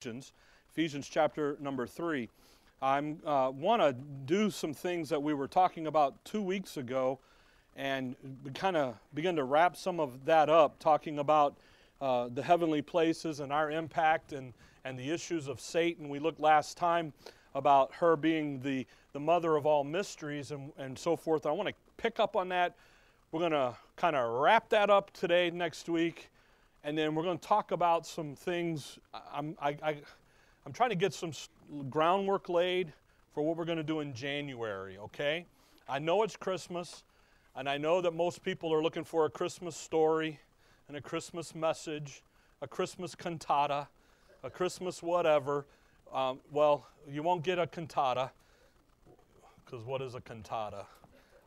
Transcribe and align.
Ephesians, 0.00 0.32
Ephesians 0.70 1.08
chapter 1.10 1.58
number 1.60 1.86
three. 1.86 2.30
I 2.80 3.00
uh, 3.26 3.50
want 3.50 3.82
to 3.82 3.92
do 4.24 4.48
some 4.48 4.72
things 4.72 5.10
that 5.10 5.22
we 5.22 5.34
were 5.34 5.46
talking 5.46 5.86
about 5.86 6.24
two 6.24 6.40
weeks 6.40 6.78
ago 6.78 7.18
and 7.76 8.16
kind 8.54 8.78
of 8.78 8.96
begin 9.12 9.36
to 9.36 9.44
wrap 9.44 9.76
some 9.76 10.00
of 10.00 10.24
that 10.24 10.48
up, 10.48 10.78
talking 10.78 11.18
about 11.18 11.58
uh, 12.00 12.30
the 12.32 12.42
heavenly 12.42 12.80
places 12.80 13.40
and 13.40 13.52
our 13.52 13.70
impact 13.70 14.32
and, 14.32 14.54
and 14.86 14.98
the 14.98 15.10
issues 15.10 15.48
of 15.48 15.60
Satan. 15.60 16.08
We 16.08 16.18
looked 16.18 16.40
last 16.40 16.78
time 16.78 17.12
about 17.54 17.92
her 17.92 18.16
being 18.16 18.62
the, 18.62 18.86
the 19.12 19.20
mother 19.20 19.54
of 19.54 19.66
all 19.66 19.84
mysteries 19.84 20.50
and, 20.50 20.72
and 20.78 20.98
so 20.98 21.14
forth. 21.14 21.44
I 21.44 21.50
want 21.50 21.68
to 21.68 21.74
pick 21.98 22.18
up 22.18 22.36
on 22.36 22.48
that. 22.48 22.74
We're 23.32 23.40
going 23.40 23.52
to 23.52 23.76
kind 23.96 24.16
of 24.16 24.40
wrap 24.40 24.70
that 24.70 24.88
up 24.88 25.10
today, 25.10 25.50
next 25.50 25.90
week, 25.90 26.30
and 26.84 26.96
then 26.96 27.14
we're 27.14 27.22
going 27.22 27.38
to 27.38 27.46
talk 27.46 27.72
about 27.72 28.06
some 28.06 28.34
things. 28.34 28.98
I'm, 29.32 29.56
I, 29.60 29.96
I'm 30.66 30.72
trying 30.72 30.90
to 30.90 30.96
get 30.96 31.12
some 31.12 31.32
groundwork 31.88 32.48
laid 32.48 32.92
for 33.34 33.42
what 33.42 33.56
we're 33.56 33.64
going 33.64 33.78
to 33.78 33.84
do 33.84 34.00
in 34.00 34.14
January, 34.14 34.98
okay? 34.98 35.46
I 35.88 35.98
know 35.98 36.22
it's 36.22 36.36
Christmas, 36.36 37.04
and 37.54 37.68
I 37.68 37.78
know 37.78 38.00
that 38.00 38.12
most 38.12 38.42
people 38.42 38.72
are 38.72 38.82
looking 38.82 39.04
for 39.04 39.26
a 39.26 39.30
Christmas 39.30 39.76
story 39.76 40.40
and 40.88 40.96
a 40.96 41.00
Christmas 41.00 41.54
message, 41.54 42.22
a 42.62 42.66
Christmas 42.66 43.14
cantata, 43.14 43.88
a 44.42 44.50
Christmas 44.50 45.02
whatever. 45.02 45.66
Um, 46.12 46.40
well, 46.50 46.86
you 47.10 47.22
won't 47.22 47.44
get 47.44 47.58
a 47.58 47.66
cantata, 47.66 48.30
because 49.64 49.84
what 49.84 50.02
is 50.02 50.14
a 50.14 50.20
cantata? 50.20 50.86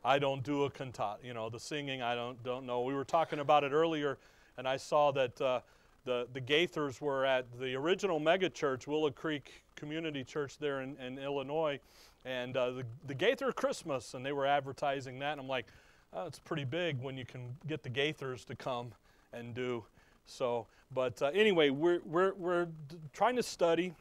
I 0.05 0.19
don't 0.19 0.43
do 0.43 0.63
a 0.63 0.69
cantata. 0.69 1.19
You 1.23 1.33
know, 1.33 1.49
the 1.49 1.59
singing, 1.59 2.01
I 2.01 2.15
don't, 2.15 2.41
don't 2.43 2.65
know. 2.65 2.81
We 2.81 2.93
were 2.93 3.05
talking 3.05 3.39
about 3.39 3.63
it 3.63 3.71
earlier 3.71 4.17
and 4.57 4.67
I 4.67 4.77
saw 4.77 5.11
that 5.11 5.39
uh, 5.41 5.59
the, 6.05 6.27
the 6.33 6.41
Gaithers 6.41 7.01
were 7.01 7.25
at 7.25 7.45
the 7.59 7.75
original 7.75 8.19
megachurch, 8.19 8.87
Willow 8.87 9.11
Creek 9.11 9.63
Community 9.75 10.23
Church 10.23 10.57
there 10.57 10.81
in, 10.81 10.97
in 10.97 11.17
Illinois, 11.17 11.79
and 12.25 12.55
uh, 12.55 12.71
the, 12.71 12.83
the 13.07 13.13
Gaither 13.13 13.51
Christmas, 13.51 14.13
and 14.13 14.25
they 14.25 14.31
were 14.31 14.45
advertising 14.45 15.19
that, 15.19 15.33
and 15.33 15.41
I'm 15.41 15.47
like, 15.47 15.65
oh, 16.13 16.25
it's 16.25 16.39
pretty 16.39 16.65
big 16.65 17.01
when 17.01 17.17
you 17.17 17.25
can 17.25 17.55
get 17.67 17.83
the 17.83 17.89
Gaithers 17.89 18.45
to 18.45 18.55
come 18.55 18.91
and 19.33 19.53
do. 19.53 19.83
So, 20.25 20.67
but 20.93 21.21
uh, 21.21 21.31
anyway, 21.33 21.69
we're, 21.69 21.99
we're, 22.05 22.33
we're 22.33 22.67
trying 23.13 23.35
to 23.35 23.43
study 23.43 23.93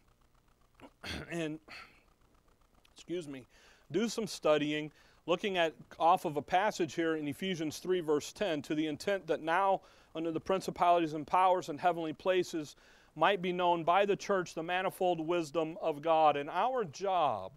and, 1.30 1.58
excuse 2.94 3.26
me, 3.26 3.44
do 3.90 4.08
some 4.08 4.26
studying, 4.26 4.90
looking 5.26 5.56
at 5.56 5.74
off 5.98 6.24
of 6.24 6.36
a 6.36 6.42
passage 6.42 6.94
here 6.94 7.16
in 7.16 7.28
Ephesians 7.28 7.78
3, 7.78 8.00
verse 8.00 8.32
10, 8.32 8.62
to 8.62 8.74
the 8.74 8.86
intent 8.86 9.26
that 9.26 9.42
now 9.42 9.80
under 10.14 10.30
the 10.30 10.40
principalities 10.40 11.14
and 11.14 11.26
powers 11.26 11.68
in 11.68 11.78
heavenly 11.78 12.12
places 12.12 12.76
might 13.14 13.42
be 13.42 13.52
known 13.52 13.84
by 13.84 14.06
the 14.06 14.16
church 14.16 14.54
the 14.54 14.62
manifold 14.62 15.20
wisdom 15.20 15.76
of 15.80 16.02
God. 16.02 16.36
And 16.36 16.48
our 16.50 16.84
job 16.84 17.52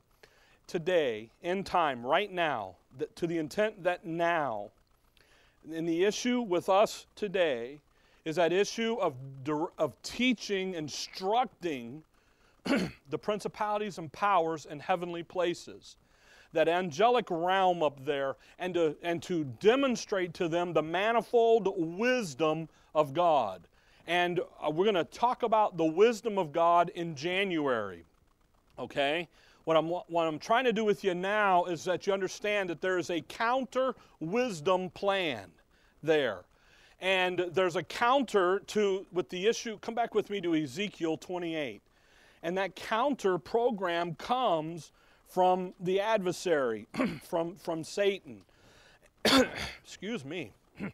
today, 0.68 1.30
in 1.42 1.64
time, 1.64 2.06
right 2.06 2.32
now, 2.32 2.76
that, 2.98 3.16
to 3.18 3.28
the 3.28 3.38
intent 3.38 3.84
that 3.84 4.06
now, 4.06 4.72
and 5.72 5.88
the 5.88 6.04
issue 6.04 6.42
with 6.42 6.70
us 6.70 7.06
today 7.16 7.80
is 8.24 8.36
that 8.36 8.52
issue 8.52 8.98
of, 9.00 9.16
of 9.78 10.02
teaching, 10.02 10.74
instructing 10.74 12.04
the 13.10 13.18
principalities 13.18 13.98
and 13.98 14.12
powers 14.12 14.66
in 14.66 14.80
heavenly 14.80 15.24
places 15.24 15.96
that 16.56 16.68
angelic 16.68 17.28
realm 17.30 17.84
up 17.84 18.04
there 18.04 18.36
and 18.60 18.74
to, 18.74 18.96
and 19.04 19.22
to 19.24 19.44
demonstrate 19.60 20.34
to 20.34 20.48
them 20.48 20.74
the 20.74 20.82
manifold 20.82 21.74
wisdom 21.78 22.68
of 22.94 23.14
God. 23.14 23.68
And 24.08 24.40
uh, 24.40 24.70
we're 24.70 24.86
going 24.86 24.96
to 24.96 25.04
talk 25.04 25.44
about 25.44 25.78
the 25.78 25.86
wisdom 25.86 26.38
of 26.38 26.52
God 26.52 26.90
in 26.96 27.16
January. 27.16 28.06
Okay? 28.80 29.28
What 29.66 29.78
I'm, 29.78 29.88
what 29.88 30.28
I'm 30.28 30.40
trying 30.40 30.66
to 30.66 30.74
do 30.74 30.86
with 30.86 31.04
you 31.04 31.16
now 31.16 31.66
is 31.66 31.84
that 31.86 32.06
you 32.06 32.14
understand 32.14 32.70
that 32.70 32.82
there 32.82 32.98
is 32.98 33.10
a 33.10 33.22
counter 33.22 33.96
wisdom 34.20 34.90
plan 34.92 35.52
there. 36.04 36.46
And 37.02 37.48
there's 37.52 37.76
a 37.76 37.84
counter 37.84 38.60
to, 38.68 39.06
with 39.12 39.30
the 39.30 39.48
issue, 39.48 39.78
come 39.80 39.96
back 39.96 40.16
with 40.16 40.30
me 40.30 40.40
to 40.42 40.56
Ezekiel 40.56 41.18
28. 41.18 41.82
And 42.44 42.58
that 42.58 42.76
counter 42.76 43.38
program 43.38 44.16
comes 44.16 44.92
from 45.36 45.74
the 45.82 46.00
adversary, 46.00 46.88
from, 47.28 47.58
from 47.58 47.84
Satan. 47.84 48.40
Excuse 49.84 50.24
me. 50.24 50.54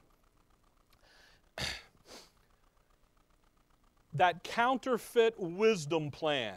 that 4.16 4.44
counterfeit 4.44 5.36
wisdom 5.38 6.10
plan. 6.10 6.56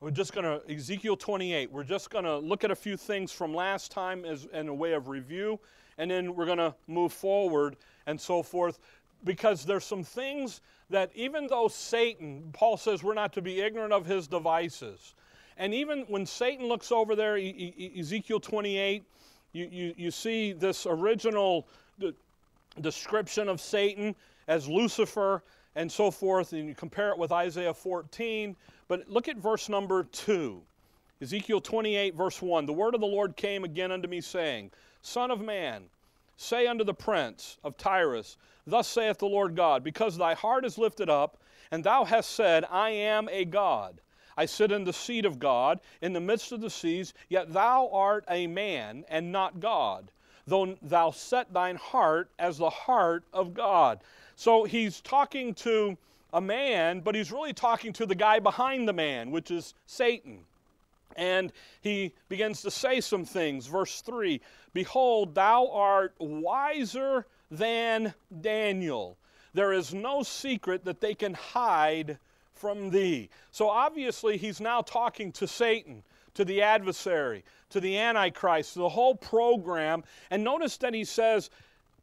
We're 0.00 0.10
just 0.10 0.34
going 0.34 0.44
to, 0.44 0.60
Ezekiel 0.70 1.16
28, 1.16 1.72
we're 1.72 1.82
just 1.82 2.10
going 2.10 2.26
to 2.26 2.36
look 2.36 2.62
at 2.62 2.70
a 2.70 2.76
few 2.76 2.98
things 2.98 3.32
from 3.32 3.54
last 3.54 3.90
time 3.90 4.26
as 4.26 4.46
in 4.52 4.68
a 4.68 4.74
way 4.74 4.92
of 4.92 5.08
review, 5.08 5.58
and 5.96 6.10
then 6.10 6.36
we're 6.36 6.44
going 6.44 6.58
to 6.58 6.74
move 6.88 7.14
forward 7.14 7.76
and 8.06 8.20
so 8.20 8.42
forth. 8.42 8.78
Because 9.24 9.64
there's 9.64 9.86
some 9.86 10.04
things 10.04 10.60
that 10.90 11.10
even 11.14 11.46
though 11.46 11.68
Satan, 11.68 12.50
Paul 12.52 12.76
says 12.76 13.02
we're 13.02 13.14
not 13.14 13.32
to 13.32 13.40
be 13.40 13.62
ignorant 13.62 13.94
of 13.94 14.04
his 14.04 14.28
devices, 14.28 15.14
and 15.56 15.74
even 15.74 16.00
when 16.08 16.26
Satan 16.26 16.66
looks 16.66 16.90
over 16.90 17.14
there, 17.14 17.36
Ezekiel 17.36 18.40
28, 18.40 19.04
you, 19.52 19.68
you, 19.70 19.94
you 19.96 20.10
see 20.10 20.52
this 20.52 20.86
original 20.86 21.66
description 22.80 23.48
of 23.48 23.60
Satan 23.60 24.14
as 24.48 24.68
Lucifer 24.68 25.42
and 25.76 25.90
so 25.90 26.10
forth, 26.10 26.52
and 26.52 26.68
you 26.68 26.74
compare 26.74 27.10
it 27.10 27.18
with 27.18 27.32
Isaiah 27.32 27.74
14. 27.74 28.56
But 28.88 29.08
look 29.08 29.28
at 29.28 29.36
verse 29.36 29.68
number 29.68 30.04
2. 30.04 30.60
Ezekiel 31.20 31.60
28, 31.60 32.14
verse 32.14 32.42
1 32.42 32.66
The 32.66 32.72
word 32.72 32.94
of 32.94 33.00
the 33.00 33.06
Lord 33.06 33.36
came 33.36 33.64
again 33.64 33.92
unto 33.92 34.08
me, 34.08 34.20
saying, 34.20 34.70
Son 35.02 35.30
of 35.30 35.40
man, 35.40 35.84
say 36.36 36.66
unto 36.66 36.84
the 36.84 36.94
prince 36.94 37.58
of 37.64 37.76
Tyrus, 37.76 38.36
Thus 38.66 38.88
saith 38.88 39.18
the 39.18 39.26
Lord 39.26 39.54
God, 39.54 39.84
because 39.84 40.16
thy 40.16 40.34
heart 40.34 40.64
is 40.64 40.78
lifted 40.78 41.08
up, 41.08 41.38
and 41.70 41.84
thou 41.84 42.04
hast 42.04 42.30
said, 42.30 42.64
I 42.70 42.90
am 42.90 43.28
a 43.30 43.44
God. 43.44 44.00
I 44.36 44.46
sit 44.46 44.72
in 44.72 44.84
the 44.84 44.92
seat 44.92 45.24
of 45.24 45.38
God 45.38 45.80
in 46.00 46.12
the 46.12 46.20
midst 46.20 46.52
of 46.52 46.60
the 46.60 46.70
seas, 46.70 47.14
yet 47.28 47.52
thou 47.52 47.88
art 47.92 48.24
a 48.28 48.46
man 48.46 49.04
and 49.08 49.32
not 49.32 49.60
God, 49.60 50.10
though 50.46 50.76
thou 50.82 51.10
set 51.10 51.52
thine 51.52 51.76
heart 51.76 52.30
as 52.38 52.58
the 52.58 52.70
heart 52.70 53.24
of 53.32 53.54
God. 53.54 54.00
So 54.36 54.64
he's 54.64 55.00
talking 55.00 55.54
to 55.54 55.96
a 56.32 56.40
man, 56.40 57.00
but 57.00 57.14
he's 57.14 57.30
really 57.30 57.52
talking 57.52 57.92
to 57.94 58.06
the 58.06 58.16
guy 58.16 58.40
behind 58.40 58.88
the 58.88 58.92
man, 58.92 59.30
which 59.30 59.50
is 59.50 59.74
Satan. 59.86 60.40
And 61.16 61.52
he 61.80 62.12
begins 62.28 62.62
to 62.62 62.72
say 62.72 63.00
some 63.00 63.24
things. 63.24 63.68
Verse 63.68 64.00
3 64.00 64.40
Behold, 64.72 65.36
thou 65.36 65.68
art 65.68 66.14
wiser 66.18 67.26
than 67.50 68.14
Daniel. 68.40 69.16
There 69.52 69.72
is 69.72 69.94
no 69.94 70.24
secret 70.24 70.84
that 70.84 71.00
they 71.00 71.14
can 71.14 71.34
hide 71.34 72.18
from 72.54 72.90
thee. 72.90 73.28
So 73.50 73.68
obviously, 73.68 74.36
he's 74.36 74.60
now 74.60 74.82
talking 74.82 75.32
to 75.32 75.46
Satan, 75.46 76.02
to 76.34 76.44
the 76.44 76.62
adversary, 76.62 77.44
to 77.70 77.80
the 77.80 77.98
Antichrist, 77.98 78.74
to 78.74 78.80
the 78.80 78.88
whole 78.88 79.14
program. 79.14 80.04
And 80.30 80.44
notice 80.44 80.76
that 80.78 80.94
he 80.94 81.04
says, 81.04 81.50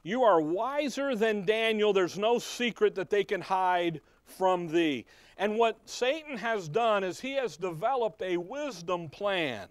You 0.04 0.24
are 0.24 0.42
wiser 0.42 1.16
than 1.16 1.46
Daniel. 1.46 1.94
There's 1.94 2.18
no 2.18 2.40
secret 2.40 2.96
that 2.96 3.10
they 3.10 3.24
can 3.24 3.42
hide 3.42 4.02
from 4.26 4.68
thee. 4.68 5.06
And 5.38 5.58
what 5.58 5.78
Satan 5.86 6.38
has 6.38 6.68
done 6.70 7.04
is 7.04 7.20
he 7.20 7.34
has 7.34 7.58
developed 7.58 8.22
a 8.22 8.38
wisdom 8.38 9.10
plan. 9.10 9.68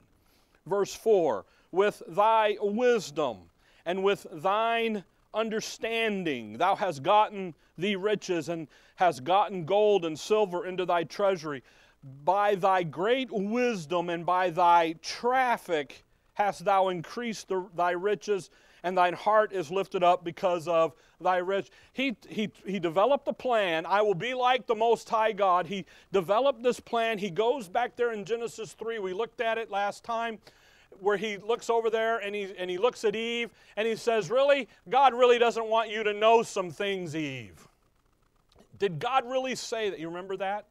Verse 0.66 0.94
4 0.94 1.44
With 1.70 2.02
thy 2.08 2.56
wisdom 2.60 3.38
and 3.86 4.02
with 4.02 4.26
thine 4.32 5.04
understanding. 5.32 6.58
Thou 6.58 6.74
hast 6.74 7.02
gotten 7.02 7.54
thee 7.78 7.97
riches 7.97 8.48
and 8.48 8.68
hast 9.00 9.25
gotten 9.25 9.65
gold 9.65 10.05
and 10.05 10.21
silver 10.21 10.66
into 10.66 10.84
thy 10.84 11.03
treasury. 11.03 11.62
By 12.22 12.55
thy 12.55 12.83
great 12.83 13.30
wisdom 13.33 14.10
and 14.10 14.27
by 14.27 14.51
thy 14.51 14.95
traffic 15.01 16.04
hast 16.34 16.66
thou 16.66 16.89
increased 16.89 17.48
the, 17.48 17.66
thy 17.74 17.92
riches, 17.92 18.51
and 18.83 18.97
thine 18.97 19.15
heart 19.15 19.53
is 19.54 19.71
lifted 19.71 20.04
up 20.04 20.22
because 20.22 20.69
of 20.69 20.92
thy 21.19 21.39
rich. 21.39 21.71
He, 21.95 22.15
he, 22.28 22.51
he 22.66 22.78
developed 22.78 23.27
a 23.27 23.33
plan. 23.33 23.86
I 23.86 24.03
will 24.03 24.15
be 24.15 24.34
like 24.34 24.66
the 24.66 24.74
Most 24.74 25.09
High 25.09 25.33
God. 25.33 25.66
He 25.66 25.86
developed 26.13 26.63
this 26.63 26.78
plan. 26.78 27.16
He 27.16 27.30
goes 27.30 27.69
back 27.69 27.97
there 27.97 28.13
in 28.13 28.27
Genesis 28.27 28.74
3. 28.74 28.98
We 28.98 29.15
looked 29.15 29.41
at 29.41 29.57
it 29.57 29.71
last 29.71 30.04
time 30.04 30.39
where 30.98 31.16
he 31.16 31.39
looks 31.39 31.71
over 31.71 31.89
there 31.89 32.19
and 32.19 32.34
he, 32.34 32.53
and 32.59 32.71
he 32.71 32.77
looks 32.77 33.04
at 33.04 33.16
Eve 33.16 33.51
and 33.77 33.89
he 33.89 33.97
says, 33.97 34.30
Really? 34.30 34.69
God 34.91 35.15
really 35.15 35.39
doesn't 35.39 35.66
want 35.66 35.89
you 35.89 36.03
to 36.04 36.13
know 36.13 36.42
some 36.42 36.71
things, 36.71 37.16
Eve. 37.16 37.66
Did 38.80 38.98
God 38.98 39.28
really 39.28 39.54
say 39.54 39.91
that? 39.91 40.00
You 40.00 40.09
remember 40.09 40.36
that? 40.38 40.65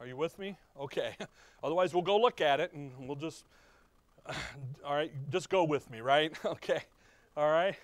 Are 0.00 0.06
you 0.06 0.16
with 0.16 0.36
me? 0.38 0.56
Okay. 0.80 1.14
Otherwise, 1.62 1.94
we'll 1.94 2.02
go 2.02 2.18
look 2.18 2.40
at 2.40 2.58
it 2.58 2.72
and 2.72 2.90
we'll 2.98 3.14
just, 3.14 3.44
all 4.84 4.94
right, 4.94 5.12
just 5.30 5.48
go 5.48 5.62
with 5.62 5.88
me, 5.90 6.00
right? 6.00 6.32
Okay. 6.44 6.82
All 7.36 7.50
right. 7.50 7.76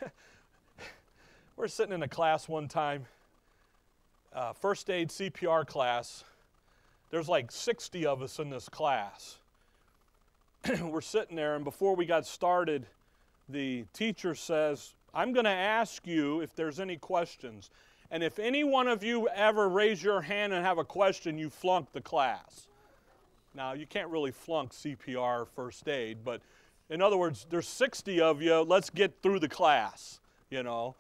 We're 1.57 1.69
sitting 1.69 1.93
in 1.93 2.03
a 2.03 2.09
class 2.09 2.49
one 2.49 2.67
time, 2.67 3.05
uh, 4.35 4.55
first 4.55 4.89
aid 4.89 5.11
CPR 5.11 5.67
class, 5.67 6.25
there's 7.11 7.29
like 7.29 7.53
60 7.53 8.07
of 8.07 8.23
us 8.23 8.39
in 8.39 8.49
this 8.49 8.71
class. 8.71 9.37
We're 10.83 11.03
sitting 11.03 11.37
there, 11.37 11.55
and 11.57 11.65
before 11.65 11.95
we 11.95 12.07
got 12.07 12.25
started, 12.25 12.87
the 13.51 13.85
teacher 13.93 14.35
says, 14.35 14.95
I'm 15.13 15.35
going 15.35 15.45
to 15.45 15.51
ask 15.51 16.07
you 16.07 16.41
if 16.41 16.57
there's 16.57 16.81
any 16.81 16.97
questions. 16.97 17.69
And 18.13 18.23
if 18.23 18.39
any 18.39 18.63
one 18.63 18.89
of 18.89 19.03
you 19.03 19.27
ever 19.29 19.71
raise 19.71 20.03
your 20.03 20.21
hand 20.21 20.53
and 20.53 20.65
have 20.65 20.77
a 20.77 20.85
question, 20.85 21.39
you 21.39 21.49
flunk 21.49 21.93
the 21.93 22.01
class. 22.03 22.69
Now, 23.55 23.73
you 23.73 23.87
can't 23.87 24.09
really 24.11 24.31
flunk 24.31 24.73
CPR 24.73 25.49
first 25.49 25.89
aid, 25.89 26.19
but 26.23 26.43
in 26.91 27.01
other 27.01 27.17
words, 27.17 27.47
there's 27.49 27.67
60 27.67 28.21
of 28.21 28.43
you. 28.43 28.61
Let's 28.61 28.91
get 28.91 29.15
through 29.23 29.41
the 29.41 29.49
class, 29.49 30.21
you 30.51 30.63
know. 30.63 30.95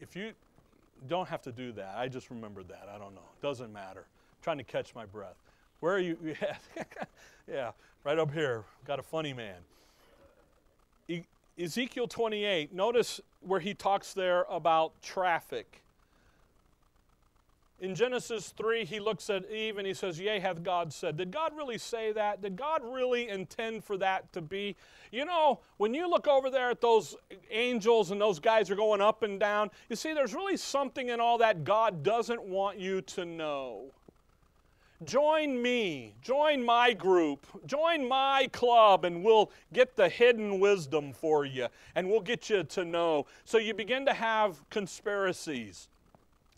If 0.00 0.16
you 0.16 0.32
don't 1.06 1.28
have 1.28 1.42
to 1.42 1.52
do 1.52 1.70
that, 1.72 1.94
I 1.96 2.08
just 2.08 2.30
remembered 2.30 2.68
that. 2.68 2.88
I 2.92 2.98
don't 2.98 3.14
know. 3.14 3.28
It 3.38 3.42
Doesn't 3.42 3.72
matter. 3.72 4.00
I'm 4.00 4.42
trying 4.42 4.58
to 4.58 4.64
catch 4.64 4.94
my 4.94 5.04
breath. 5.04 5.36
Where 5.80 5.94
are 5.94 6.00
you? 6.00 6.16
Yeah, 6.40 6.56
yeah 7.46 7.70
right 8.04 8.18
up 8.18 8.32
here. 8.32 8.64
Got 8.86 8.98
a 8.98 9.02
funny 9.02 9.34
man. 9.34 9.56
Ezekiel 11.58 12.08
28, 12.08 12.72
notice 12.72 13.20
where 13.40 13.60
he 13.60 13.74
talks 13.74 14.14
there 14.14 14.46
about 14.48 14.92
traffic. 15.02 15.82
In 17.80 17.94
Genesis 17.94 18.50
3, 18.50 18.84
he 18.84 19.00
looks 19.00 19.30
at 19.30 19.50
Eve 19.50 19.78
and 19.78 19.86
he 19.86 19.94
says, 19.94 20.20
Yea, 20.20 20.38
hath 20.38 20.62
God 20.62 20.92
said. 20.92 21.16
Did 21.16 21.30
God 21.30 21.56
really 21.56 21.78
say 21.78 22.12
that? 22.12 22.42
Did 22.42 22.54
God 22.54 22.82
really 22.84 23.28
intend 23.28 23.84
for 23.84 23.96
that 23.96 24.30
to 24.34 24.42
be? 24.42 24.76
You 25.10 25.24
know, 25.24 25.60
when 25.78 25.94
you 25.94 26.08
look 26.08 26.28
over 26.28 26.50
there 26.50 26.70
at 26.70 26.82
those 26.82 27.16
angels 27.50 28.10
and 28.10 28.20
those 28.20 28.38
guys 28.38 28.70
are 28.70 28.76
going 28.76 29.00
up 29.00 29.22
and 29.22 29.40
down, 29.40 29.70
you 29.88 29.96
see, 29.96 30.12
there's 30.12 30.34
really 30.34 30.58
something 30.58 31.08
in 31.08 31.20
all 31.20 31.38
that 31.38 31.64
God 31.64 32.02
doesn't 32.02 32.42
want 32.42 32.78
you 32.78 33.00
to 33.02 33.24
know. 33.24 33.92
Join 35.04 35.62
me, 35.62 36.14
join 36.20 36.62
my 36.62 36.92
group, 36.92 37.46
join 37.64 38.06
my 38.06 38.50
club, 38.52 39.06
and 39.06 39.24
we'll 39.24 39.50
get 39.72 39.96
the 39.96 40.10
hidden 40.10 40.60
wisdom 40.60 41.14
for 41.14 41.46
you 41.46 41.68
and 41.94 42.10
we'll 42.10 42.20
get 42.20 42.50
you 42.50 42.62
to 42.64 42.84
know. 42.84 43.24
So 43.46 43.56
you 43.56 43.72
begin 43.72 44.04
to 44.04 44.12
have 44.12 44.68
conspiracies 44.68 45.88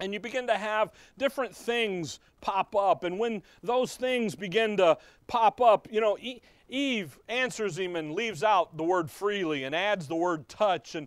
and 0.03 0.13
you 0.13 0.19
begin 0.19 0.49
to 0.49 0.59
have 0.59 0.93
different 1.17 1.55
things 1.55 2.19
pop 2.41 2.75
up. 2.75 3.05
And 3.05 3.21
when 3.21 3.43
those 3.63 3.95
things 3.95 4.35
begin 4.35 4.77
to 4.79 4.99
pop 5.29 5.61
up, 5.61 5.87
you 5.93 6.01
know, 6.01 6.19
Eve 6.69 7.19
answers 7.29 7.79
him 7.79 7.95
and 7.95 8.13
leaves 8.13 8.43
out 8.43 8.77
the 8.77 8.83
word 8.83 9.09
freely 9.09 9.63
and 9.63 9.77
adds 9.77 10.09
the 10.09 10.17
word 10.17 10.49
touch. 10.49 10.97
And 10.97 11.07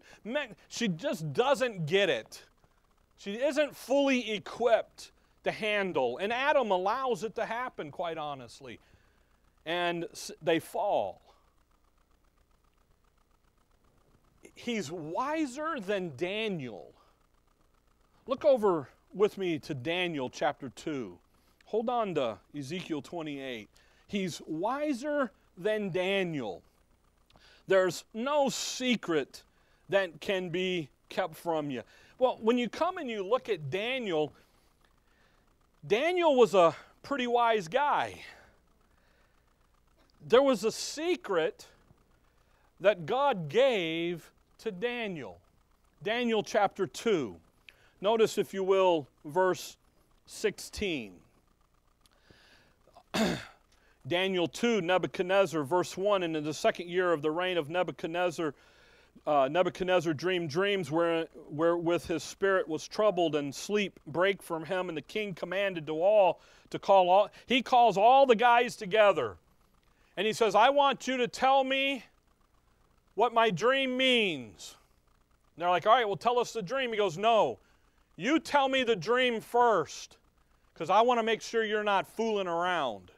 she 0.70 0.88
just 0.88 1.34
doesn't 1.34 1.88
get 1.88 2.10
it. 2.10 2.42
She 3.18 3.34
isn't 3.34 3.76
fully 3.76 4.32
equipped 4.32 5.12
to 5.44 5.52
handle. 5.52 6.18
And 6.18 6.32
Adam 6.32 6.72
allows 6.72 7.26
it 7.26 7.36
to 7.36 7.46
happen, 7.46 7.92
quite 7.92 8.18
honestly. 8.18 8.80
And 9.66 10.06
they 10.42 10.60
fall. 10.60 11.22
He's 14.54 14.90
wiser 14.90 15.82
than 15.82 16.14
Daniel. 16.16 16.95
Look 18.28 18.44
over 18.44 18.90
with 19.14 19.38
me 19.38 19.60
to 19.60 19.76
Daniel 19.76 20.32
chapter 20.32 20.70
2. 20.70 21.18
Hold 21.66 21.90
on 21.90 22.16
to 22.16 22.38
Ezekiel 22.58 23.04
28. 23.04 23.70
He's 24.08 24.42
wiser 24.48 25.32
than 25.58 25.92
Daniel. 25.92 26.64
There's 27.68 28.04
no 28.16 28.50
secret 28.50 29.44
that 29.90 30.20
can 30.22 30.50
be 30.50 30.90
kept 31.10 31.36
from 31.36 31.70
you. 31.70 31.84
Well, 32.18 32.40
when 32.42 32.58
you 32.58 32.68
come 32.68 32.98
and 32.98 33.10
you 33.10 33.24
look 33.24 33.48
at 33.48 33.70
Daniel, 33.70 34.34
Daniel 35.86 36.36
was 36.36 36.56
a 36.56 36.76
pretty 37.04 37.28
wise 37.28 37.68
guy. 37.68 38.22
There 40.28 40.42
was 40.42 40.64
a 40.64 40.72
secret 40.72 41.68
that 42.80 43.06
God 43.06 43.50
gave 43.50 44.32
to 44.60 44.72
Daniel. 44.72 45.38
Daniel 46.02 46.42
chapter 46.42 46.88
2. 46.88 47.36
Notice, 48.06 48.38
if 48.38 48.54
you 48.54 48.64
will, 48.64 49.08
verse 49.26 49.78
16. 50.28 51.14
Daniel 54.08 54.48
2, 54.48 54.82
Nebuchadnezzar, 54.82 55.64
verse 55.64 55.98
1, 55.98 56.22
and 56.22 56.38
in 56.38 56.44
the 56.44 56.54
second 56.54 56.88
year 56.88 57.12
of 57.12 57.24
the 57.24 57.32
reign 57.32 57.58
of 57.58 57.68
Nebuchadnezzar, 57.72 58.54
uh, 59.26 59.48
Nebuchadnezzar 59.50 60.14
dreamed 60.14 60.52
dreams 60.52 60.92
where, 60.92 61.26
wherewith 61.50 62.06
his 62.06 62.22
spirit 62.22 62.68
was 62.68 62.88
troubled 62.88 63.34
and 63.34 63.56
sleep 63.56 64.00
brake 64.06 64.44
from 64.44 64.66
him, 64.66 64.88
and 64.88 64.96
the 64.96 65.02
king 65.02 65.34
commanded 65.34 65.88
to 65.88 65.94
all 65.94 66.40
to 66.70 66.78
call 66.78 67.10
all, 67.10 67.32
he 67.48 67.64
calls 67.64 67.98
all 67.98 68.28
the 68.28 68.36
guys 68.36 68.76
together. 68.76 69.36
And 70.16 70.28
he 70.28 70.34
says, 70.34 70.54
I 70.54 70.70
want 70.70 71.08
you 71.08 71.18
to 71.18 71.28
tell 71.28 71.64
me 71.64 72.04
what 73.16 73.34
my 73.34 73.50
dream 73.50 73.98
means. 73.98 74.76
And 75.56 75.64
they're 75.64 75.72
like, 75.72 75.88
all 75.88 75.94
right, 75.94 76.06
well, 76.06 76.18
tell 76.18 76.38
us 76.38 76.54
the 76.54 76.62
dream. 76.62 76.92
He 76.92 76.98
goes, 76.98 77.18
no, 77.18 77.58
you 78.18 78.40
tell 78.40 78.70
me 78.70 78.84
the 78.84 78.96
dream 78.96 79.42
first, 79.42 80.18
because 80.74 80.90
I 80.90 81.02
want 81.02 81.20
to 81.20 81.24
make 81.24 81.42
sure 81.42 81.64
you're 81.64 81.84
not 81.84 82.08
fooling 82.08 82.48
around. 82.48 83.12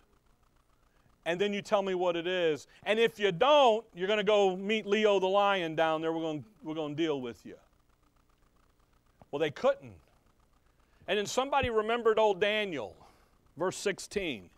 And 1.25 1.41
then 1.41 1.51
you 1.51 1.61
tell 1.61 1.81
me 1.81 1.93
what 1.93 2.15
it 2.15 2.25
is. 2.25 2.67
And 2.83 2.99
if 2.99 3.19
you 3.19 3.31
don't, 3.33 3.85
you're 3.93 4.07
going 4.07 4.17
to 4.17 4.23
go 4.23 4.55
meet 4.55 4.85
Leo 4.85 5.19
the 5.19 5.27
lion 5.27 5.75
down 5.75 6.01
there. 6.01 6.13
We're 6.13 6.21
going, 6.21 6.45
we're 6.63 6.73
going 6.73 6.95
to 6.95 7.03
deal 7.03 7.19
with 7.19 7.45
you. 7.45 7.55
Well, 9.29 9.39
they 9.39 9.51
couldn't. 9.51 9.93
And 11.07 11.17
then 11.17 11.25
somebody 11.25 11.69
remembered 11.69 12.17
old 12.17 12.39
Daniel, 12.39 12.95
verse 13.57 13.75
16. 13.77 14.49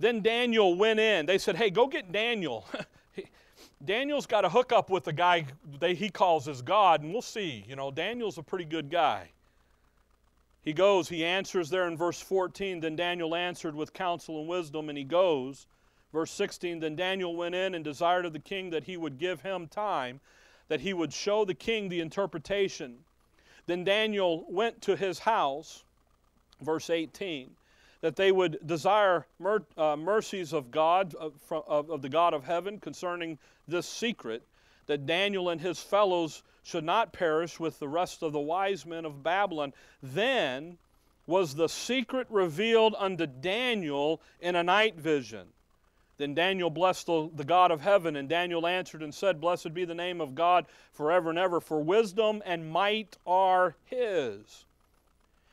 Then 0.00 0.20
Daniel 0.20 0.74
went 0.74 1.00
in. 1.00 1.26
They 1.26 1.38
said, 1.38 1.56
Hey, 1.56 1.70
go 1.70 1.86
get 1.86 2.12
Daniel. 2.12 2.66
Daniel's 3.84 4.26
got 4.26 4.44
a 4.44 4.48
hookup 4.48 4.90
with 4.90 5.04
the 5.04 5.12
guy 5.12 5.46
that 5.78 5.96
he 5.96 6.08
calls 6.08 6.46
his 6.46 6.62
God, 6.62 7.02
and 7.02 7.12
we'll 7.12 7.22
see. 7.22 7.64
You 7.68 7.76
know, 7.76 7.90
Daniel's 7.90 8.38
a 8.38 8.42
pretty 8.42 8.64
good 8.64 8.90
guy. 8.90 9.30
He 10.62 10.72
goes, 10.72 11.08
he 11.08 11.24
answers 11.24 11.70
there 11.70 11.86
in 11.86 11.96
verse 11.96 12.20
14. 12.20 12.80
Then 12.80 12.96
Daniel 12.96 13.34
answered 13.34 13.74
with 13.74 13.92
counsel 13.92 14.40
and 14.40 14.48
wisdom, 14.48 14.88
and 14.88 14.98
he 14.98 15.04
goes. 15.04 15.66
Verse 16.12 16.30
16 16.32 16.80
Then 16.80 16.96
Daniel 16.96 17.36
went 17.36 17.54
in 17.54 17.74
and 17.74 17.84
desired 17.84 18.26
of 18.26 18.32
the 18.32 18.38
king 18.38 18.70
that 18.70 18.84
he 18.84 18.96
would 18.96 19.18
give 19.18 19.42
him 19.42 19.68
time, 19.68 20.20
that 20.68 20.80
he 20.80 20.92
would 20.92 21.12
show 21.12 21.44
the 21.44 21.54
king 21.54 21.88
the 21.88 22.00
interpretation. 22.00 22.98
Then 23.66 23.84
Daniel 23.84 24.44
went 24.48 24.82
to 24.82 24.96
his 24.96 25.20
house. 25.20 25.84
Verse 26.60 26.90
18 26.90 27.50
that 28.00 28.16
they 28.16 28.30
would 28.30 28.58
desire 28.64 29.26
mer- 29.38 29.66
uh, 29.76 29.96
mercies 29.96 30.52
of 30.52 30.70
God, 30.70 31.14
of, 31.14 31.34
of, 31.50 31.90
of 31.90 32.02
the 32.02 32.08
God 32.08 32.34
of 32.34 32.44
heaven, 32.44 32.78
concerning 32.78 33.38
this 33.66 33.88
secret, 33.88 34.46
that 34.86 35.06
Daniel 35.06 35.48
and 35.48 35.60
his 35.60 35.80
fellows 35.80 36.42
should 36.62 36.84
not 36.84 37.12
perish 37.12 37.58
with 37.58 37.78
the 37.78 37.88
rest 37.88 38.22
of 38.22 38.32
the 38.32 38.40
wise 38.40 38.86
men 38.86 39.04
of 39.04 39.22
Babylon. 39.22 39.72
Then 40.02 40.78
was 41.26 41.54
the 41.54 41.68
secret 41.68 42.26
revealed 42.30 42.94
unto 42.98 43.26
Daniel 43.26 44.22
in 44.40 44.56
a 44.56 44.62
night 44.62 44.96
vision. 44.96 45.48
Then 46.16 46.34
Daniel 46.34 46.70
blessed 46.70 47.06
the, 47.06 47.30
the, 47.34 47.44
God 47.44 47.70
of 47.70 47.80
heaven, 47.80 48.16
and 48.16 48.28
Daniel 48.28 48.66
answered 48.66 49.02
and 49.02 49.14
said, 49.14 49.40
Blessed 49.40 49.72
be 49.72 49.84
the 49.84 49.94
name 49.94 50.20
of 50.20 50.34
God 50.34 50.66
forever 50.92 51.30
and 51.30 51.38
ever, 51.38 51.60
for 51.60 51.80
wisdom 51.80 52.42
and 52.44 52.70
might 52.70 53.16
are 53.26 53.76
his 53.84 54.64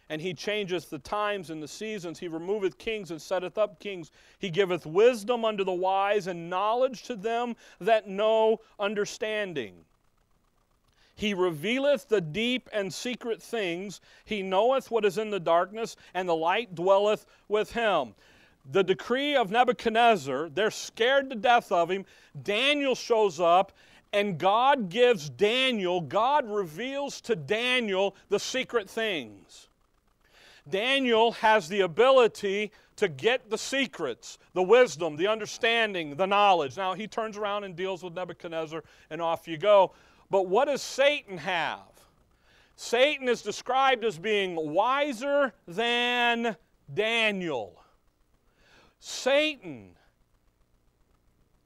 and 0.09 0.21
he 0.21 0.33
changeth 0.33 0.89
the 0.89 0.99
times 0.99 1.49
and 1.49 1.61
the 1.61 1.67
seasons. 1.67 2.19
He 2.19 2.27
removeth 2.27 2.77
kings 2.77 3.11
and 3.11 3.21
setteth 3.21 3.57
up 3.57 3.79
kings. 3.79 4.11
He 4.39 4.49
giveth 4.49 4.85
wisdom 4.85 5.43
unto 5.43 5.63
the 5.63 5.73
wise 5.73 6.27
and 6.27 6.49
knowledge 6.49 7.03
to 7.03 7.15
them 7.15 7.55
that 7.79 8.07
know 8.07 8.59
understanding. 8.79 9.73
He 11.15 11.33
revealeth 11.33 12.09
the 12.09 12.21
deep 12.21 12.69
and 12.73 12.93
secret 12.93 13.41
things. 13.41 14.01
He 14.25 14.43
knoweth 14.43 14.91
what 14.91 15.05
is 15.05 15.17
in 15.17 15.29
the 15.29 15.39
darkness, 15.39 15.95
and 16.13 16.27
the 16.27 16.35
light 16.35 16.75
dwelleth 16.75 17.25
with 17.47 17.71
him. 17.71 18.13
The 18.71 18.83
decree 18.83 19.35
of 19.35 19.49
Nebuchadnezzar, 19.49 20.49
they're 20.49 20.71
scared 20.71 21.29
to 21.29 21.35
death 21.35 21.71
of 21.71 21.89
him. 21.89 22.05
Daniel 22.43 22.95
shows 22.95 23.39
up, 23.39 23.71
and 24.11 24.37
God 24.37 24.89
gives 24.89 25.29
Daniel, 25.29 26.01
God 26.01 26.49
reveals 26.49 27.21
to 27.21 27.35
Daniel 27.35 28.15
the 28.29 28.39
secret 28.39 28.89
things. 28.89 29.69
Daniel 30.69 31.31
has 31.33 31.69
the 31.69 31.81
ability 31.81 32.71
to 32.95 33.07
get 33.07 33.49
the 33.49 33.57
secrets, 33.57 34.37
the 34.53 34.63
wisdom, 34.63 35.15
the 35.15 35.27
understanding, 35.27 36.15
the 36.15 36.25
knowledge. 36.25 36.77
Now, 36.77 36.93
he 36.93 37.07
turns 37.07 37.37
around 37.37 37.65
and 37.65 37.75
deals 37.75 38.03
with 38.03 38.13
Nebuchadnezzar, 38.13 38.83
and 39.09 39.21
off 39.21 39.47
you 39.47 39.57
go. 39.57 39.93
But 40.29 40.47
what 40.47 40.65
does 40.65 40.81
Satan 40.81 41.37
have? 41.37 41.81
Satan 42.75 43.29
is 43.29 43.41
described 43.41 44.03
as 44.03 44.17
being 44.17 44.55
wiser 44.55 45.53
than 45.67 46.55
Daniel. 46.93 47.81
Satan, 48.99 49.91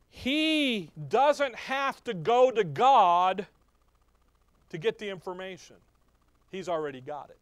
he 0.09 0.91
doesn't 1.07 1.55
have 1.55 2.03
to 2.03 2.13
go 2.13 2.51
to 2.51 2.63
God 2.63 3.47
to 4.69 4.77
get 4.77 4.99
the 4.99 5.09
information, 5.09 5.77
he's 6.51 6.69
already 6.69 7.01
got 7.01 7.29
it. 7.29 7.38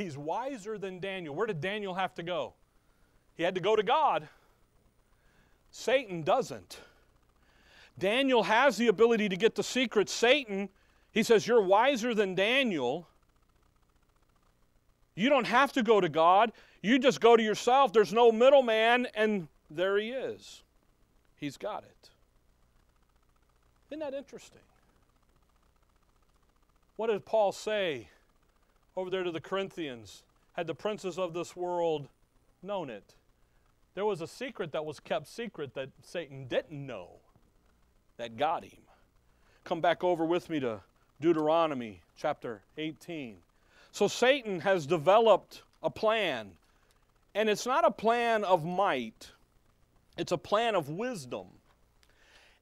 He's 0.00 0.16
wiser 0.16 0.78
than 0.78 0.98
Daniel. 0.98 1.34
Where 1.34 1.46
did 1.46 1.60
Daniel 1.60 1.94
have 1.94 2.14
to 2.14 2.22
go? 2.22 2.54
He 3.36 3.42
had 3.42 3.54
to 3.56 3.60
go 3.60 3.76
to 3.76 3.82
God. 3.82 4.28
Satan 5.70 6.22
doesn't. 6.22 6.80
Daniel 7.98 8.42
has 8.44 8.78
the 8.78 8.86
ability 8.86 9.28
to 9.28 9.36
get 9.36 9.54
the 9.54 9.62
secret. 9.62 10.08
Satan, 10.08 10.70
he 11.12 11.22
says, 11.22 11.46
You're 11.46 11.60
wiser 11.60 12.14
than 12.14 12.34
Daniel. 12.34 13.06
You 15.14 15.28
don't 15.28 15.46
have 15.46 15.70
to 15.72 15.82
go 15.82 16.00
to 16.00 16.08
God. 16.08 16.52
You 16.80 16.98
just 16.98 17.20
go 17.20 17.36
to 17.36 17.42
yourself. 17.42 17.92
There's 17.92 18.14
no 18.14 18.32
middleman, 18.32 19.06
and 19.14 19.48
there 19.70 19.98
he 19.98 20.12
is. 20.12 20.62
He's 21.36 21.58
got 21.58 21.84
it. 21.84 22.08
Isn't 23.90 24.00
that 24.00 24.14
interesting? 24.14 24.62
What 26.96 27.08
did 27.08 27.26
Paul 27.26 27.52
say 27.52 28.08
over 28.96 29.10
there 29.10 29.24
to 29.24 29.30
the 29.30 29.40
Corinthians? 29.40 30.22
Had 30.52 30.66
the 30.66 30.74
princes 30.74 31.18
of 31.18 31.32
this 31.32 31.54
world 31.54 32.08
known 32.62 32.90
it? 32.90 33.14
There 33.94 34.04
was 34.04 34.20
a 34.20 34.26
secret 34.26 34.72
that 34.72 34.84
was 34.84 35.00
kept 35.00 35.28
secret 35.28 35.74
that 35.74 35.90
Satan 36.02 36.46
didn't 36.46 36.86
know 36.86 37.08
that 38.16 38.36
got 38.36 38.64
him. 38.64 38.80
Come 39.64 39.80
back 39.80 40.04
over 40.04 40.24
with 40.24 40.48
me 40.48 40.60
to 40.60 40.80
Deuteronomy 41.20 42.00
chapter 42.16 42.62
18. 42.78 43.36
So 43.92 44.08
Satan 44.08 44.60
has 44.60 44.86
developed 44.86 45.62
a 45.82 45.90
plan, 45.90 46.52
and 47.34 47.48
it's 47.48 47.66
not 47.66 47.84
a 47.84 47.90
plan 47.90 48.44
of 48.44 48.64
might, 48.64 49.30
it's 50.16 50.32
a 50.32 50.38
plan 50.38 50.74
of 50.74 50.88
wisdom. 50.88 51.46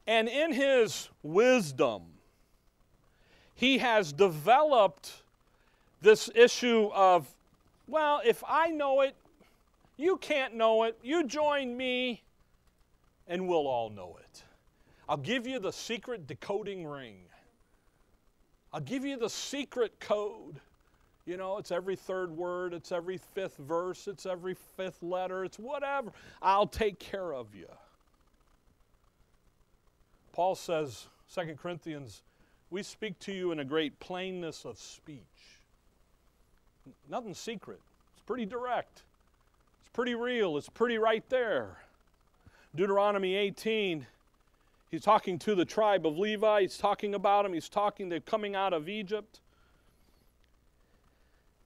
And 0.06 0.28
in 0.28 0.52
his 0.52 1.08
wisdom, 1.23 2.02
he 3.54 3.78
has 3.78 4.12
developed 4.12 5.23
this 6.00 6.30
issue 6.34 6.90
of, 6.94 7.26
well, 7.86 8.20
if 8.24 8.42
I 8.46 8.68
know 8.68 9.00
it, 9.00 9.14
you 9.96 10.16
can't 10.18 10.54
know 10.54 10.84
it. 10.84 10.98
You 11.02 11.24
join 11.24 11.76
me, 11.76 12.22
and 13.26 13.48
we'll 13.48 13.66
all 13.66 13.90
know 13.90 14.16
it. 14.20 14.42
I'll 15.08 15.16
give 15.16 15.46
you 15.46 15.58
the 15.58 15.72
secret 15.72 16.26
decoding 16.26 16.86
ring. 16.86 17.16
I'll 18.72 18.80
give 18.80 19.04
you 19.04 19.16
the 19.16 19.30
secret 19.30 19.98
code. 19.98 20.60
You 21.24 21.36
know, 21.36 21.58
it's 21.58 21.72
every 21.72 21.96
third 21.96 22.30
word, 22.30 22.72
it's 22.72 22.90
every 22.90 23.18
fifth 23.18 23.56
verse, 23.58 24.08
it's 24.08 24.24
every 24.24 24.54
fifth 24.76 25.02
letter, 25.02 25.44
it's 25.44 25.58
whatever. 25.58 26.12
I'll 26.40 26.66
take 26.66 26.98
care 26.98 27.34
of 27.34 27.54
you. 27.54 27.68
Paul 30.32 30.54
says, 30.54 31.08
2 31.34 31.56
Corinthians, 31.60 32.22
we 32.70 32.82
speak 32.82 33.18
to 33.20 33.32
you 33.32 33.52
in 33.52 33.60
a 33.60 33.64
great 33.64 33.98
plainness 33.98 34.64
of 34.64 34.78
speech. 34.78 35.18
Nothing 37.11 37.35
secret, 37.35 37.80
it's 38.12 38.23
pretty 38.26 38.47
direct, 38.47 39.02
it's 39.80 39.90
pretty 39.92 40.14
real, 40.14 40.57
it's 40.57 40.68
pretty 40.68 40.99
right 40.99 41.25
there. 41.28 41.78
Deuteronomy 42.75 43.35
18, 43.35 44.07
he's 44.90 45.02
talking 45.02 45.38
to 45.40 45.54
the 45.54 45.64
tribe 45.64 46.07
of 46.07 46.18
Levi, 46.18 46.62
he's 46.62 46.78
talking 46.78 47.14
about 47.14 47.42
them, 47.42 47.52
he's 47.52 47.68
talking, 47.68 48.09
they're 48.09 48.21
coming 48.21 48.54
out 48.54 48.73
of 48.73 48.88
Egypt. 48.88 49.40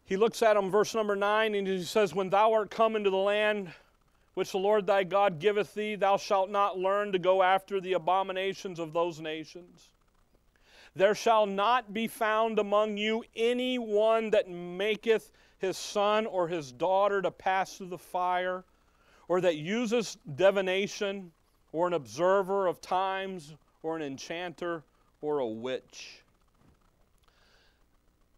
He 0.04 0.16
looks 0.16 0.42
at 0.42 0.56
him, 0.56 0.70
verse 0.70 0.94
number 0.94 1.16
9, 1.16 1.54
and 1.54 1.66
he 1.66 1.82
says, 1.84 2.14
When 2.14 2.30
thou 2.30 2.52
art 2.52 2.70
come 2.70 2.96
into 2.96 3.10
the 3.10 3.16
land 3.16 3.72
which 4.34 4.52
the 4.52 4.58
Lord 4.58 4.86
thy 4.86 5.04
God 5.04 5.38
giveth 5.38 5.74
thee, 5.74 5.94
thou 5.94 6.16
shalt 6.16 6.50
not 6.50 6.78
learn 6.78 7.12
to 7.12 7.18
go 7.18 7.42
after 7.42 7.80
the 7.80 7.92
abominations 7.92 8.78
of 8.78 8.92
those 8.92 9.20
nations. 9.20 9.88
There 10.94 11.14
shall 11.14 11.46
not 11.46 11.92
be 11.92 12.06
found 12.06 12.58
among 12.58 12.96
you 12.96 13.24
any 13.34 13.78
one 13.78 14.30
that 14.30 14.48
maketh 14.48 15.32
his 15.58 15.76
son 15.76 16.26
or 16.26 16.48
his 16.48 16.72
daughter 16.72 17.22
to 17.22 17.30
pass 17.30 17.76
through 17.76 17.88
the 17.88 17.98
fire, 17.98 18.64
or 19.28 19.40
that 19.40 19.56
uses 19.56 20.18
divination, 20.34 21.32
or 21.72 21.86
an 21.86 21.94
observer 21.94 22.66
of 22.66 22.80
times, 22.80 23.54
or 23.82 23.96
an 23.96 24.02
enchanter, 24.02 24.84
or 25.20 25.38
a 25.38 25.46
witch 25.46 26.22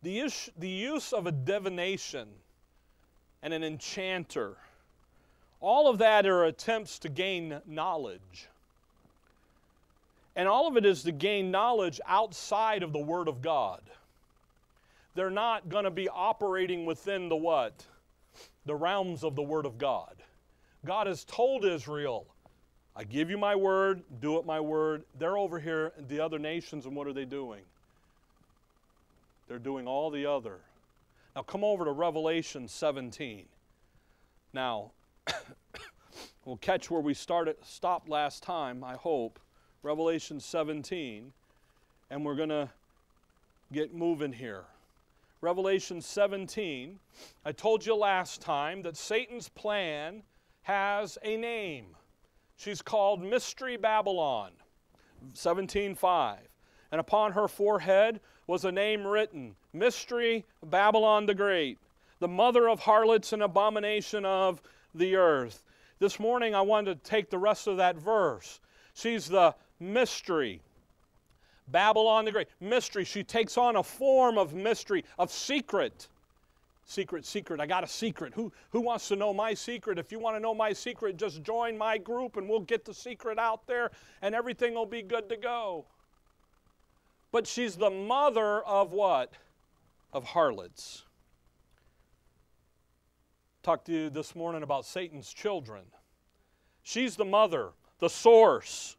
the, 0.05 0.21
ish, 0.21 0.51
the 0.57 0.69
use 0.69 1.13
of 1.13 1.27
a 1.27 1.33
divination 1.33 2.29
and 3.43 3.53
an 3.53 3.65
enchanter, 3.65 4.57
all 5.61 5.89
of 5.89 5.99
that 5.99 6.27
are 6.27 6.45
attempts 6.45 6.99
to 7.01 7.09
gain 7.09 7.61
knowledge. 7.67 8.49
And 10.37 10.49
all 10.49 10.67
of 10.67 10.77
it 10.77 10.85
is 10.85 11.03
to 11.05 11.13
gain 11.13 11.51
knowledge 11.51 12.01
outside 12.07 12.83
of 12.83 12.93
the 12.93 12.99
Word 12.99 13.29
of 13.29 13.41
God. 13.41 13.81
They're 15.15 15.31
not 15.31 15.69
going 15.69 15.85
to 15.85 15.91
be 15.91 16.09
operating 16.09 16.87
within 16.87 17.29
the 17.29 17.37
what? 17.37 17.85
The 18.67 18.75
realms 18.75 19.23
of 19.23 19.37
the 19.37 19.43
Word 19.43 19.65
of 19.65 19.79
God. 19.79 20.17
God 20.85 21.07
has 21.07 21.25
told 21.25 21.65
Israel, 21.65 22.27
I 22.97 23.05
give 23.05 23.31
you 23.31 23.39
my 23.39 23.57
word, 23.57 24.03
do 24.21 24.39
it 24.39 24.47
my 24.47 24.61
word. 24.61 25.05
They're 25.19 25.37
over 25.37 25.59
here, 25.59 25.93
the 26.09 26.21
other 26.21 26.39
nations, 26.39 26.87
and 26.87 26.95
what 26.95 27.07
are 27.07 27.13
they 27.13 27.25
doing? 27.25 27.63
They're 29.49 29.59
doing 29.59 29.87
all 29.87 30.11
the 30.11 30.27
other. 30.27 30.59
Now 31.35 31.43
come 31.43 31.65
over 31.65 31.85
to 31.85 31.91
Revelation 31.91 32.69
17. 32.69 33.47
Now, 34.53 34.93
we'll 36.45 36.57
catch 36.59 36.91
where 36.91 37.01
we 37.01 37.15
started 37.15 37.57
stopped 37.65 38.09
last 38.09 38.43
time, 38.45 38.85
I 38.85 38.95
hope. 38.95 39.41
Revelation 39.85 40.41
17. 40.41 41.33
And 42.11 42.25
we're 42.25 42.35
going 42.35 42.49
to 42.49 42.71
get 43.71 43.95
moving 43.95 44.33
here. 44.33 44.65
Revelation 45.43 46.01
17. 46.01 46.99
I 47.45 47.53
told 47.53 47.85
you 47.85 47.95
last 47.95 48.41
time 48.41 48.83
that 48.83 48.97
Satan's 48.97 49.51
plan 49.51 50.23
has 50.63 51.19
a 51.23 51.37
name. 51.37 51.85
She's 52.57 52.81
called 52.81 53.23
Mystery 53.23 53.77
Babylon. 53.77 54.53
17:5. 55.35 56.39
And 56.91 57.01
upon 57.01 57.33
her 57.33 57.47
forehead 57.49 58.21
was 58.47 58.65
a 58.65 58.73
name 58.73 59.07
written 59.07 59.55
Mystery 59.75 60.47
Babylon 60.63 61.27
the 61.27 61.35
Great, 61.35 61.79
the 62.21 62.29
mother 62.29 62.69
of 62.69 62.81
harlots 62.81 63.35
and 63.35 63.43
abomination 63.43 64.25
of 64.25 64.63
the 64.95 65.17
earth. 65.17 65.63
This 65.99 66.19
morning 66.19 66.55
I 66.55 66.63
wanted 66.63 67.03
to 67.03 67.11
take 67.11 67.29
the 67.29 67.39
rest 67.39 67.67
of 67.67 67.77
that 67.77 67.97
verse. 67.97 68.61
She's 68.95 69.27
the 69.27 69.55
mystery. 69.81 70.61
Babylon 71.69 72.25
the 72.25 72.33
Great. 72.33 72.49
Mystery. 72.61 73.05
She 73.05 73.23
takes 73.23 73.57
on 73.57 73.77
a 73.77 73.83
form 73.83 74.39
of 74.39 74.55
mystery, 74.55 75.05
of 75.19 75.31
secret. 75.31 76.09
Secret, 76.87 77.25
secret. 77.25 77.61
I 77.61 77.67
got 77.67 77.83
a 77.83 77.87
secret. 77.87 78.35
Who, 78.35 78.53
who 78.71 78.81
wants 78.81 79.09
to 79.09 79.17
know 79.17 79.33
my 79.33 79.55
secret? 79.55 79.99
If 79.99 80.13
you 80.13 80.19
want 80.19 80.37
to 80.37 80.41
know 80.41 80.55
my 80.55 80.73
secret, 80.73 81.17
just 81.17 81.43
join 81.43 81.79
my 81.79 81.97
group 81.97 82.37
and 82.37 82.49
we'll 82.49 82.61
get 82.61 82.85
the 82.85 82.93
secret 82.93 83.39
out 83.39 83.67
there 83.67 83.91
and 84.21 84.35
everything 84.35 84.75
will 84.75 84.85
be 84.85 85.01
good 85.01 85.29
to 85.31 85.37
go. 85.37 85.87
But 87.33 87.47
she's 87.47 87.77
the 87.77 87.91
mother 87.91 88.61
of 88.61 88.93
what? 88.93 89.33
Of 90.13 90.25
harlots. 90.25 91.05
Talked 93.63 93.87
to 93.87 93.93
you 93.93 94.11
this 94.11 94.37
morning 94.37 94.63
about 94.63 94.85
Satan's 94.85 95.33
children. 95.33 95.85
She's 96.83 97.17
the 97.17 97.25
mother, 97.25 97.71
the 97.99 98.11
source, 98.11 98.97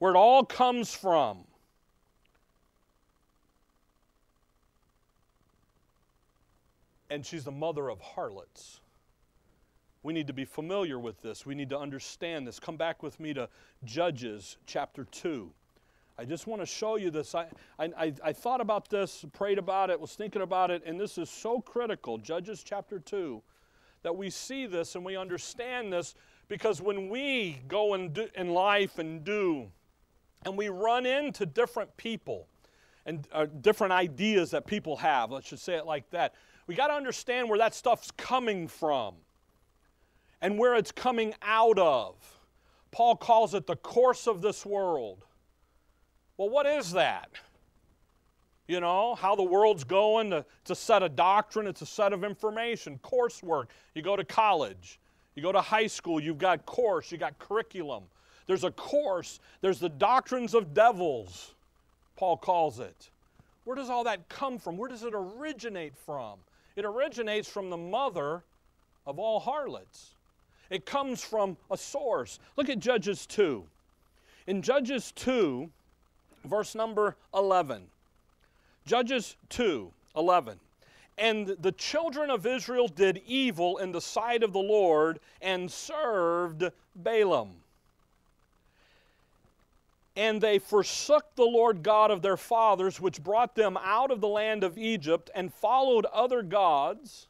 where 0.00 0.12
it 0.12 0.16
all 0.16 0.44
comes 0.44 0.92
from. 0.92 1.44
And 7.10 7.24
she's 7.24 7.44
the 7.44 7.52
mother 7.52 7.88
of 7.88 8.00
harlots. 8.00 8.80
We 10.02 10.14
need 10.14 10.26
to 10.28 10.32
be 10.32 10.46
familiar 10.46 10.98
with 10.98 11.20
this. 11.20 11.44
We 11.44 11.54
need 11.54 11.68
to 11.70 11.78
understand 11.78 12.46
this. 12.46 12.58
Come 12.58 12.76
back 12.76 13.02
with 13.02 13.20
me 13.20 13.34
to 13.34 13.48
Judges 13.84 14.56
chapter 14.66 15.04
2. 15.04 15.52
I 16.18 16.24
just 16.24 16.46
want 16.46 16.62
to 16.62 16.66
show 16.66 16.96
you 16.96 17.10
this. 17.10 17.34
I, 17.34 17.46
I, 17.78 18.14
I 18.24 18.32
thought 18.32 18.60
about 18.60 18.88
this, 18.88 19.24
prayed 19.32 19.58
about 19.58 19.90
it, 19.90 20.00
was 20.00 20.14
thinking 20.14 20.42
about 20.42 20.70
it, 20.70 20.82
and 20.86 20.98
this 20.98 21.18
is 21.18 21.28
so 21.28 21.60
critical. 21.60 22.16
Judges 22.16 22.62
chapter 22.62 22.98
2, 22.98 23.42
that 24.02 24.16
we 24.16 24.30
see 24.30 24.66
this 24.66 24.94
and 24.94 25.04
we 25.04 25.16
understand 25.16 25.92
this 25.92 26.14
because 26.48 26.80
when 26.80 27.10
we 27.10 27.60
go 27.68 27.94
and 27.94 28.14
do, 28.14 28.28
in 28.34 28.54
life 28.54 28.98
and 28.98 29.24
do, 29.24 29.70
and 30.44 30.56
we 30.56 30.68
run 30.68 31.06
into 31.06 31.46
different 31.46 31.96
people 31.96 32.46
and 33.06 33.26
uh, 33.32 33.46
different 33.60 33.92
ideas 33.92 34.50
that 34.50 34.66
people 34.66 34.96
have, 34.96 35.30
let's 35.30 35.48
just 35.48 35.64
say 35.64 35.74
it 35.74 35.86
like 35.86 36.08
that, 36.10 36.34
we 36.66 36.74
got 36.74 36.88
to 36.88 36.94
understand 36.94 37.48
where 37.48 37.58
that 37.58 37.74
stuff's 37.74 38.10
coming 38.12 38.68
from 38.68 39.14
and 40.40 40.58
where 40.58 40.74
it's 40.74 40.92
coming 40.92 41.34
out 41.42 41.78
of. 41.78 42.14
Paul 42.90 43.16
calls 43.16 43.54
it 43.54 43.66
the 43.66 43.76
course 43.76 44.26
of 44.26 44.42
this 44.42 44.64
world. 44.64 45.24
Well, 46.36 46.48
what 46.48 46.66
is 46.66 46.92
that? 46.92 47.30
You 48.66 48.80
know, 48.80 49.14
how 49.16 49.34
the 49.34 49.42
world's 49.42 49.84
going. 49.84 50.32
It's 50.32 50.70
a 50.70 50.74
set 50.76 51.02
of 51.02 51.16
doctrine, 51.16 51.66
it's 51.66 51.82
a 51.82 51.86
set 51.86 52.12
of 52.12 52.24
information, 52.24 52.98
coursework. 53.02 53.66
You 53.94 54.02
go 54.02 54.16
to 54.16 54.24
college, 54.24 55.00
you 55.34 55.42
go 55.42 55.52
to 55.52 55.60
high 55.60 55.88
school, 55.88 56.20
you've 56.20 56.38
got 56.38 56.64
course, 56.66 57.10
you 57.10 57.18
got 57.18 57.38
curriculum. 57.38 58.04
There's 58.50 58.64
a 58.64 58.72
course, 58.72 59.38
there's 59.60 59.78
the 59.78 59.88
doctrines 59.88 60.54
of 60.54 60.74
devils, 60.74 61.54
Paul 62.16 62.36
calls 62.36 62.80
it. 62.80 63.10
Where 63.62 63.76
does 63.76 63.88
all 63.88 64.02
that 64.02 64.28
come 64.28 64.58
from? 64.58 64.76
Where 64.76 64.88
does 64.88 65.04
it 65.04 65.12
originate 65.14 65.96
from? 66.04 66.40
it 66.74 66.84
originates 66.84 67.48
from 67.48 67.70
the 67.70 67.76
mother 67.76 68.42
of 69.06 69.20
all 69.20 69.38
harlots. 69.38 70.16
It 70.68 70.84
comes 70.84 71.22
from 71.22 71.56
a 71.70 71.76
source. 71.76 72.40
Look 72.56 72.68
at 72.68 72.80
Judges 72.80 73.24
2. 73.26 73.62
In 74.48 74.62
Judges 74.62 75.12
2, 75.12 75.70
verse 76.44 76.74
number 76.74 77.14
11. 77.32 77.84
Judges 78.84 79.36
2, 79.50 79.92
11. 80.16 80.58
And 81.18 81.46
the 81.46 81.70
children 81.70 82.30
of 82.30 82.44
Israel 82.46 82.88
did 82.88 83.22
evil 83.28 83.78
in 83.78 83.92
the 83.92 84.00
sight 84.00 84.42
of 84.42 84.52
the 84.52 84.58
Lord 84.58 85.20
and 85.40 85.70
served 85.70 86.64
Baalim. 87.00 87.59
And 90.16 90.40
they 90.40 90.58
forsook 90.58 91.34
the 91.36 91.44
Lord 91.44 91.82
God 91.82 92.10
of 92.10 92.22
their 92.22 92.36
fathers, 92.36 93.00
which 93.00 93.22
brought 93.22 93.54
them 93.54 93.78
out 93.80 94.10
of 94.10 94.20
the 94.20 94.28
land 94.28 94.64
of 94.64 94.76
Egypt, 94.76 95.30
and 95.34 95.54
followed 95.54 96.04
other 96.06 96.42
gods 96.42 97.28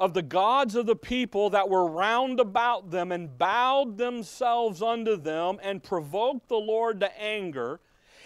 of 0.00 0.14
the 0.14 0.22
gods 0.22 0.74
of 0.74 0.86
the 0.86 0.96
people 0.96 1.50
that 1.50 1.68
were 1.68 1.86
round 1.86 2.40
about 2.40 2.90
them, 2.90 3.12
and 3.12 3.38
bowed 3.38 3.96
themselves 3.96 4.82
unto 4.82 5.16
them, 5.16 5.60
and 5.62 5.82
provoked 5.82 6.48
the 6.48 6.56
Lord 6.56 6.98
to 7.00 7.20
anger. 7.20 7.78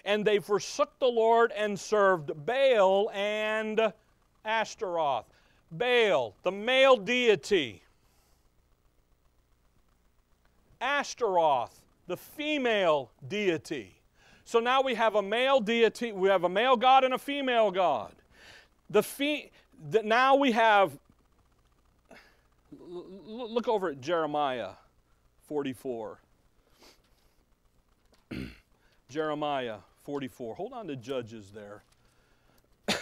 And 0.02 0.24
they 0.24 0.38
forsook 0.38 0.98
the 0.98 1.06
Lord 1.06 1.52
and 1.52 1.78
served 1.78 2.46
Baal 2.46 3.10
and 3.12 3.92
Ashtaroth. 4.44 5.26
Baal, 5.70 6.34
the 6.44 6.52
male 6.52 6.96
deity. 6.96 7.82
Ashtaroth, 10.80 11.82
the 12.06 12.16
female 12.16 13.10
deity. 13.26 13.94
So 14.44 14.60
now 14.60 14.80
we 14.82 14.94
have 14.94 15.16
a 15.16 15.22
male 15.22 15.60
deity, 15.60 16.12
we 16.12 16.28
have 16.28 16.44
a 16.44 16.48
male 16.48 16.76
god 16.76 17.04
and 17.04 17.14
a 17.14 17.18
female 17.18 17.70
god. 17.70 18.12
The, 18.88 19.02
fe- 19.02 19.50
the 19.90 20.02
now 20.02 20.36
we 20.36 20.52
have 20.52 20.92
look 23.26 23.68
over 23.68 23.88
at 23.90 24.00
Jeremiah 24.00 24.70
44. 25.48 26.18
Jeremiah 29.08 29.76
44. 30.04 30.54
Hold 30.54 30.72
on 30.72 30.86
to 30.86 30.96
Judges 30.96 31.52
there. 31.52 31.82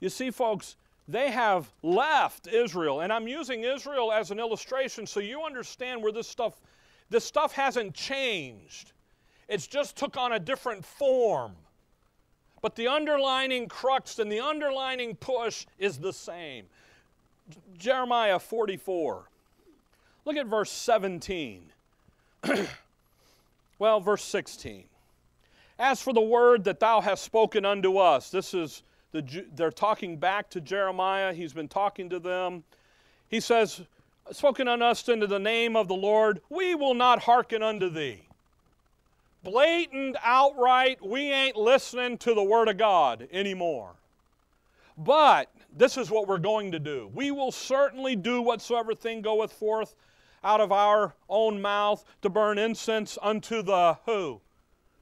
you 0.00 0.08
see, 0.08 0.30
folks, 0.30 0.76
they 1.08 1.30
have 1.30 1.70
left 1.82 2.46
Israel, 2.46 3.00
and 3.00 3.12
I'm 3.12 3.26
using 3.26 3.64
Israel 3.64 4.12
as 4.12 4.30
an 4.30 4.38
illustration 4.38 5.06
so 5.06 5.20
you 5.20 5.42
understand 5.42 6.02
where 6.02 6.12
this 6.12 6.28
stuff 6.28 6.60
this 7.10 7.24
stuff 7.24 7.52
hasn't 7.52 7.94
changed. 7.94 8.92
It's 9.48 9.66
just 9.66 9.96
took 9.96 10.16
on 10.16 10.32
a 10.32 10.38
different 10.38 10.84
form. 10.84 11.52
But 12.62 12.76
the 12.76 12.88
underlining 12.88 13.68
crux 13.68 14.18
and 14.18 14.30
the 14.30 14.40
underlining 14.40 15.16
push 15.16 15.66
is 15.78 15.98
the 15.98 16.12
same. 16.12 16.66
Jeremiah 17.76 18.38
44. 18.38 19.24
Look 20.24 20.36
at 20.36 20.46
verse 20.46 20.70
17. 20.70 21.64
well, 23.78 24.00
verse 24.00 24.22
16. 24.22 24.84
As 25.78 26.02
for 26.02 26.12
the 26.12 26.20
word 26.20 26.64
that 26.64 26.78
thou 26.78 27.00
hast 27.00 27.24
spoken 27.24 27.64
unto 27.64 27.96
us, 27.96 28.30
this 28.30 28.52
is 28.52 28.82
the, 29.12 29.46
they're 29.56 29.70
talking 29.70 30.18
back 30.18 30.50
to 30.50 30.60
Jeremiah. 30.60 31.32
He's 31.32 31.54
been 31.54 31.68
talking 31.68 32.10
to 32.10 32.18
them. 32.18 32.62
He 33.28 33.40
says, 33.40 33.80
spoken 34.32 34.68
unto 34.68 34.84
us 34.84 35.08
into 35.08 35.26
the 35.26 35.38
name 35.38 35.76
of 35.76 35.88
the 35.88 35.94
Lord, 35.94 36.40
we 36.48 36.74
will 36.74 36.94
not 36.94 37.22
hearken 37.22 37.62
unto 37.62 37.88
thee. 37.88 38.22
Blatant, 39.42 40.16
outright, 40.22 41.04
we 41.04 41.32
ain't 41.32 41.56
listening 41.56 42.18
to 42.18 42.34
the 42.34 42.42
Word 42.42 42.68
of 42.68 42.76
God 42.76 43.26
anymore. 43.32 43.92
But 44.98 45.50
this 45.74 45.96
is 45.96 46.10
what 46.10 46.28
we're 46.28 46.38
going 46.38 46.72
to 46.72 46.78
do. 46.78 47.10
We 47.14 47.30
will 47.30 47.52
certainly 47.52 48.16
do 48.16 48.42
whatsoever 48.42 48.94
thing 48.94 49.22
goeth 49.22 49.52
forth 49.52 49.94
out 50.44 50.60
of 50.60 50.72
our 50.72 51.14
own 51.28 51.62
mouth 51.62 52.04
to 52.22 52.28
burn 52.28 52.58
incense 52.58 53.16
unto 53.22 53.62
the 53.62 53.98
who? 54.04 54.40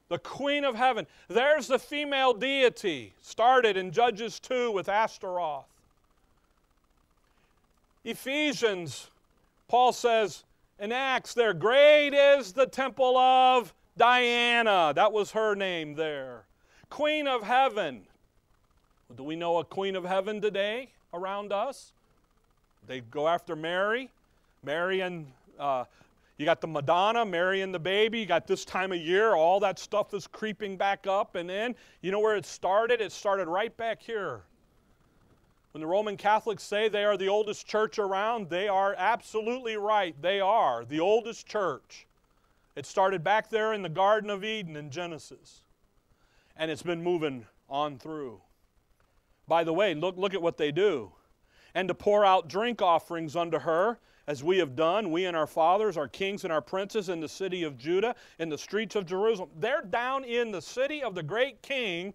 The 0.09 0.19
Queen 0.19 0.65
of 0.65 0.75
Heaven. 0.75 1.07
There's 1.29 1.67
the 1.67 1.79
female 1.79 2.33
deity, 2.33 3.15
started 3.21 3.77
in 3.77 3.91
Judges 3.91 4.41
2 4.41 4.71
with 4.71 4.89
Ashtaroth. 4.89 5.67
Ephesians, 8.05 9.09
Paul 9.69 9.93
says 9.93 10.45
in 10.79 10.93
Acts 10.93 11.35
there, 11.35 11.53
great 11.53 12.15
is 12.15 12.53
the 12.53 12.67
temple 12.67 13.19
of 13.19 13.75
Diana. 13.99 14.93
That 14.95 15.13
was 15.13 15.33
her 15.33 15.55
name 15.55 15.95
there. 15.95 16.45
Queen 16.89 17.29
of 17.29 17.43
Heaven. 17.43 18.07
Do 19.15 19.23
we 19.23 19.37
know 19.37 19.59
a 19.59 19.65
Queen 19.65 19.95
of 19.95 20.05
Heaven 20.05 20.41
today 20.41 20.89
around 21.13 21.53
us? 21.53 21.93
They 22.87 23.01
go 23.01 23.29
after 23.29 23.55
Mary. 23.55 24.09
Mary 24.63 25.01
and 25.01 25.27
uh, 25.59 25.85
you 26.39 26.47
got 26.47 26.63
the 26.63 26.67
Madonna, 26.67 27.27
Mary 27.27 27.61
and 27.61 27.75
the 27.75 27.79
baby. 27.79 28.21
You 28.21 28.27
got 28.27 28.47
this 28.47 28.65
time 28.65 28.93
of 28.93 28.99
year, 28.99 29.35
all 29.35 29.61
that 29.61 29.79
stuff 29.79 30.15
is 30.15 30.27
creeping 30.27 30.79
back 30.79 31.07
up 31.07 31.35
and 31.35 31.51
in. 31.51 31.75
You 32.01 32.11
know 32.11 32.21
where 32.21 32.37
it 32.37 32.47
started? 32.47 33.03
It 33.03 33.13
started 33.13 33.49
right 33.49 33.77
back 33.77 34.01
here 34.01 34.41
when 35.79 35.87
the 35.87 35.87
Roman 35.87 36.17
Catholics 36.17 36.65
say 36.65 36.89
they 36.89 37.05
are 37.05 37.17
the 37.17 37.29
oldest 37.29 37.65
church 37.65 38.01
around, 38.01 38.51
they 38.51 38.67
are 38.67 38.97
absolutely 38.99 39.77
right. 39.77 40.21
They 40.21 40.41
are 40.41 40.85
the 40.85 40.99
oldest 40.99 41.47
church. 41.47 42.09
It 42.75 42.85
started 42.85 43.23
back 43.23 43.49
there 43.49 43.73
in 43.73 43.83
the 43.83 43.89
Garden 43.89 44.29
of 44.29 44.43
Eden 44.43 44.75
in 44.75 44.91
Genesis, 44.91 45.61
and 46.57 46.69
it's 46.69 46.83
been 46.83 47.01
moving 47.01 47.47
on 47.71 47.97
through. 47.97 48.41
By 49.47 49.63
the 49.63 49.73
way, 49.73 49.95
look, 49.95 50.17
look 50.17 50.35
at 50.35 50.43
what 50.43 50.57
they 50.57 50.73
do. 50.73 51.13
And 51.77 51.87
to 51.87 51.95
pour 51.95 52.25
out 52.25 52.49
drink 52.49 52.83
offerings 52.83 53.37
unto 53.37 53.61
her, 53.61 54.01
as 54.27 54.43
we 54.43 54.59
have 54.59 54.75
done, 54.75 55.13
we 55.13 55.27
and 55.27 55.37
our 55.37 55.47
fathers, 55.47 55.97
our 55.97 56.09
kings 56.09 56.43
and 56.43 56.53
our 56.53 56.61
princes 56.61 57.09
in 57.09 57.21
the 57.21 57.29
city 57.29 57.63
of 57.63 57.79
Judah, 57.79 58.17
in 58.41 58.49
the 58.49 58.59
streets 58.59 58.97
of 58.97 59.07
Jerusalem. 59.07 59.51
They're 59.61 59.83
down 59.83 60.25
in 60.25 60.51
the 60.51 60.61
city 60.61 61.05
of 61.05 61.15
the 61.15 61.23
great 61.23 61.63
king 61.63 62.15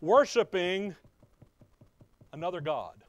worshiping 0.00 0.96
another 2.32 2.60
God. 2.60 3.03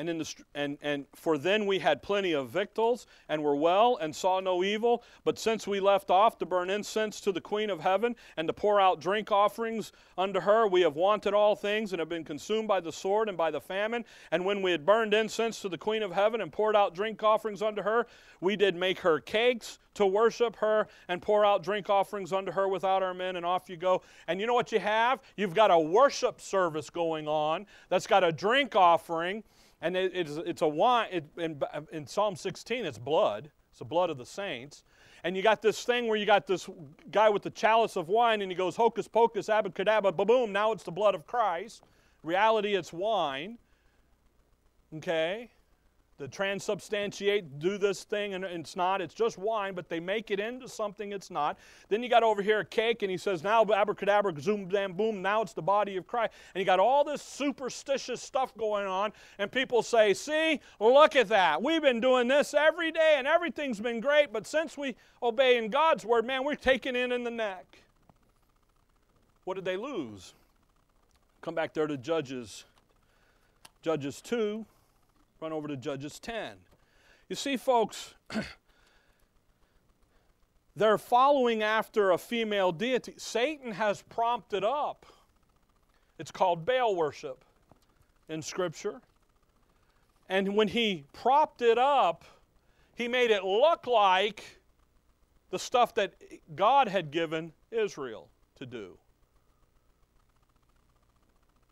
And, 0.00 0.08
in 0.08 0.16
the, 0.16 0.34
and, 0.54 0.78
and 0.80 1.04
for 1.14 1.36
then 1.36 1.66
we 1.66 1.78
had 1.78 2.02
plenty 2.02 2.32
of 2.32 2.48
victuals 2.48 3.06
and 3.28 3.44
were 3.44 3.54
well 3.54 3.98
and 4.00 4.16
saw 4.16 4.40
no 4.40 4.64
evil. 4.64 5.04
But 5.24 5.38
since 5.38 5.66
we 5.66 5.78
left 5.78 6.10
off 6.10 6.38
to 6.38 6.46
burn 6.46 6.70
incense 6.70 7.20
to 7.20 7.32
the 7.32 7.40
Queen 7.42 7.68
of 7.68 7.80
Heaven 7.80 8.16
and 8.38 8.48
to 8.48 8.54
pour 8.54 8.80
out 8.80 9.02
drink 9.02 9.30
offerings 9.30 9.92
unto 10.16 10.40
her, 10.40 10.66
we 10.66 10.80
have 10.80 10.96
wanted 10.96 11.34
all 11.34 11.54
things 11.54 11.92
and 11.92 12.00
have 12.00 12.08
been 12.08 12.24
consumed 12.24 12.66
by 12.66 12.80
the 12.80 12.90
sword 12.90 13.28
and 13.28 13.36
by 13.36 13.50
the 13.50 13.60
famine. 13.60 14.06
And 14.30 14.46
when 14.46 14.62
we 14.62 14.70
had 14.70 14.86
burned 14.86 15.12
incense 15.12 15.60
to 15.60 15.68
the 15.68 15.76
Queen 15.76 16.02
of 16.02 16.12
Heaven 16.12 16.40
and 16.40 16.50
poured 16.50 16.76
out 16.76 16.94
drink 16.94 17.22
offerings 17.22 17.60
unto 17.60 17.82
her, 17.82 18.06
we 18.40 18.56
did 18.56 18.76
make 18.76 19.00
her 19.00 19.20
cakes 19.20 19.80
to 19.92 20.06
worship 20.06 20.56
her 20.56 20.86
and 21.08 21.20
pour 21.20 21.44
out 21.44 21.62
drink 21.62 21.90
offerings 21.90 22.32
unto 22.32 22.52
her 22.52 22.68
without 22.68 23.02
our 23.02 23.12
men, 23.12 23.36
and 23.36 23.44
off 23.44 23.68
you 23.68 23.76
go. 23.76 24.00
And 24.28 24.40
you 24.40 24.46
know 24.46 24.54
what 24.54 24.72
you 24.72 24.78
have? 24.78 25.20
You've 25.36 25.54
got 25.54 25.70
a 25.70 25.78
worship 25.78 26.40
service 26.40 26.88
going 26.88 27.28
on 27.28 27.66
that's 27.90 28.06
got 28.06 28.24
a 28.24 28.32
drink 28.32 28.74
offering 28.74 29.44
and 29.80 29.96
it, 29.96 30.12
it's, 30.14 30.36
it's 30.36 30.62
a 30.62 30.68
wine, 30.68 31.08
it, 31.10 31.24
in, 31.36 31.60
in 31.92 32.06
Psalm 32.06 32.36
16, 32.36 32.84
it's 32.84 32.98
blood. 32.98 33.50
It's 33.70 33.78
the 33.78 33.84
blood 33.84 34.10
of 34.10 34.18
the 34.18 34.26
saints. 34.26 34.82
And 35.22 35.36
you 35.36 35.42
got 35.42 35.62
this 35.62 35.84
thing 35.84 36.08
where 36.08 36.16
you 36.16 36.26
got 36.26 36.46
this 36.46 36.68
guy 37.10 37.28
with 37.28 37.42
the 37.42 37.50
chalice 37.50 37.96
of 37.96 38.08
wine, 38.08 38.42
and 38.42 38.50
he 38.50 38.56
goes, 38.56 38.76
hocus 38.76 39.06
pocus, 39.06 39.48
abacadabra, 39.48 40.16
boom, 40.26 40.52
now 40.52 40.72
it's 40.72 40.82
the 40.82 40.90
blood 40.90 41.14
of 41.14 41.26
Christ. 41.26 41.84
Reality, 42.22 42.74
it's 42.74 42.92
wine. 42.92 43.58
Okay? 44.96 45.50
The 46.20 46.28
transubstantiate, 46.28 47.58
do 47.58 47.78
this 47.78 48.04
thing, 48.04 48.34
and 48.34 48.44
it's 48.44 48.76
not. 48.76 49.00
It's 49.00 49.14
just 49.14 49.38
wine, 49.38 49.72
but 49.72 49.88
they 49.88 50.00
make 50.00 50.30
it 50.30 50.38
into 50.38 50.68
something 50.68 51.12
it's 51.12 51.30
not. 51.30 51.58
Then 51.88 52.02
you 52.02 52.10
got 52.10 52.22
over 52.22 52.42
here 52.42 52.60
a 52.60 52.64
cake, 52.64 53.00
and 53.02 53.10
he 53.10 53.16
says, 53.16 53.42
now 53.42 53.64
abracadabra, 53.64 54.38
zoom, 54.38 54.66
bam, 54.66 54.92
boom, 54.92 55.22
now 55.22 55.40
it's 55.40 55.54
the 55.54 55.62
body 55.62 55.96
of 55.96 56.06
Christ. 56.06 56.34
And 56.54 56.60
you 56.60 56.66
got 56.66 56.78
all 56.78 57.04
this 57.04 57.22
superstitious 57.22 58.20
stuff 58.20 58.54
going 58.58 58.86
on, 58.86 59.12
and 59.38 59.50
people 59.50 59.82
say, 59.82 60.12
see, 60.12 60.60
look 60.78 61.16
at 61.16 61.28
that. 61.28 61.62
We've 61.62 61.80
been 61.80 62.00
doing 62.00 62.28
this 62.28 62.52
every 62.52 62.92
day, 62.92 63.14
and 63.16 63.26
everything's 63.26 63.80
been 63.80 64.00
great, 64.00 64.30
but 64.30 64.46
since 64.46 64.76
we 64.76 64.96
obey 65.22 65.56
in 65.56 65.70
God's 65.70 66.04
word, 66.04 66.26
man, 66.26 66.44
we're 66.44 66.54
taken 66.54 66.94
in 66.94 67.12
in 67.12 67.24
the 67.24 67.30
neck. 67.30 67.64
What 69.46 69.54
did 69.54 69.64
they 69.64 69.78
lose? 69.78 70.34
Come 71.40 71.54
back 71.54 71.72
there 71.72 71.86
to 71.86 71.96
Judges. 71.96 72.64
Judges 73.82 74.20
2 74.20 74.66
Run 75.40 75.52
over 75.52 75.68
to 75.68 75.76
Judges 75.76 76.18
10. 76.18 76.52
You 77.28 77.36
see, 77.36 77.56
folks, 77.56 78.14
they're 80.76 80.98
following 80.98 81.62
after 81.62 82.10
a 82.10 82.18
female 82.18 82.72
deity. 82.72 83.14
Satan 83.16 83.72
has 83.72 84.02
prompted 84.02 84.64
up. 84.64 85.06
It's 86.18 86.30
called 86.30 86.66
Baal 86.66 86.94
worship 86.94 87.44
in 88.28 88.42
Scripture. 88.42 89.00
And 90.28 90.56
when 90.56 90.68
he 90.68 91.04
propped 91.12 91.62
it 91.62 91.78
up, 91.78 92.24
he 92.94 93.08
made 93.08 93.30
it 93.30 93.42
look 93.42 93.86
like 93.86 94.44
the 95.50 95.58
stuff 95.58 95.94
that 95.94 96.14
God 96.54 96.88
had 96.88 97.10
given 97.10 97.52
Israel 97.70 98.28
to 98.56 98.66
do. 98.66 98.98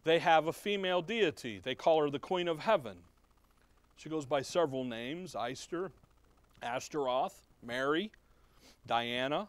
they 0.08 0.18
have 0.18 0.46
a 0.46 0.52
female 0.52 1.02
deity. 1.02 1.60
They 1.62 1.74
call 1.74 2.00
her 2.00 2.08
the 2.08 2.18
Queen 2.18 2.48
of 2.48 2.60
Heaven. 2.60 2.96
She 3.98 4.08
goes 4.08 4.24
by 4.24 4.42
several 4.42 4.84
names 4.84 5.34
Easter, 5.50 5.90
Ashtaroth, 6.62 7.48
Mary, 7.64 8.12
Diana. 8.86 9.48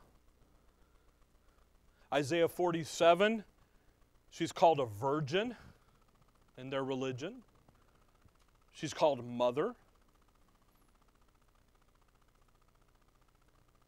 Isaiah 2.12 2.48
47, 2.48 3.44
she's 4.32 4.52
called 4.52 4.80
a 4.80 4.88
virgin 4.88 5.56
in 6.58 6.72
their 6.72 6.84
religion. 6.84 7.36
She's 8.74 8.94
called 8.94 9.24
mother. 9.24 9.76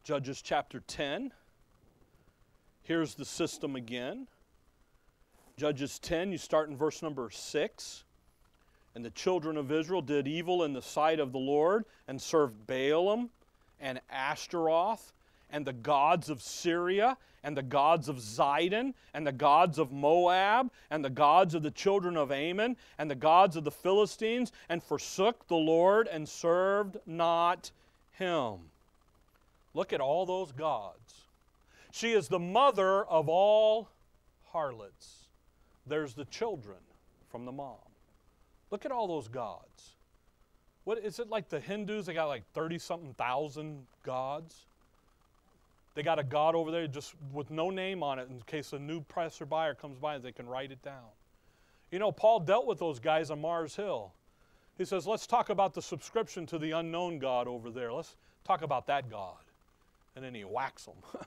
Judges 0.04 0.42
chapter 0.42 0.80
10. 0.86 1.32
Here's 2.84 3.14
the 3.16 3.24
system 3.24 3.74
again. 3.74 4.28
Judges 5.56 5.98
10, 5.98 6.30
you 6.30 6.38
start 6.38 6.68
in 6.68 6.76
verse 6.76 7.02
number 7.02 7.30
6. 7.30 8.04
And 8.94 9.04
the 9.04 9.10
children 9.10 9.56
of 9.56 9.72
Israel 9.72 10.02
did 10.02 10.28
evil 10.28 10.64
in 10.64 10.72
the 10.72 10.82
sight 10.82 11.18
of 11.18 11.32
the 11.32 11.38
Lord 11.38 11.84
and 12.06 12.20
served 12.20 12.66
Baalim 12.66 13.30
and 13.80 14.00
Ashtaroth 14.10 15.12
and 15.50 15.66
the 15.66 15.72
gods 15.72 16.28
of 16.28 16.42
Syria 16.42 17.16
and 17.42 17.56
the 17.56 17.62
gods 17.62 18.08
of 18.08 18.16
Zidon 18.16 18.94
and 19.14 19.26
the 19.26 19.32
gods 19.32 19.78
of 19.78 19.92
Moab 19.92 20.70
and 20.90 21.04
the 21.04 21.10
gods 21.10 21.54
of 21.54 21.62
the 21.62 21.70
children 21.70 22.16
of 22.16 22.30
Ammon 22.30 22.76
and 22.98 23.10
the 23.10 23.14
gods 23.14 23.56
of 23.56 23.64
the 23.64 23.70
Philistines 23.70 24.52
and 24.68 24.82
forsook 24.82 25.46
the 25.48 25.56
Lord 25.56 26.06
and 26.06 26.28
served 26.28 26.98
not 27.06 27.70
him. 28.12 28.70
Look 29.74 29.92
at 29.92 30.00
all 30.00 30.26
those 30.26 30.52
gods. 30.52 31.22
She 31.92 32.12
is 32.12 32.28
the 32.28 32.38
mother 32.38 33.04
of 33.04 33.28
all 33.28 33.88
harlots. 34.52 35.26
There's 35.86 36.14
the 36.14 36.24
children 36.26 36.78
from 37.30 37.44
the 37.44 37.52
mom. 37.52 37.76
Look 38.72 38.86
at 38.86 38.90
all 38.90 39.06
those 39.06 39.28
gods. 39.28 39.92
What 40.84 40.98
is 40.98 41.20
it 41.20 41.28
like 41.28 41.50
the 41.50 41.60
Hindus? 41.60 42.06
They 42.06 42.14
got 42.14 42.24
like 42.24 42.42
30 42.54 42.78
something 42.78 43.14
thousand 43.14 43.86
gods. 44.02 44.64
They 45.94 46.02
got 46.02 46.18
a 46.18 46.24
god 46.24 46.54
over 46.54 46.70
there 46.70 46.86
just 46.86 47.14
with 47.32 47.50
no 47.50 47.68
name 47.68 48.02
on 48.02 48.18
it 48.18 48.28
in 48.30 48.40
case 48.46 48.72
a 48.72 48.78
new 48.78 49.02
passerby 49.02 49.50
buyer 49.50 49.74
comes 49.74 49.98
by 49.98 50.14
and 50.14 50.24
they 50.24 50.32
can 50.32 50.46
write 50.46 50.72
it 50.72 50.82
down. 50.82 51.12
You 51.90 51.98
know, 51.98 52.10
Paul 52.10 52.40
dealt 52.40 52.66
with 52.66 52.78
those 52.78 52.98
guys 52.98 53.30
on 53.30 53.42
Mars 53.42 53.76
Hill. 53.76 54.10
He 54.78 54.86
says, 54.86 55.06
let's 55.06 55.26
talk 55.26 55.50
about 55.50 55.74
the 55.74 55.82
subscription 55.82 56.46
to 56.46 56.58
the 56.58 56.70
unknown 56.70 57.18
God 57.18 57.46
over 57.46 57.70
there. 57.70 57.92
Let's 57.92 58.16
talk 58.42 58.62
about 58.62 58.86
that 58.86 59.10
God. 59.10 59.36
And 60.16 60.24
then 60.24 60.34
he 60.34 60.42
whacks 60.42 60.86
them. 60.86 60.96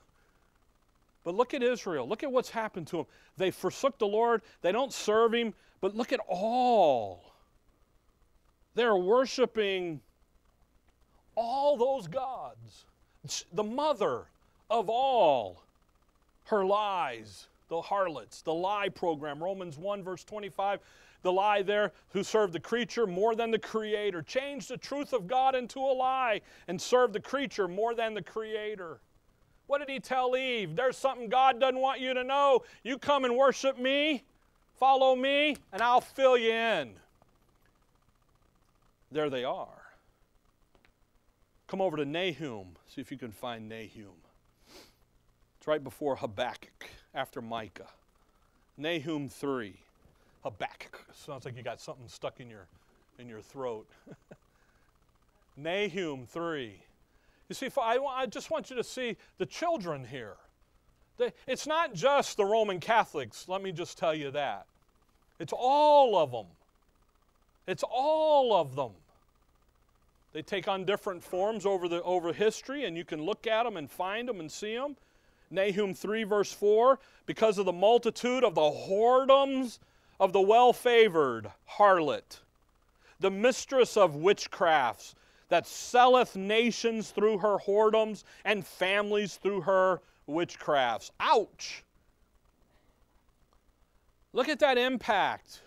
but 1.24 1.36
look 1.36 1.54
at 1.54 1.62
Israel. 1.62 2.08
Look 2.08 2.24
at 2.24 2.32
what's 2.32 2.50
happened 2.50 2.88
to 2.88 2.96
them. 2.96 3.06
They 3.36 3.52
forsook 3.52 3.98
the 3.98 4.08
Lord, 4.08 4.42
they 4.62 4.72
don't 4.72 4.92
serve 4.92 5.32
him, 5.32 5.54
but 5.80 5.94
look 5.94 6.12
at 6.12 6.20
all. 6.26 7.25
They're 8.76 8.94
worshiping 8.94 10.00
all 11.34 11.78
those 11.78 12.06
gods. 12.06 12.84
The 13.52 13.64
mother 13.64 14.26
of 14.68 14.90
all 14.90 15.62
her 16.44 16.64
lies, 16.64 17.48
the 17.68 17.80
harlots, 17.80 18.42
the 18.42 18.52
lie 18.52 18.90
program. 18.90 19.42
Romans 19.42 19.78
1, 19.78 20.04
verse 20.04 20.24
25, 20.24 20.80
the 21.22 21.32
lie 21.32 21.62
there, 21.62 21.92
who 22.10 22.22
served 22.22 22.52
the 22.52 22.60
creature 22.60 23.06
more 23.06 23.34
than 23.34 23.50
the 23.50 23.58
creator. 23.58 24.20
Change 24.20 24.68
the 24.68 24.76
truth 24.76 25.14
of 25.14 25.26
God 25.26 25.54
into 25.54 25.80
a 25.80 25.94
lie 25.94 26.42
and 26.68 26.80
serve 26.80 27.14
the 27.14 27.20
creature 27.20 27.66
more 27.66 27.94
than 27.94 28.12
the 28.12 28.22
creator. 28.22 29.00
What 29.68 29.78
did 29.78 29.88
he 29.88 30.00
tell 30.00 30.36
Eve? 30.36 30.76
There's 30.76 30.98
something 30.98 31.30
God 31.30 31.58
doesn't 31.58 31.80
want 31.80 32.00
you 32.00 32.12
to 32.12 32.22
know. 32.22 32.60
You 32.84 32.98
come 32.98 33.24
and 33.24 33.34
worship 33.36 33.78
me, 33.78 34.22
follow 34.78 35.16
me, 35.16 35.56
and 35.72 35.80
I'll 35.80 36.02
fill 36.02 36.36
you 36.36 36.52
in. 36.52 36.90
There 39.16 39.30
they 39.30 39.44
are. 39.44 39.80
Come 41.68 41.80
over 41.80 41.96
to 41.96 42.04
Nahum. 42.04 42.76
See 42.86 43.00
if 43.00 43.10
you 43.10 43.16
can 43.16 43.32
find 43.32 43.66
Nahum. 43.66 44.12
It's 45.56 45.66
right 45.66 45.82
before 45.82 46.16
Habakkuk, 46.16 46.86
after 47.14 47.40
Micah. 47.40 47.88
Nahum 48.76 49.30
3. 49.30 49.74
Habakkuk. 50.44 51.02
Sounds 51.14 51.46
like 51.46 51.56
you 51.56 51.62
got 51.62 51.80
something 51.80 52.06
stuck 52.08 52.40
in 52.40 52.50
your, 52.50 52.66
in 53.18 53.26
your 53.26 53.40
throat. 53.40 53.86
Nahum 55.56 56.26
3. 56.26 56.74
You 57.48 57.54
see, 57.54 57.70
I, 57.80 58.26
just 58.26 58.50
want 58.50 58.68
you 58.68 58.76
to 58.76 58.84
see 58.84 59.16
the 59.38 59.46
children 59.46 60.04
here. 60.04 60.36
It's 61.46 61.66
not 61.66 61.94
just 61.94 62.36
the 62.36 62.44
Roman 62.44 62.80
Catholics, 62.80 63.46
let 63.48 63.62
me 63.62 63.72
just 63.72 63.96
tell 63.96 64.14
you 64.14 64.30
that. 64.32 64.66
It's 65.40 65.54
all 65.56 66.18
of 66.18 66.32
them. 66.32 66.48
It's 67.66 67.82
all 67.82 68.54
of 68.54 68.76
them. 68.76 68.90
They 70.36 70.42
take 70.42 70.68
on 70.68 70.84
different 70.84 71.24
forms 71.24 71.64
over, 71.64 71.88
the, 71.88 72.02
over 72.02 72.30
history, 72.30 72.84
and 72.84 72.94
you 72.94 73.06
can 73.06 73.22
look 73.22 73.46
at 73.46 73.62
them 73.62 73.78
and 73.78 73.90
find 73.90 74.28
them 74.28 74.38
and 74.38 74.52
see 74.52 74.74
them. 74.74 74.94
Nahum 75.50 75.94
3, 75.94 76.24
verse 76.24 76.52
4 76.52 76.98
because 77.24 77.56
of 77.56 77.64
the 77.64 77.72
multitude 77.72 78.44
of 78.44 78.54
the 78.54 78.60
whoredoms 78.60 79.78
of 80.20 80.34
the 80.34 80.40
well 80.42 80.74
favored 80.74 81.50
harlot, 81.78 82.40
the 83.18 83.30
mistress 83.30 83.96
of 83.96 84.14
witchcrafts, 84.14 85.14
that 85.48 85.66
selleth 85.66 86.36
nations 86.36 87.12
through 87.12 87.38
her 87.38 87.56
whoredoms 87.56 88.22
and 88.44 88.66
families 88.66 89.36
through 89.36 89.62
her 89.62 90.02
witchcrafts. 90.28 91.12
Ouch! 91.18 91.82
Look 94.34 94.50
at 94.50 94.58
that 94.58 94.76
impact 94.76 95.62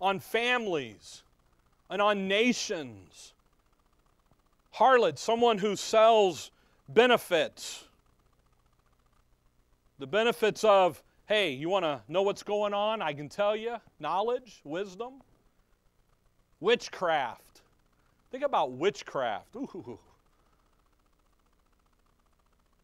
on 0.00 0.20
families 0.20 1.22
and 1.90 2.00
on 2.00 2.28
nations. 2.28 3.34
Harlot, 4.76 5.18
someone 5.18 5.58
who 5.58 5.76
sells 5.76 6.50
benefits 6.88 7.84
the 10.00 10.06
benefits 10.06 10.64
of, 10.64 11.02
hey, 11.26 11.50
you 11.52 11.68
want 11.68 11.84
to 11.84 12.00
know 12.08 12.22
what's 12.22 12.42
going 12.42 12.72
on? 12.72 13.02
I 13.02 13.12
can 13.12 13.28
tell 13.28 13.54
you. 13.54 13.76
Knowledge, 14.00 14.60
wisdom. 14.64 15.20
Witchcraft. 16.58 17.60
Think 18.32 18.42
about 18.42 18.72
witchcraft. 18.72 19.54
Ooh. 19.54 19.98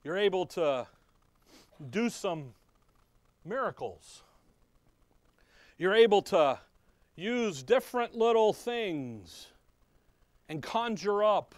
You're 0.04 0.18
able 0.18 0.44
to 0.46 0.86
do 1.90 2.10
some 2.10 2.52
miracles. 3.46 4.22
You're 5.78 5.94
able 5.94 6.20
to 6.22 6.58
use 7.16 7.62
different 7.62 8.14
little 8.14 8.52
things 8.52 9.46
and 10.50 10.62
conjure 10.62 11.24
up 11.24 11.54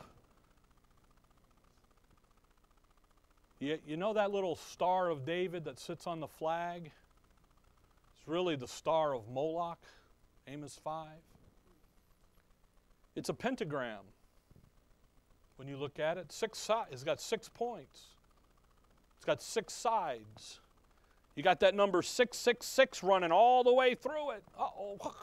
You, 3.60 3.78
you 3.86 3.96
know 3.96 4.12
that 4.12 4.30
little 4.30 4.54
star 4.54 5.10
of 5.10 5.24
David 5.26 5.64
that 5.64 5.78
sits 5.78 6.06
on 6.06 6.20
the 6.20 6.28
flag? 6.28 6.84
It's 6.84 8.28
really 8.28 8.56
the 8.56 8.68
star 8.68 9.14
of 9.14 9.28
Moloch, 9.28 9.82
Amos 10.46 10.78
5. 10.82 11.08
It's 13.16 13.28
a 13.28 13.34
pentagram. 13.34 14.04
When 15.56 15.66
you 15.66 15.76
look 15.76 15.98
at 15.98 16.18
it, 16.18 16.30
six 16.30 16.58
sides. 16.58 16.90
It's 16.92 17.02
got 17.02 17.20
six 17.20 17.48
points. 17.48 18.02
It's 19.16 19.24
got 19.24 19.42
six 19.42 19.74
sides. 19.74 20.60
You 21.34 21.42
got 21.42 21.58
that 21.60 21.74
number 21.74 22.00
666 22.00 23.02
running 23.02 23.32
all 23.32 23.64
the 23.64 23.72
way 23.72 23.96
through 23.96 24.30
it. 24.32 24.44
Uh-oh. 24.58 24.98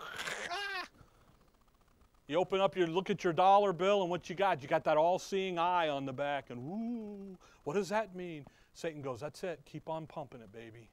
You 2.28 2.38
open 2.38 2.60
up 2.60 2.76
your 2.76 2.88
look 2.88 3.12
at 3.12 3.24
your 3.24 3.34
dollar 3.34 3.71
bill 3.71 4.02
and 4.02 4.10
what 4.10 4.30
you 4.30 4.36
got? 4.36 4.63
You 4.63 4.67
got 4.67 4.84
that 4.86 4.98
all-seeing 4.98 5.60
eye 5.60 5.89
on 5.89 6.06
the 6.06 6.13
back 6.13 6.50
and 6.50 6.58
ooh, 6.58 7.38
what 7.65 7.73
does 7.73 7.89
that 7.89 8.15
mean? 8.15 8.45
Satan 8.73 9.01
goes, 9.01 9.19
"That's 9.19 9.43
it. 9.43 9.62
Keep 9.65 9.89
on 9.89 10.08
pumping 10.08 10.41
it, 10.41 10.51
baby. 10.51 10.89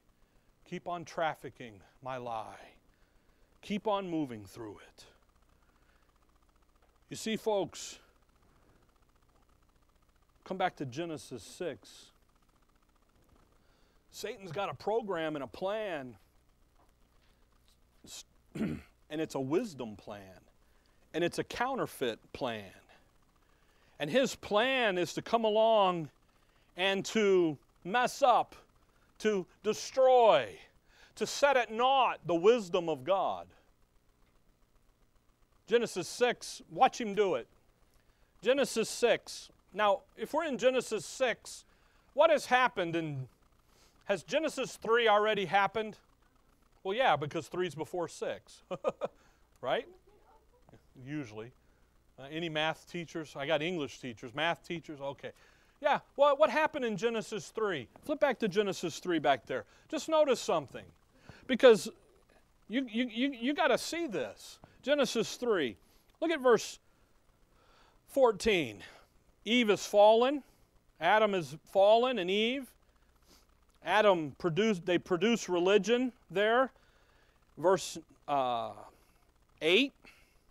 Keep 0.65 0.87
on 0.87 1.05
trafficking 1.05 1.81
my 2.01 2.17
lie. 2.17 2.73
Keep 3.61 3.87
on 3.87 4.09
moving 4.09 4.45
through 4.45 4.79
it." 4.79 5.05
You 7.09 7.15
see 7.15 7.37
folks, 7.37 7.99
come 10.43 10.57
back 10.57 10.75
to 10.77 10.85
Genesis 10.85 11.43
6. 11.43 12.11
Satan's 14.11 14.51
got 14.51 14.69
a 14.69 14.73
program 14.73 15.35
and 15.35 15.43
a 15.43 15.47
plan, 15.47 16.17
and 18.55 18.81
it's 19.09 19.35
a 19.35 19.39
wisdom 19.39 19.95
plan 19.95 20.43
and 21.13 21.23
it's 21.23 21.39
a 21.39 21.43
counterfeit 21.43 22.19
plan. 22.33 22.71
And 23.99 24.09
his 24.09 24.35
plan 24.35 24.97
is 24.97 25.13
to 25.13 25.21
come 25.21 25.43
along 25.43 26.09
and 26.77 27.03
to 27.05 27.57
mess 27.83 28.21
up, 28.21 28.55
to 29.19 29.45
destroy, 29.63 30.49
to 31.15 31.27
set 31.27 31.57
at 31.57 31.71
naught 31.71 32.19
the 32.25 32.35
wisdom 32.35 32.89
of 32.89 33.03
God. 33.03 33.47
Genesis 35.67 36.07
6, 36.07 36.61
watch 36.71 36.99
him 36.99 37.15
do 37.15 37.35
it. 37.35 37.47
Genesis 38.41 38.89
6. 38.89 39.49
Now, 39.73 40.01
if 40.17 40.33
we're 40.33 40.45
in 40.45 40.57
Genesis 40.57 41.05
6, 41.05 41.65
what 42.13 42.29
has 42.29 42.45
happened 42.45 42.95
in 42.95 43.27
has 44.05 44.21
Genesis 44.21 44.75
3 44.75 45.07
already 45.07 45.45
happened? 45.45 45.97
Well, 46.83 46.95
yeah, 46.95 47.15
because 47.15 47.47
three's 47.47 47.75
before 47.75 48.09
six, 48.09 48.61
right? 49.61 49.87
Usually. 51.05 51.51
Uh, 52.19 52.23
any 52.29 52.49
math 52.49 52.89
teachers? 52.91 53.35
I 53.37 53.47
got 53.47 53.61
English 53.61 53.99
teachers, 53.99 54.35
math 54.35 54.67
teachers. 54.67 54.99
Okay. 54.99 55.31
Yeah, 55.83 55.99
well, 56.15 56.37
what 56.37 56.49
happened 56.49 56.85
in 56.85 56.95
Genesis 56.95 57.49
3? 57.49 57.89
Flip 58.05 58.17
back 58.17 58.39
to 58.39 58.47
Genesis 58.47 58.99
3 58.99 59.19
back 59.19 59.45
there. 59.45 59.65
Just 59.89 60.07
notice 60.07 60.39
something. 60.39 60.85
Because 61.45 61.89
you, 62.69 62.87
you, 62.89 63.09
you, 63.13 63.31
you 63.37 63.53
got 63.53 63.67
to 63.67 63.77
see 63.77 64.07
this. 64.07 64.59
Genesis 64.81 65.35
3. 65.35 65.75
Look 66.21 66.31
at 66.31 66.39
verse 66.39 66.79
14. 68.07 68.81
Eve 69.43 69.69
is 69.71 69.85
fallen. 69.85 70.41
Adam 71.01 71.35
is 71.35 71.57
fallen 71.73 72.17
and 72.17 72.31
Eve. 72.31 72.65
Adam 73.83 74.33
produced, 74.37 74.85
they 74.85 74.97
produce 74.97 75.49
religion 75.49 76.13
there. 76.31 76.71
Verse 77.57 77.97
uh, 78.29 78.71
8, 79.61 79.91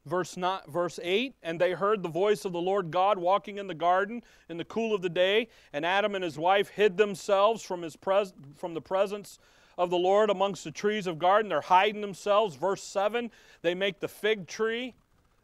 verse, 0.06 0.36
not, 0.36 0.70
verse 0.70 0.98
8, 1.02 1.34
and 1.42 1.60
they 1.60 1.72
heard 1.72 2.02
the 2.02 2.08
voice 2.08 2.44
of 2.44 2.52
the 2.52 2.60
Lord 2.60 2.90
God 2.90 3.18
walking 3.18 3.58
in 3.58 3.66
the 3.66 3.74
garden 3.74 4.22
in 4.48 4.56
the 4.56 4.64
cool 4.64 4.94
of 4.94 5.02
the 5.02 5.08
day, 5.08 5.48
and 5.72 5.86
Adam 5.86 6.14
and 6.14 6.24
his 6.24 6.38
wife 6.38 6.68
hid 6.68 6.96
themselves 6.96 7.62
from, 7.62 7.82
his 7.82 7.96
pres- 7.96 8.34
from 8.56 8.74
the 8.74 8.80
presence 8.80 9.38
of 9.78 9.90
the 9.90 9.96
Lord 9.96 10.30
amongst 10.30 10.64
the 10.64 10.70
trees 10.70 11.06
of 11.06 11.18
garden. 11.18 11.48
They're 11.48 11.60
hiding 11.60 12.00
themselves. 12.00 12.56
Verse 12.56 12.82
7, 12.82 13.30
they 13.62 13.74
make 13.74 14.00
the 14.00 14.08
fig 14.08 14.46
tree, 14.46 14.94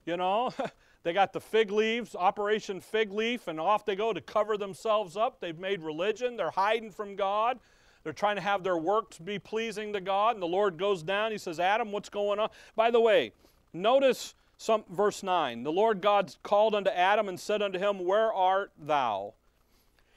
you 0.06 0.16
know. 0.16 0.52
They 1.04 1.12
got 1.12 1.32
the 1.32 1.40
fig 1.40 1.70
leaves, 1.70 2.14
Operation 2.14 2.80
Fig 2.80 3.12
Leaf, 3.12 3.48
and 3.48 3.60
off 3.60 3.86
they 3.86 3.96
go 3.96 4.12
to 4.12 4.20
cover 4.20 4.58
themselves 4.58 5.16
up. 5.16 5.40
They've 5.40 5.58
made 5.58 5.80
religion. 5.80 6.36
They're 6.36 6.50
hiding 6.50 6.90
from 6.90 7.16
God. 7.16 7.58
They're 8.02 8.12
trying 8.12 8.36
to 8.36 8.42
have 8.42 8.62
their 8.62 8.76
works 8.76 9.18
be 9.18 9.38
pleasing 9.38 9.92
to 9.92 10.00
God. 10.00 10.34
And 10.34 10.42
the 10.42 10.46
Lord 10.46 10.76
goes 10.76 11.02
down. 11.02 11.32
He 11.32 11.38
says, 11.38 11.60
Adam, 11.60 11.92
what's 11.92 12.08
going 12.08 12.38
on? 12.38 12.50
By 12.76 12.90
the 12.90 13.00
way, 13.00 13.32
notice 13.72 14.34
some, 14.58 14.84
verse 14.90 15.22
9. 15.22 15.62
The 15.62 15.72
Lord 15.72 16.00
God 16.00 16.34
called 16.42 16.74
unto 16.74 16.90
Adam 16.90 17.28
and 17.28 17.38
said 17.38 17.62
unto 17.62 17.78
him, 17.78 18.04
Where 18.04 18.32
art 18.32 18.72
thou? 18.76 19.34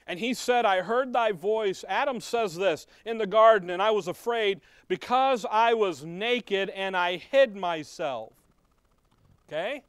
And 0.06 0.18
he 0.18 0.34
said, 0.34 0.66
I 0.66 0.82
heard 0.82 1.12
thy 1.12 1.30
voice. 1.30 1.84
Adam 1.88 2.20
says 2.20 2.56
this 2.56 2.88
in 3.06 3.18
the 3.18 3.26
garden, 3.26 3.70
and 3.70 3.80
I 3.80 3.92
was 3.92 4.08
afraid 4.08 4.60
because 4.88 5.46
I 5.48 5.74
was 5.74 6.04
naked 6.04 6.70
and 6.70 6.96
I 6.96 7.18
hid 7.18 7.54
myself. 7.54 8.32
Okay? 9.48 9.82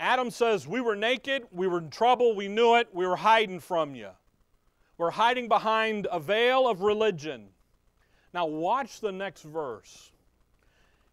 Adam 0.00 0.30
says, 0.30 0.66
We 0.66 0.80
were 0.80 0.96
naked, 0.96 1.44
we 1.52 1.68
were 1.68 1.78
in 1.78 1.90
trouble, 1.90 2.34
we 2.34 2.48
knew 2.48 2.74
it, 2.74 2.88
we 2.92 3.06
were 3.06 3.16
hiding 3.16 3.60
from 3.60 3.94
you. 3.94 4.08
We're 4.96 5.10
hiding 5.10 5.46
behind 5.46 6.08
a 6.10 6.18
veil 6.18 6.68
of 6.68 6.80
religion. 6.80 7.46
Now, 8.34 8.46
watch 8.46 9.00
the 9.00 9.12
next 9.12 9.42
verse. 9.42 10.10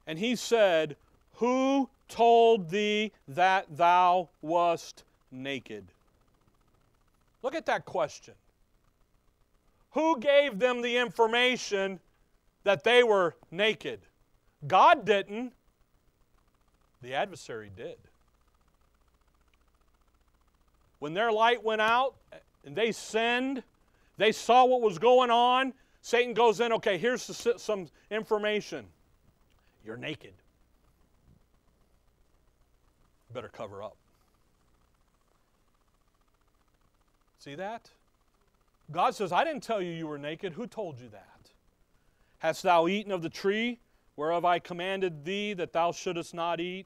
And 0.08 0.18
he 0.18 0.36
said, 0.36 0.96
Who 1.38 1.90
told 2.08 2.70
thee 2.70 3.12
that 3.28 3.66
thou 3.76 4.30
wast 4.42 5.04
naked? 5.32 5.86
Look 7.44 7.56
at 7.56 7.66
that 7.66 7.86
question. 7.86 8.34
Who 9.92 10.20
gave 10.20 10.60
them 10.60 10.82
the 10.82 10.98
information 10.98 12.00
that 12.64 12.84
they 12.84 13.04
were 13.04 13.36
naked? 13.52 14.02
God 14.68 15.06
didn't, 15.06 15.54
the 17.02 17.14
adversary 17.14 17.72
did. 17.76 17.98
When 21.00 21.14
their 21.14 21.32
light 21.32 21.64
went 21.64 21.82
out 21.82 22.16
and 22.66 22.76
they 22.76 22.92
sinned, 22.92 23.62
they 24.18 24.32
saw 24.32 24.66
what 24.66 24.82
was 24.82 24.98
going 24.98 25.30
on. 25.30 25.74
Satan 26.02 26.34
goes 26.34 26.60
in, 26.60 26.72
okay, 26.74 26.98
here's 26.98 27.22
some 27.58 27.88
information. 28.10 28.86
You're 29.86 29.98
naked. 29.98 30.34
Better 33.36 33.50
cover 33.50 33.84
up. 33.84 33.98
See 37.38 37.56
that? 37.56 37.90
God 38.94 39.14
says, 39.14 39.34
I 39.34 39.44
didn't 39.44 39.62
tell 39.62 39.82
you 39.82 39.92
you 39.92 40.08
were 40.08 40.18
naked. 40.18 40.54
Who 40.54 40.68
told 40.68 41.02
you 41.02 41.10
that? 41.10 41.52
Hast 42.40 42.64
thou 42.64 42.88
eaten 42.88 43.12
of 43.12 43.22
the 43.22 43.30
tree 43.30 43.80
whereof 44.16 44.46
I 44.46 44.60
commanded 44.60 45.26
thee 45.26 45.52
that 45.52 45.74
thou 45.74 45.92
shouldest 45.92 46.34
not 46.34 46.62
eat? 46.62 46.86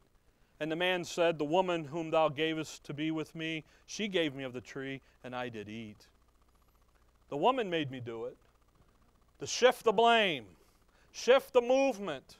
And 0.59 0.71
the 0.71 0.75
man 0.75 1.03
said, 1.03 1.38
The 1.38 1.45
woman 1.45 1.85
whom 1.85 2.09
thou 2.09 2.29
gavest 2.29 2.83
to 2.85 2.95
be 2.95 3.12
with 3.12 3.35
me, 3.35 3.63
she 3.85 4.07
gave 4.07 4.33
me 4.33 4.43
of 4.43 4.53
the 4.53 4.59
tree, 4.59 5.01
and 5.23 5.35
I 5.35 5.49
did 5.49 5.69
eat. 5.69 6.07
The 7.29 7.38
woman 7.38 7.69
made 7.69 7.91
me 7.91 7.99
do 7.99 8.25
it. 8.25 8.38
To 9.39 9.45
shift 9.45 9.83
the 9.83 9.91
blame, 9.91 10.45
shift 11.12 11.53
the 11.53 11.62
movement, 11.62 12.38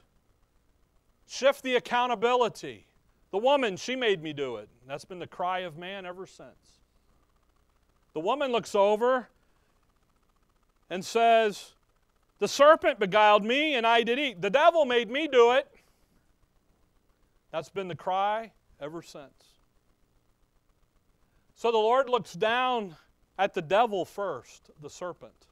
shift 1.28 1.62
the 1.62 1.76
accountability. 1.76 2.86
The 3.30 3.38
woman, 3.38 3.76
she 3.76 3.94
made 3.94 4.22
me 4.22 4.32
do 4.32 4.56
it. 4.56 4.68
That's 4.86 5.04
been 5.04 5.20
the 5.20 5.26
cry 5.26 5.60
of 5.60 5.76
man 5.76 6.04
ever 6.04 6.26
since. 6.26 6.80
The 8.12 8.20
woman 8.20 8.50
looks 8.50 8.74
over 8.74 9.28
and 10.88 11.04
says, 11.04 11.72
The 12.40 12.48
serpent 12.48 12.98
beguiled 12.98 13.44
me, 13.44 13.74
and 13.74 13.86
I 13.86 14.02
did 14.02 14.18
eat. 14.18 14.42
The 14.42 14.50
devil 14.50 14.84
made 14.84 15.08
me 15.08 15.28
do 15.28 15.52
it. 15.52 15.70
That's 17.52 17.68
been 17.68 17.88
the 17.88 17.94
cry 17.94 18.52
ever 18.80 19.02
since. 19.02 19.58
So 21.54 21.70
the 21.70 21.78
Lord 21.78 22.08
looks 22.08 22.32
down 22.32 22.96
at 23.38 23.54
the 23.54 23.62
devil 23.62 24.04
first, 24.04 24.70
the 24.80 24.90
serpent. 24.90 25.46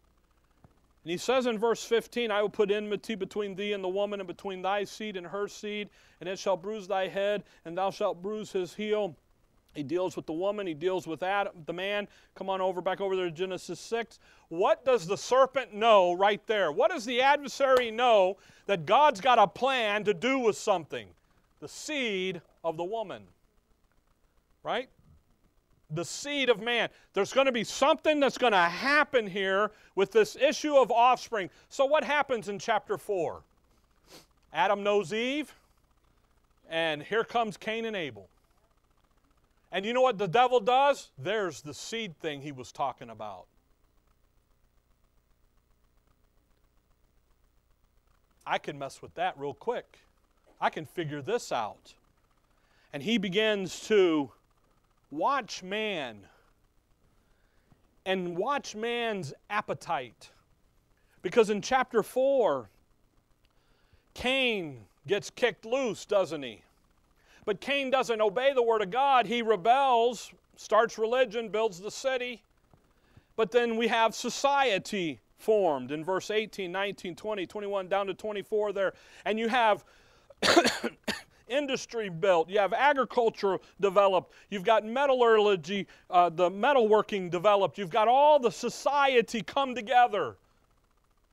And 1.04 1.10
he 1.10 1.16
says 1.16 1.46
in 1.46 1.58
verse 1.58 1.84
15, 1.84 2.30
I 2.30 2.42
will 2.42 2.48
put 2.48 2.70
enmity 2.70 3.14
between 3.14 3.54
thee 3.54 3.72
and 3.72 3.82
the 3.82 3.88
woman, 3.88 4.20
and 4.20 4.26
between 4.26 4.62
thy 4.62 4.84
seed 4.84 5.16
and 5.16 5.26
her 5.26 5.48
seed, 5.48 5.88
and 6.20 6.28
it 6.28 6.38
shall 6.38 6.56
bruise 6.56 6.88
thy 6.88 7.08
head, 7.08 7.44
and 7.64 7.76
thou 7.76 7.90
shalt 7.90 8.22
bruise 8.22 8.52
his 8.52 8.74
heel. 8.74 9.16
He 9.74 9.82
deals 9.82 10.16
with 10.16 10.26
the 10.26 10.32
woman, 10.32 10.66
he 10.66 10.74
deals 10.74 11.06
with 11.06 11.22
Adam, 11.22 11.52
the 11.66 11.72
man. 11.72 12.08
Come 12.34 12.50
on 12.50 12.60
over, 12.60 12.80
back 12.80 13.00
over 13.00 13.14
there 13.14 13.26
to 13.26 13.30
Genesis 13.30 13.78
6. 13.78 14.18
What 14.48 14.84
does 14.84 15.06
the 15.06 15.16
serpent 15.16 15.72
know 15.72 16.14
right 16.14 16.44
there? 16.46 16.72
What 16.72 16.90
does 16.90 17.04
the 17.04 17.20
adversary 17.20 17.90
know 17.90 18.38
that 18.66 18.86
God's 18.86 19.20
got 19.20 19.38
a 19.38 19.46
plan 19.46 20.04
to 20.04 20.14
do 20.14 20.38
with 20.38 20.56
something? 20.56 21.08
the 21.60 21.68
seed 21.68 22.40
of 22.64 22.76
the 22.76 22.84
woman. 22.84 23.22
Right? 24.62 24.88
The 25.90 26.04
seed 26.04 26.50
of 26.50 26.60
man. 26.60 26.90
There's 27.14 27.32
going 27.32 27.46
to 27.46 27.52
be 27.52 27.64
something 27.64 28.20
that's 28.20 28.38
going 28.38 28.52
to 28.52 28.58
happen 28.58 29.26
here 29.26 29.70
with 29.94 30.12
this 30.12 30.36
issue 30.36 30.76
of 30.76 30.90
offspring. 30.90 31.48
So, 31.68 31.86
what 31.86 32.04
happens 32.04 32.48
in 32.48 32.58
chapter 32.58 32.98
4? 32.98 33.40
Adam 34.52 34.82
knows 34.82 35.12
Eve, 35.12 35.54
and 36.68 37.02
here 37.02 37.24
comes 37.24 37.56
Cain 37.56 37.84
and 37.84 37.96
Abel. 37.96 38.28
And 39.70 39.84
you 39.84 39.92
know 39.92 40.00
what 40.00 40.18
the 40.18 40.28
devil 40.28 40.60
does? 40.60 41.08
There's 41.18 41.60
the 41.60 41.74
seed 41.74 42.18
thing 42.20 42.40
he 42.40 42.52
was 42.52 42.72
talking 42.72 43.10
about. 43.10 43.44
I 48.46 48.56
can 48.56 48.78
mess 48.78 49.02
with 49.02 49.14
that 49.14 49.38
real 49.38 49.52
quick. 49.52 49.98
I 50.58 50.70
can 50.70 50.86
figure 50.86 51.20
this 51.20 51.52
out. 51.52 51.92
And 52.94 53.02
he 53.02 53.18
begins 53.18 53.86
to 53.88 54.30
watch 55.10 55.62
man 55.62 56.26
and 58.06 58.36
watch 58.36 58.74
man's 58.74 59.34
appetite. 59.50 60.30
Because 61.22 61.50
in 61.50 61.60
chapter 61.60 62.02
4, 62.02 62.68
Cain 64.14 64.84
gets 65.06 65.30
kicked 65.30 65.64
loose, 65.64 66.06
doesn't 66.06 66.42
he? 66.42 66.62
But 67.44 67.60
Cain 67.60 67.90
doesn't 67.90 68.20
obey 68.20 68.52
the 68.52 68.62
word 68.62 68.82
of 68.82 68.90
God. 68.90 69.26
He 69.26 69.42
rebels, 69.42 70.32
starts 70.56 70.98
religion, 70.98 71.48
builds 71.48 71.80
the 71.80 71.90
city. 71.90 72.42
But 73.36 73.50
then 73.50 73.76
we 73.76 73.88
have 73.88 74.14
society 74.14 75.20
formed 75.38 75.92
in 75.92 76.04
verse 76.04 76.30
18, 76.30 76.70
19, 76.70 77.14
20, 77.14 77.46
21, 77.46 77.88
down 77.88 78.06
to 78.06 78.14
24 78.14 78.72
there. 78.72 78.92
And 79.24 79.38
you 79.38 79.48
have 79.48 79.84
industry 81.48 82.08
built, 82.08 82.48
you 82.48 82.58
have 82.58 82.72
agriculture 82.72 83.58
developed, 83.80 84.32
you've 84.50 84.64
got 84.64 84.84
metallurgy, 84.84 85.86
uh, 86.10 86.28
the 86.28 86.50
metalworking 86.50 87.30
developed, 87.30 87.78
you've 87.78 87.90
got 87.90 88.08
all 88.08 88.38
the 88.38 88.50
society 88.50 89.42
come 89.42 89.74
together. 89.74 90.36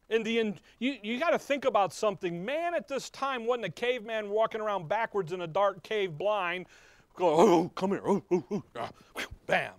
In 0.09 0.21
the 0.21 0.39
in, 0.39 0.59
you, 0.79 0.97
you 1.01 1.19
got 1.19 1.31
to 1.31 1.39
think 1.39 1.65
about 1.65 1.91
something. 1.91 2.45
Man 2.45 2.75
at 2.75 2.87
this 2.87 3.09
time 3.09 3.47
wasn't 3.47 3.65
a 3.65 3.69
caveman 3.69 4.29
walking 4.29 4.61
around 4.61 4.87
backwards 4.87 5.31
in 5.31 5.41
a 5.41 5.47
dark 5.47 5.81
cave 5.81 6.17
blind, 6.17 6.67
going, 7.15 7.35
oh, 7.37 7.71
come 7.73 7.91
here, 7.91 8.01
oh, 8.05 8.23
oh, 8.29 8.43
oh, 8.51 8.63
ah, 8.75 8.89
bam. 9.47 9.73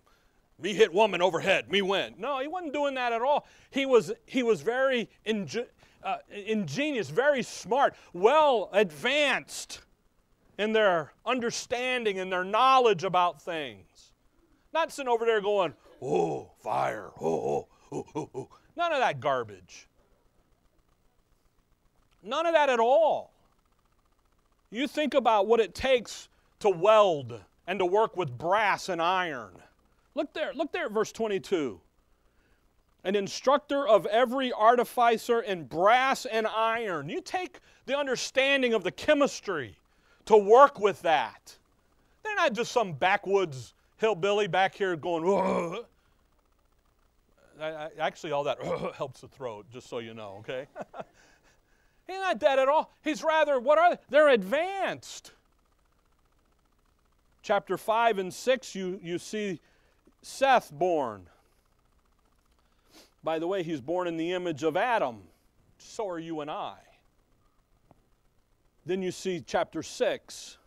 Me 0.58 0.72
hit 0.72 0.92
woman 0.92 1.20
overhead, 1.20 1.70
me 1.70 1.82
win. 1.82 2.14
No, 2.18 2.40
he 2.40 2.48
wasn't 2.48 2.72
doing 2.72 2.94
that 2.94 3.12
at 3.12 3.20
all. 3.20 3.46
He 3.70 3.84
was, 3.84 4.10
he 4.24 4.42
was 4.42 4.62
very 4.62 5.08
uh, 5.26 6.16
ingenious, 6.30 7.10
very 7.10 7.42
smart, 7.42 7.94
well 8.14 8.70
advanced 8.72 9.80
in 10.58 10.72
their 10.72 11.12
understanding 11.24 12.18
and 12.18 12.32
their 12.32 12.44
knowledge 12.44 13.04
about 13.04 13.42
things. 13.42 14.12
Not 14.72 14.92
sitting 14.92 15.08
over 15.08 15.24
there 15.24 15.40
going, 15.40 15.74
oh, 16.02 16.50
fire, 16.62 17.10
oh, 17.20 17.66
oh, 17.92 18.06
oh, 18.14 18.30
oh. 18.34 18.48
None 18.76 18.92
of 18.92 18.98
that 18.98 19.20
garbage. 19.20 19.88
None 22.22 22.46
of 22.46 22.54
that 22.54 22.68
at 22.68 22.80
all. 22.80 23.32
You 24.70 24.86
think 24.86 25.14
about 25.14 25.46
what 25.46 25.60
it 25.60 25.74
takes 25.74 26.28
to 26.60 26.68
weld 26.68 27.40
and 27.66 27.78
to 27.78 27.86
work 27.86 28.16
with 28.16 28.36
brass 28.36 28.88
and 28.88 29.00
iron. 29.00 29.52
Look 30.14 30.32
there, 30.34 30.52
look 30.54 30.72
there 30.72 30.86
at 30.86 30.92
verse 30.92 31.12
22. 31.12 31.80
An 33.04 33.14
instructor 33.14 33.86
of 33.86 34.06
every 34.06 34.52
artificer 34.52 35.40
in 35.40 35.64
brass 35.64 36.26
and 36.26 36.46
iron. 36.46 37.08
You 37.08 37.20
take 37.20 37.60
the 37.86 37.96
understanding 37.96 38.74
of 38.74 38.82
the 38.82 38.90
chemistry 38.90 39.76
to 40.26 40.36
work 40.36 40.78
with 40.78 41.02
that. 41.02 41.56
They're 42.22 42.36
not 42.36 42.52
just 42.52 42.72
some 42.72 42.92
backwoods 42.92 43.72
hillbilly 43.98 44.46
back 44.46 44.74
here 44.74 44.96
going, 44.96 45.84
actually, 47.98 48.32
all 48.32 48.44
that 48.44 48.62
helps 48.96 49.20
the 49.20 49.28
throat, 49.28 49.66
just 49.72 49.88
so 49.88 49.98
you 49.98 50.14
know, 50.14 50.36
okay? 50.40 50.66
He's 52.06 52.18
not 52.18 52.38
dead 52.38 52.58
at 52.58 52.68
all. 52.68 52.92
He's 53.02 53.22
rather, 53.24 53.58
what 53.58 53.78
are 53.78 53.94
they? 53.94 54.00
They're 54.10 54.28
advanced. 54.28 55.32
Chapter 57.42 57.76
5 57.76 58.18
and 58.18 58.32
6, 58.34 58.74
you, 58.74 59.00
you 59.02 59.18
see 59.18 59.60
Seth 60.22 60.70
born. 60.72 61.26
By 63.24 63.38
the 63.38 63.46
way, 63.46 63.62
he's 63.62 63.80
born 63.80 64.06
in 64.06 64.16
the 64.16 64.32
image 64.32 64.62
of 64.62 64.76
Adam. 64.76 65.22
So 65.78 66.08
are 66.08 66.18
you 66.18 66.40
and 66.40 66.50
I. 66.50 66.74
Then 68.86 69.02
you 69.02 69.10
see 69.10 69.42
chapter 69.44 69.82
6, 69.82 70.58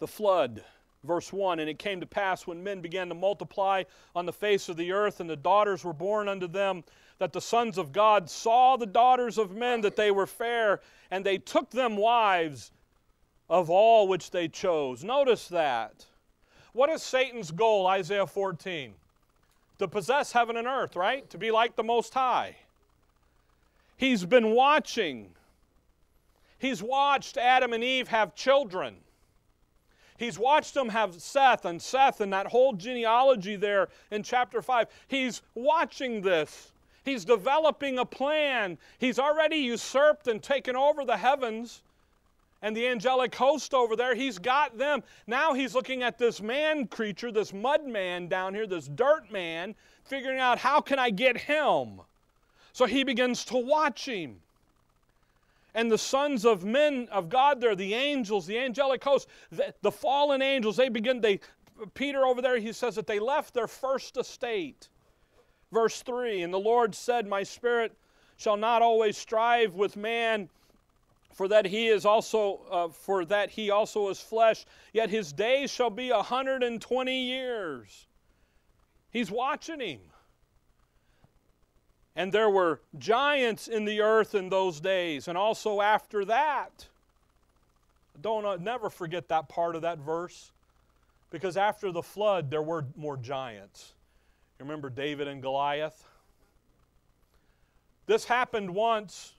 the 0.00 0.08
flood. 0.08 0.64
Verse 1.04 1.32
1 1.32 1.60
And 1.60 1.70
it 1.70 1.78
came 1.78 2.00
to 2.00 2.06
pass 2.06 2.46
when 2.46 2.62
men 2.62 2.80
began 2.80 3.08
to 3.08 3.14
multiply 3.14 3.84
on 4.14 4.26
the 4.26 4.32
face 4.32 4.68
of 4.68 4.76
the 4.76 4.92
earth, 4.92 5.20
and 5.20 5.30
the 5.30 5.36
daughters 5.36 5.84
were 5.84 5.92
born 5.92 6.28
unto 6.28 6.48
them, 6.48 6.84
that 7.18 7.32
the 7.32 7.40
sons 7.40 7.78
of 7.78 7.92
God 7.92 8.28
saw 8.28 8.76
the 8.76 8.86
daughters 8.86 9.38
of 9.38 9.52
men 9.52 9.80
that 9.82 9.96
they 9.96 10.10
were 10.10 10.26
fair, 10.26 10.80
and 11.10 11.24
they 11.24 11.38
took 11.38 11.70
them 11.70 11.96
wives 11.96 12.72
of 13.48 13.70
all 13.70 14.08
which 14.08 14.30
they 14.30 14.48
chose. 14.48 15.04
Notice 15.04 15.48
that. 15.48 16.06
What 16.72 16.90
is 16.90 17.02
Satan's 17.02 17.50
goal, 17.50 17.86
Isaiah 17.86 18.26
14? 18.26 18.94
To 19.78 19.88
possess 19.88 20.32
heaven 20.32 20.56
and 20.56 20.66
earth, 20.66 20.96
right? 20.96 21.28
To 21.30 21.38
be 21.38 21.50
like 21.50 21.76
the 21.76 21.82
Most 21.82 22.14
High. 22.14 22.56
He's 23.96 24.24
been 24.24 24.52
watching. 24.52 25.30
He's 26.60 26.82
watched 26.82 27.38
Adam 27.38 27.72
and 27.72 27.82
Eve 27.82 28.08
have 28.08 28.34
children. 28.34 28.96
He's 30.18 30.38
watched 30.38 30.74
them 30.74 30.90
have 30.90 31.14
Seth 31.14 31.64
and 31.64 31.80
Seth 31.80 32.20
and 32.20 32.30
that 32.34 32.48
whole 32.48 32.74
genealogy 32.74 33.56
there 33.56 33.88
in 34.10 34.22
chapter 34.22 34.60
5. 34.60 34.86
He's 35.08 35.40
watching 35.54 36.20
this. 36.20 36.72
He's 37.02 37.24
developing 37.24 37.98
a 37.98 38.04
plan. 38.04 38.76
He's 38.98 39.18
already 39.18 39.56
usurped 39.56 40.28
and 40.28 40.42
taken 40.42 40.76
over 40.76 41.06
the 41.06 41.16
heavens 41.16 41.80
and 42.60 42.76
the 42.76 42.86
angelic 42.88 43.34
host 43.34 43.72
over 43.72 43.96
there. 43.96 44.14
He's 44.14 44.38
got 44.38 44.76
them. 44.76 45.02
Now 45.26 45.54
he's 45.54 45.74
looking 45.74 46.02
at 46.02 46.18
this 46.18 46.42
man 46.42 46.88
creature, 46.88 47.32
this 47.32 47.54
mud 47.54 47.86
man 47.86 48.28
down 48.28 48.52
here, 48.52 48.66
this 48.66 48.86
dirt 48.86 49.32
man, 49.32 49.74
figuring 50.04 50.38
out 50.38 50.58
how 50.58 50.82
can 50.82 50.98
I 50.98 51.08
get 51.08 51.38
him? 51.38 52.02
So 52.74 52.84
he 52.84 53.02
begins 53.02 53.46
to 53.46 53.56
watch 53.56 54.04
him 54.04 54.42
and 55.74 55.90
the 55.90 55.98
sons 55.98 56.44
of 56.44 56.64
men 56.64 57.08
of 57.10 57.28
God 57.28 57.60
there, 57.60 57.74
the 57.74 57.94
angels, 57.94 58.46
the 58.46 58.58
angelic 58.58 59.02
host, 59.02 59.28
the, 59.50 59.74
the, 59.82 59.90
fallen 59.90 60.42
angels, 60.42 60.76
they 60.76 60.88
begin, 60.88 61.20
they, 61.20 61.40
Peter 61.94 62.24
over 62.24 62.42
there, 62.42 62.58
he 62.58 62.72
says 62.72 62.94
that 62.96 63.06
they 63.06 63.18
left 63.18 63.54
their 63.54 63.68
first 63.68 64.16
estate. 64.16 64.88
Verse 65.72 66.02
3 66.02 66.42
And 66.42 66.52
the 66.52 66.58
Lord 66.58 66.94
said, 66.94 67.26
My 67.26 67.42
spirit 67.42 67.96
shall 68.36 68.56
not 68.56 68.82
always 68.82 69.16
strive 69.16 69.74
with 69.74 69.96
man, 69.96 70.48
for 71.32 71.46
that 71.48 71.66
he 71.66 71.88
is 71.88 72.04
also, 72.04 72.60
uh, 72.70 72.88
for 72.88 73.24
that 73.26 73.50
he 73.50 73.70
also 73.70 74.08
is 74.08 74.20
flesh, 74.20 74.64
yet 74.92 75.10
his 75.10 75.32
days 75.32 75.70
shall 75.70 75.90
be 75.90 76.10
a 76.10 76.22
hundred 76.22 76.62
and 76.62 76.80
twenty 76.80 77.22
years. 77.22 78.06
He's 79.10 79.30
watching 79.30 79.80
him. 79.80 80.00
And 82.20 82.30
there 82.30 82.50
were 82.50 82.82
giants 82.98 83.66
in 83.66 83.86
the 83.86 84.02
earth 84.02 84.34
in 84.34 84.50
those 84.50 84.78
days, 84.78 85.26
and 85.26 85.38
also 85.38 85.80
after 85.80 86.26
that. 86.26 86.86
Don't 88.20 88.44
uh, 88.44 88.56
never 88.56 88.90
forget 88.90 89.28
that 89.28 89.48
part 89.48 89.74
of 89.74 89.80
that 89.80 89.96
verse, 89.96 90.50
because 91.30 91.56
after 91.56 91.90
the 91.90 92.02
flood, 92.02 92.50
there 92.50 92.60
were 92.60 92.84
more 92.94 93.16
giants. 93.16 93.94
You 94.58 94.66
remember 94.66 94.90
David 94.90 95.28
and 95.28 95.40
Goliath? 95.40 96.04
This 98.04 98.26
happened 98.26 98.74
once. 98.74 99.32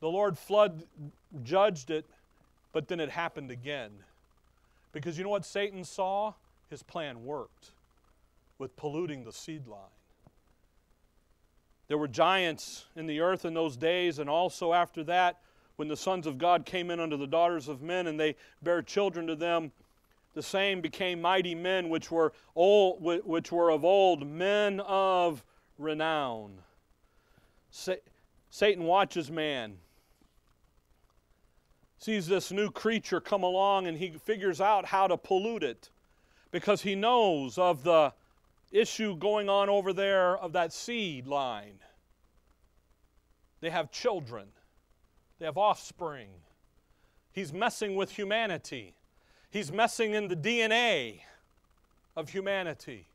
The 0.00 0.10
Lord 0.10 0.36
flood 0.36 0.82
judged 1.42 1.90
it, 1.90 2.04
but 2.74 2.88
then 2.88 3.00
it 3.00 3.08
happened 3.08 3.50
again. 3.50 3.92
Because 4.92 5.16
you 5.16 5.24
know 5.24 5.30
what 5.30 5.46
Satan 5.46 5.84
saw? 5.84 6.34
His 6.68 6.82
plan 6.82 7.24
worked 7.24 7.70
with 8.58 8.76
polluting 8.76 9.24
the 9.24 9.32
seed 9.32 9.66
line. 9.66 9.97
There 11.88 11.98
were 11.98 12.08
giants 12.08 12.84
in 12.96 13.06
the 13.06 13.20
earth 13.20 13.44
in 13.44 13.54
those 13.54 13.76
days, 13.76 14.18
and 14.18 14.28
also 14.28 14.72
after 14.72 15.02
that, 15.04 15.40
when 15.76 15.88
the 15.88 15.96
sons 15.96 16.26
of 16.26 16.38
God 16.38 16.66
came 16.66 16.90
in 16.90 17.00
unto 17.00 17.16
the 17.16 17.26
daughters 17.26 17.66
of 17.68 17.82
men, 17.82 18.06
and 18.06 18.20
they 18.20 18.36
bare 18.62 18.82
children 18.82 19.26
to 19.26 19.34
them, 19.34 19.72
the 20.34 20.42
same 20.42 20.80
became 20.80 21.20
mighty 21.20 21.54
men 21.54 21.88
which 21.88 22.10
were 22.10 22.32
old, 22.54 23.02
which 23.02 23.50
were 23.50 23.70
of 23.70 23.84
old, 23.84 24.26
men 24.26 24.80
of 24.80 25.42
renown. 25.78 26.58
Satan 28.50 28.84
watches 28.84 29.30
man, 29.30 29.78
sees 31.98 32.26
this 32.26 32.52
new 32.52 32.70
creature 32.70 33.20
come 33.20 33.42
along, 33.42 33.86
and 33.86 33.96
he 33.98 34.10
figures 34.10 34.60
out 34.60 34.84
how 34.86 35.06
to 35.06 35.16
pollute 35.16 35.62
it 35.62 35.90
because 36.50 36.82
he 36.82 36.94
knows 36.94 37.56
of 37.56 37.82
the 37.82 38.12
issue 38.70 39.16
going 39.16 39.48
on 39.48 39.68
over 39.68 39.92
there 39.92 40.36
of 40.36 40.52
that 40.52 40.72
seed 40.72 41.26
line. 41.26 41.78
They 43.60 43.70
have 43.70 43.90
children, 43.90 44.48
they 45.38 45.46
have 45.46 45.56
offspring. 45.56 46.28
He's 47.32 47.52
messing 47.52 47.94
with 47.94 48.10
humanity, 48.10 48.94
he's 49.50 49.72
messing 49.72 50.14
in 50.14 50.28
the 50.28 50.36
DNA 50.36 51.20
of 52.16 52.30
humanity. 52.30 53.06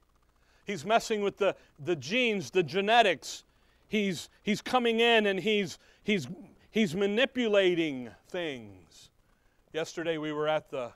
He's 0.66 0.86
messing 0.86 1.22
with 1.22 1.38
the, 1.38 1.58
the 1.84 1.96
genes, 1.98 2.50
the 2.50 2.64
genetics. 2.64 3.44
He's, 3.90 4.30
he's 4.44 4.62
coming 4.62 5.02
in 5.02 5.26
and 5.26 5.38
he's, 5.38 5.78
he's, 6.04 6.28
he's 6.72 6.96
manipulating 6.96 8.10
things. 8.30 9.10
Yesterday 9.74 10.18
we 10.18 10.32
were 10.32 10.48
at 10.48 10.70
the, 10.72 10.92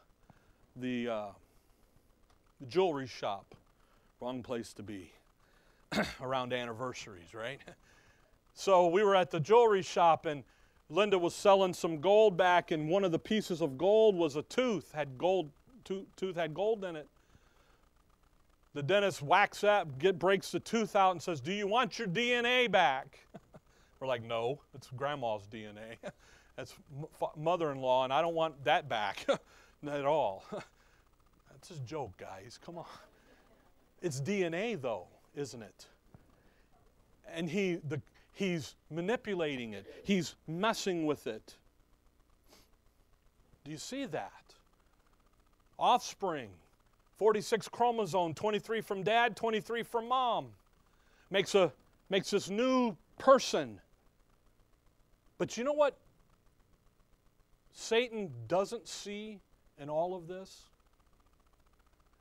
the, 0.77 1.09
uh, 1.09 1.25
the 2.61 2.67
jewelry 2.67 3.07
shop 3.07 3.55
Wrong 4.19 4.41
place 4.41 4.73
to 4.73 4.83
be 4.83 5.11
around 6.21 6.53
anniversaries, 6.53 7.33
right? 7.33 7.59
So 8.59 8.87
we 8.87 9.03
were 9.03 9.15
at 9.15 9.29
the 9.29 9.39
jewelry 9.39 9.83
shop 9.83 10.25
and 10.25 10.43
Linda 10.89 11.19
was 11.19 11.35
selling 11.35 11.73
some 11.73 11.99
gold 11.99 12.37
back, 12.37 12.71
and 12.71 12.87
one 12.87 13.03
of 13.03 13.11
the 13.11 13.19
pieces 13.19 13.61
of 13.61 13.77
gold 13.77 14.15
was 14.15 14.35
a 14.37 14.41
tooth, 14.43 14.91
had 14.93 15.17
gold, 15.17 15.49
tooth, 15.83 16.05
tooth 16.15 16.35
had 16.35 16.53
gold 16.53 16.85
in 16.85 16.95
it. 16.95 17.07
The 18.73 18.83
dentist 18.83 19.21
whacks 19.21 19.61
that, 19.61 19.99
get, 19.99 20.17
breaks 20.17 20.51
the 20.51 20.59
tooth 20.59 20.95
out, 20.95 21.11
and 21.11 21.21
says, 21.21 21.41
Do 21.41 21.51
you 21.51 21.67
want 21.67 21.99
your 21.99 22.07
DNA 22.07 22.71
back? 22.71 23.19
We're 23.99 24.07
like, 24.07 24.23
No, 24.23 24.59
it's 24.73 24.89
grandma's 24.95 25.47
DNA. 25.51 25.97
That's 26.55 26.73
mother 27.35 27.71
in 27.71 27.81
law, 27.81 28.03
and 28.03 28.13
I 28.13 28.21
don't 28.21 28.33
want 28.33 28.63
that 28.63 28.87
back 28.87 29.25
at 29.87 30.05
all. 30.05 30.45
That's 31.51 31.71
a 31.71 31.79
joke, 31.85 32.13
guys. 32.17 32.57
Come 32.63 32.77
on. 32.77 32.85
It's 34.01 34.21
DNA, 34.21 34.79
though, 34.79 35.07
isn't 35.35 35.61
it? 35.61 35.85
And 37.33 37.49
he, 37.49 37.79
the, 37.87 38.01
he's 38.33 38.75
manipulating 38.89 39.73
it, 39.73 39.85
he's 40.03 40.35
messing 40.47 41.05
with 41.05 41.27
it. 41.27 41.55
Do 43.65 43.71
you 43.71 43.77
see 43.77 44.05
that? 44.05 44.31
Offspring 45.77 46.49
46 47.17 47.67
chromosome, 47.69 48.33
23 48.33 48.81
from 48.81 49.03
dad, 49.03 49.35
23 49.35 49.83
from 49.83 50.07
mom. 50.07 50.47
Makes, 51.29 51.55
a, 51.55 51.73
makes 52.09 52.29
this 52.29 52.49
new 52.49 52.95
person. 53.17 53.81
But 55.37 55.57
you 55.57 55.63
know 55.63 55.73
what 55.73 55.97
Satan 57.73 58.31
doesn't 58.47 58.87
see 58.87 59.39
in 59.79 59.89
all 59.89 60.15
of 60.15 60.27
this? 60.27 60.61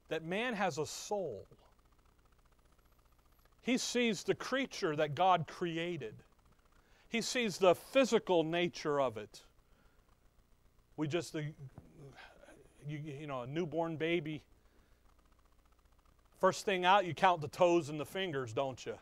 That 0.09 0.24
man 0.24 0.55
has 0.55 0.79
a 0.79 0.87
soul. 0.87 1.47
He 3.67 3.79
sees 3.79 4.23
the 4.23 4.37
creature 4.37 4.95
that 4.95 5.17
God 5.17 5.49
created. 5.49 6.14
He 7.09 7.21
sees 7.21 7.59
the 7.59 7.75
physical 7.75 8.45
nature 8.45 9.01
of 9.01 9.17
it. 9.17 9.43
We 10.97 11.09
just, 11.09 11.33
the, 11.33 11.43
you, 12.89 13.01
you 13.21 13.27
know, 13.27 13.43
a 13.43 13.47
newborn 13.49 13.97
baby. 13.97 14.45
First 16.39 16.64
thing 16.64 16.85
out, 16.85 17.07
you 17.07 17.12
count 17.12 17.41
the 17.41 17.49
toes 17.49 17.89
and 17.89 17.99
the 17.99 18.07
fingers, 18.07 18.53
don't 18.53 18.87
you? 18.87 18.95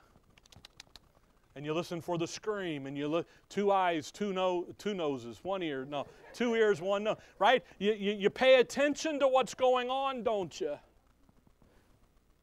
and 1.56 1.64
you 1.64 1.72
listen 1.72 2.00
for 2.00 2.18
the 2.18 2.26
scream, 2.26 2.86
and 2.86 2.96
you 2.96 3.06
look 3.06 3.28
two 3.48 3.70
eyes, 3.70 4.10
two 4.10 4.32
no, 4.32 4.66
two 4.78 4.92
noses, 4.92 5.38
one 5.42 5.62
ear, 5.62 5.86
no, 5.88 6.04
two 6.32 6.54
ears, 6.54 6.80
one 6.80 7.04
nose, 7.04 7.16
right? 7.38 7.62
You, 7.78 7.92
you, 7.92 8.12
you 8.12 8.30
pay 8.30 8.56
attention 8.60 9.20
to 9.20 9.28
what's 9.28 9.54
going 9.54 9.88
on, 9.88 10.24
don't 10.24 10.60
you? 10.60 10.76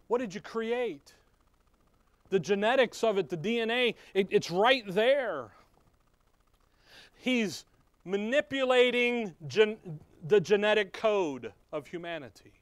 What 0.07 0.19
did 0.19 0.33
you 0.33 0.39
create? 0.39 1.13
The 2.31 2.39
genetics 2.39 3.03
of 3.03 3.17
it, 3.17 3.29
the 3.29 3.37
DNA, 3.37 3.95
it, 4.13 4.27
it's 4.31 4.49
right 4.49 4.83
there. 4.87 5.49
He's 7.19 7.65
manipulating 8.05 9.35
gen, 9.47 9.77
the 10.27 10.39
genetic 10.39 10.93
code 10.93 11.51
of 11.71 11.87
humanity. 11.87 12.53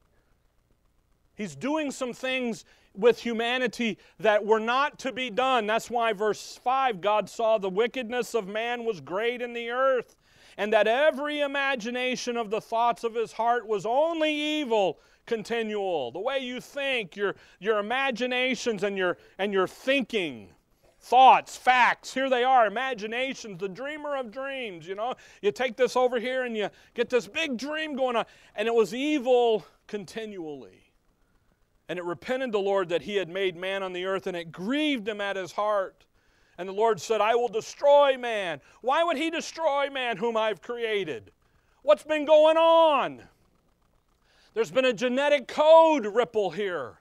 He's 1.36 1.56
doing 1.56 1.92
some 1.92 2.14
things 2.14 2.66
with 2.96 3.20
humanity 3.20 3.98
that 4.20 4.46
were 4.46 4.60
not 4.60 5.00
to 5.00 5.14
be 5.14 5.30
done. 5.30 5.68
That's 5.68 5.90
why, 5.90 6.14
verse 6.14 6.60
5 6.64 7.00
God 7.00 7.30
saw 7.30 7.58
the 7.58 7.70
wickedness 7.70 8.34
of 8.34 8.48
man 8.48 8.84
was 8.84 9.00
great 9.00 9.42
in 9.42 9.54
the 9.54 9.70
earth, 9.70 10.16
and 10.58 10.74
that 10.74 10.88
every 10.88 11.42
imagination 11.42 12.36
of 12.36 12.50
the 12.50 12.60
thoughts 12.60 13.04
of 13.04 13.14
his 13.14 13.32
heart 13.32 13.68
was 13.68 13.86
only 13.86 14.34
evil 14.34 15.00
continual. 15.30 16.12
The 16.12 16.20
way 16.20 16.40
you 16.40 16.60
think, 16.60 17.16
your, 17.16 17.36
your 17.60 17.80
imaginations 17.80 18.84
and 18.84 18.98
your, 18.98 19.18
and 19.38 19.54
your 19.54 19.68
thinking 19.68 20.50
thoughts, 21.00 21.56
facts. 21.56 22.14
Here 22.14 22.30
they 22.30 22.44
are, 22.44 22.68
imaginations, 22.68 23.60
the 23.60 23.70
dreamer 23.70 24.18
of 24.18 24.32
dreams. 24.32 24.86
You 24.86 24.96
know, 24.96 25.14
you 25.42 25.52
take 25.52 25.78
this 25.78 25.96
over 25.96 26.20
here 26.20 26.44
and 26.44 26.58
you 26.58 26.70
get 26.96 27.10
this 27.10 27.28
big 27.28 27.58
dream 27.58 27.96
going 27.96 28.18
on, 28.18 28.26
and 28.56 28.68
it 28.68 28.74
was 28.74 28.94
evil 28.94 29.66
continually. 29.88 30.92
And 31.88 31.98
it 31.98 32.04
repented 32.04 32.52
the 32.52 32.60
Lord 32.60 32.90
that 32.90 33.04
he 33.04 33.16
had 33.16 33.30
made 33.30 33.56
man 33.56 33.82
on 33.82 33.94
the 33.94 34.06
earth, 34.06 34.28
and 34.28 34.36
it 34.36 34.52
grieved 34.52 35.08
him 35.08 35.22
at 35.22 35.36
his 35.36 35.52
heart. 35.52 36.06
And 36.58 36.68
the 36.68 36.74
Lord 36.74 37.00
said, 37.00 37.22
I 37.22 37.36
will 37.36 37.48
destroy 37.48 38.18
man. 38.18 38.60
Why 38.82 39.04
would 39.04 39.16
he 39.16 39.30
destroy 39.30 39.90
man 39.90 40.18
whom 40.18 40.36
I've 40.36 40.62
created? 40.62 41.32
What's 41.84 42.04
been 42.04 42.26
going 42.26 42.58
on? 42.58 43.22
There's 44.54 44.72
been 44.72 44.86
a 44.86 44.94
genetic 44.94 45.48
code 45.48 46.06
ripple 46.06 46.52
here. 46.52 46.94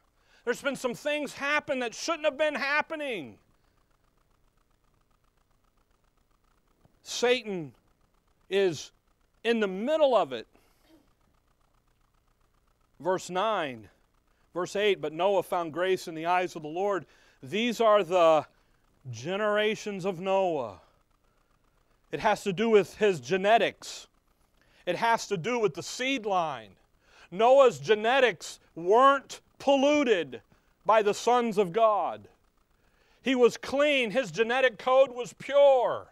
There's 0.45 0.63
been 0.63 0.77
some 0.77 0.95
things 0.95 1.35
happen 1.35 1.81
that 1.81 1.95
shouldn't 1.95 2.25
have 2.25 2.39
been 2.39 2.55
happening. 2.55 3.39
Satan 7.03 7.73
is 8.51 8.91
in 9.45 9.61
the 9.61 9.67
middle 9.67 10.15
of 10.15 10.33
it. 10.33 10.47
Verse 13.01 13.31
9, 13.31 13.89
verse 14.53 14.75
8, 14.75 15.01
but 15.01 15.13
Noah 15.13 15.43
found 15.43 15.73
grace 15.73 16.09
in 16.09 16.15
the 16.15 16.27
eyes 16.27 16.57
of 16.57 16.63
the 16.63 16.69
Lord. 16.69 17.07
These 17.43 17.81
are 17.81 18.03
the 18.03 18.45
generations 19.11 20.05
of 20.05 20.19
Noah. 20.19 20.81
It 22.11 22.21
has 22.21 22.43
to 22.43 22.53
do 22.53 22.69
with 22.69 22.97
his 22.97 23.21
genetics, 23.21 24.07
it 24.85 24.97
has 24.97 25.27
to 25.29 25.37
do 25.37 25.59
with 25.59 25.75
the 25.75 25.83
seed 25.83 26.27
line. 26.27 26.71
Noah's 27.31 27.79
genetics 27.79 28.59
weren't 28.75 29.41
polluted 29.59 30.41
by 30.87 31.03
the 31.03 31.15
sons 31.15 31.59
of 31.59 31.73
God. 31.73 32.29
He 33.23 33.35
was 33.35 33.57
clean, 33.57 34.11
his 34.11 34.31
genetic 34.31 34.79
code 34.79 35.11
was 35.11 35.35
pure. 35.35 36.07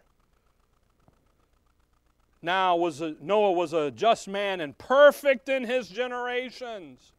Now 2.41 2.75
was 2.75 3.01
a, 3.01 3.15
Noah 3.19 3.53
was 3.53 3.73
a 3.73 3.89
just 3.89 4.27
man 4.27 4.61
and 4.61 4.77
perfect 4.77 5.49
in 5.49 5.63
his 5.63 5.89
generations. 5.89 7.11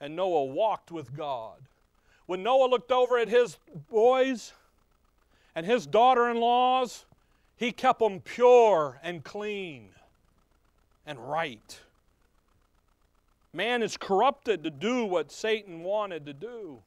And 0.00 0.16
Noah 0.16 0.44
walked 0.44 0.90
with 0.90 1.16
God. 1.16 1.58
When 2.26 2.42
Noah 2.42 2.66
looked 2.68 2.90
over 2.90 3.18
at 3.18 3.28
his 3.28 3.58
boys 3.88 4.52
and 5.54 5.64
his 5.64 5.86
daughter-in-laws, 5.86 7.04
he 7.56 7.70
kept 7.70 8.00
them 8.00 8.20
pure 8.20 8.98
and 9.04 9.22
clean 9.22 9.90
and 11.06 11.18
right. 11.30 11.78
Man 13.54 13.82
is 13.82 13.98
corrupted 13.98 14.64
to 14.64 14.70
do 14.70 15.04
what 15.04 15.30
Satan 15.30 15.82
wanted 15.82 16.24
to 16.24 16.32
do, 16.32 16.78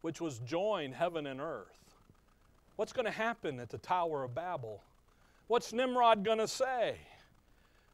which 0.00 0.20
was 0.20 0.38
join 0.38 0.92
heaven 0.92 1.26
and 1.26 1.40
earth. 1.40 1.66
What's 2.76 2.92
going 2.92 3.06
to 3.06 3.12
happen 3.12 3.58
at 3.58 3.68
the 3.68 3.78
Tower 3.78 4.22
of 4.22 4.32
Babel? 4.34 4.80
What's 5.48 5.72
Nimrod 5.72 6.24
going 6.24 6.38
to 6.38 6.46
say? 6.46 6.98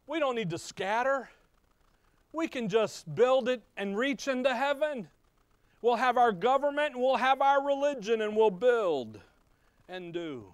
We 0.07 0.19
don't 0.19 0.35
need 0.35 0.51
to 0.51 0.59
scatter. 0.59 1.31
We 2.35 2.47
can 2.47 2.69
just 2.69 3.15
build 3.15 3.49
it 3.49 3.63
and 3.79 3.97
reach 3.97 4.29
into 4.29 4.55
heaven. 4.55 5.09
We'll 5.81 5.97
have 5.97 6.19
our 6.19 6.33
government 6.33 6.93
and 6.93 7.03
we'll 7.03 7.17
have 7.17 7.41
our 7.41 7.65
religion 7.65 8.21
and 8.21 8.37
we'll 8.37 8.51
build 8.51 9.19
and 9.89 10.13
do. 10.13 10.45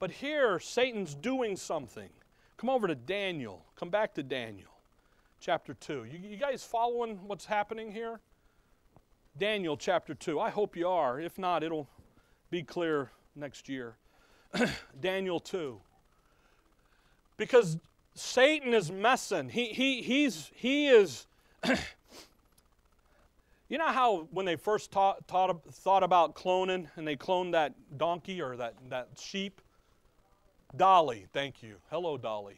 But 0.00 0.10
here, 0.10 0.58
Satan's 0.58 1.14
doing 1.14 1.56
something. 1.56 2.10
Come 2.56 2.68
over 2.68 2.88
to 2.88 2.96
Daniel. 2.96 3.64
Come 3.76 3.90
back 3.90 4.12
to 4.14 4.24
Daniel 4.24 4.75
chapter 5.46 5.74
2. 5.74 6.06
You, 6.10 6.18
you 6.30 6.36
guys 6.36 6.64
following 6.64 7.20
what's 7.28 7.44
happening 7.44 7.92
here? 7.92 8.18
Daniel 9.38 9.76
chapter 9.76 10.12
2. 10.12 10.40
I 10.40 10.50
hope 10.50 10.76
you 10.76 10.88
are. 10.88 11.20
If 11.20 11.38
not, 11.38 11.62
it'll 11.62 11.88
be 12.50 12.64
clear 12.64 13.12
next 13.36 13.68
year. 13.68 13.94
Daniel 15.00 15.38
2. 15.38 15.80
Because 17.36 17.78
Satan 18.16 18.74
is 18.74 18.90
messing. 18.90 19.48
He, 19.48 19.66
he, 19.66 20.02
he's, 20.02 20.50
he 20.52 20.88
is. 20.88 21.28
you 23.68 23.78
know 23.78 23.86
how 23.86 24.26
when 24.32 24.46
they 24.46 24.56
first 24.56 24.90
taught, 24.90 25.28
taught, 25.28 25.64
thought 25.72 26.02
about 26.02 26.34
cloning 26.34 26.88
and 26.96 27.06
they 27.06 27.14
cloned 27.14 27.52
that 27.52 27.72
donkey 27.96 28.42
or 28.42 28.56
that, 28.56 28.74
that 28.88 29.10
sheep? 29.16 29.60
Dolly, 30.76 31.26
thank 31.32 31.62
you. 31.62 31.76
Hello, 31.88 32.18
Dolly. 32.18 32.56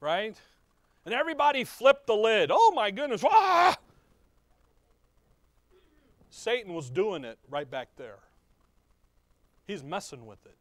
Right? 0.00 0.36
And 1.04 1.14
everybody 1.14 1.64
flipped 1.64 2.06
the 2.06 2.14
lid. 2.14 2.50
Oh 2.52 2.72
my 2.74 2.90
goodness. 2.90 3.24
Ah! 3.24 3.76
Satan 6.30 6.74
was 6.74 6.90
doing 6.90 7.24
it 7.24 7.38
right 7.50 7.70
back 7.70 7.88
there. 7.96 8.18
He's 9.66 9.82
messing 9.82 10.26
with 10.26 10.44
it. 10.46 10.54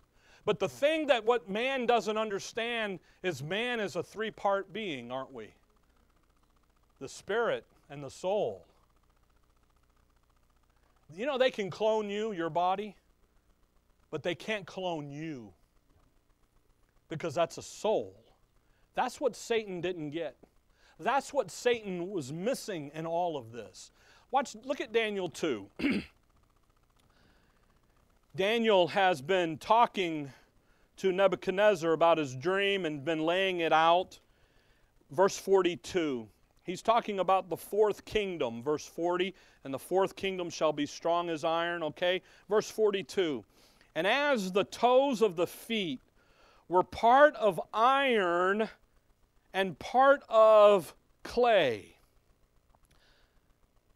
But 0.45 0.59
the 0.59 0.69
thing 0.69 1.07
that 1.07 1.25
what 1.25 1.49
man 1.49 1.85
doesn't 1.85 2.17
understand 2.17 2.99
is 3.21 3.43
man 3.43 3.79
is 3.79 3.95
a 3.95 4.03
three 4.03 4.31
part 4.31 4.71
being, 4.71 5.11
aren't 5.11 5.33
we? 5.33 5.49
The 6.99 7.09
spirit 7.09 7.65
and 7.89 8.03
the 8.03 8.09
soul. 8.09 8.65
You 11.15 11.25
know, 11.25 11.37
they 11.37 11.51
can 11.51 11.69
clone 11.69 12.09
you, 12.09 12.31
your 12.31 12.49
body, 12.49 12.95
but 14.09 14.23
they 14.23 14.35
can't 14.35 14.65
clone 14.65 15.11
you 15.11 15.53
because 17.09 17.35
that's 17.35 17.57
a 17.57 17.61
soul. 17.61 18.15
That's 18.97 19.21
what 19.21 19.35
Satan 19.35 19.79
didn't 19.79 20.09
get. 20.09 20.35
That's 20.99 21.31
what 21.31 21.51
Satan 21.51 22.09
was 22.09 22.33
missing 22.33 22.89
in 22.95 23.05
all 23.05 23.37
of 23.37 23.51
this. 23.51 23.91
Watch, 24.31 24.55
look 24.63 24.81
at 24.81 24.91
Daniel 24.91 25.29
2. 25.29 25.67
Daniel 28.35 28.87
has 28.87 29.21
been 29.21 29.59
talking 29.59 30.31
to 30.97 31.11
Nebuchadnezzar 31.11 31.93
about 31.93 32.17
his 32.17 32.35
dream 32.35 32.87
and 32.87 33.05
been 33.05 33.21
laying 33.21 33.59
it 33.59 33.71
out. 33.71 34.17
Verse 35.11 35.37
42. 35.37 36.27
He's 36.63 36.81
talking 36.81 37.19
about 37.19 37.51
the 37.51 37.55
fourth 37.55 38.03
kingdom, 38.03 38.63
verse 38.63 38.87
40, 38.87 39.35
and 39.63 39.71
the 39.71 39.77
fourth 39.77 40.15
kingdom 40.15 40.49
shall 40.49 40.73
be 40.73 40.87
strong 40.87 41.29
as 41.29 41.43
iron, 41.43 41.83
okay? 41.83 42.23
Verse 42.49 42.71
42. 42.71 43.45
And 43.93 44.07
as 44.07 44.51
the 44.51 44.63
toes 44.63 45.21
of 45.21 45.35
the 45.35 45.45
feet 45.45 45.99
were 46.67 46.81
part 46.81 47.35
of 47.35 47.61
iron 47.71 48.67
and 49.57 49.79
part 49.79 50.21
of 50.29 50.93
clay. 51.23 51.95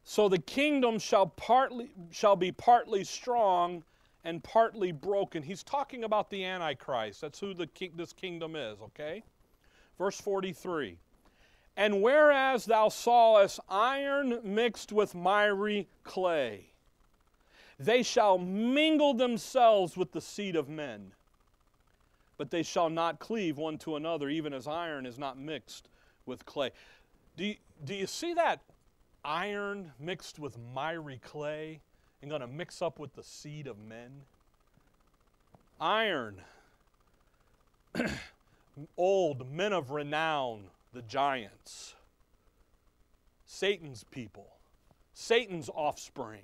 So 0.04 0.28
the 0.28 0.40
kingdom 0.40 0.98
shall 0.98 1.28
partly 1.28 1.92
shall 2.10 2.36
be 2.36 2.52
partly 2.52 3.04
strong 3.04 3.84
and 4.24 4.44
partly 4.44 4.92
broken. 4.92 5.44
He's 5.44 5.62
talking 5.62 6.04
about 6.04 6.32
the 6.32 6.44
antichrist. 6.46 7.22
That's 7.22 7.40
who 7.40 7.54
the 7.54 7.70
this 7.94 8.12
kingdom 8.12 8.56
is, 8.56 8.82
okay? 8.82 9.24
Verse 10.00 10.20
43. 10.20 10.98
And 11.78 12.02
whereas 12.02 12.66
thou 12.66 12.90
sawest 12.90 13.60
iron 13.70 14.40
mixed 14.44 14.92
with 14.92 15.14
miry 15.14 15.88
clay, 16.04 16.72
they 17.80 18.02
shall 18.02 18.40
mingle 18.40 19.14
themselves 19.14 19.96
with 19.96 20.12
the 20.12 20.22
seed 20.22 20.56
of 20.56 20.68
men 20.68 21.12
but 22.42 22.50
they 22.50 22.64
shall 22.64 22.90
not 22.90 23.20
cleave 23.20 23.60
one 23.60 23.78
to 23.78 23.98
another, 23.98 24.28
even 24.28 24.52
as 24.52 24.66
iron 24.66 25.06
is 25.06 25.20
not 25.20 25.38
mixed 25.38 25.90
with 26.26 26.44
clay. 26.44 26.72
Do 27.38 27.46
you, 27.46 27.56
do 27.86 27.94
you 27.94 28.08
see 28.08 28.34
that 28.34 28.62
iron 29.24 29.92
mixed 30.00 30.40
with 30.40 30.58
miry 30.74 31.20
clay 31.24 31.82
and 32.20 32.32
going 32.32 32.42
to 32.42 32.48
mix 32.48 32.82
up 32.82 32.98
with 32.98 33.14
the 33.14 33.22
seed 33.22 33.68
of 33.68 33.78
men? 33.78 34.10
Iron, 35.80 36.42
old 38.98 39.52
men 39.54 39.72
of 39.72 39.92
renown, 39.92 40.64
the 40.94 41.04
giants, 41.04 41.94
Satan's 43.46 44.04
people, 44.10 44.48
Satan's 45.14 45.70
offspring. 45.70 46.42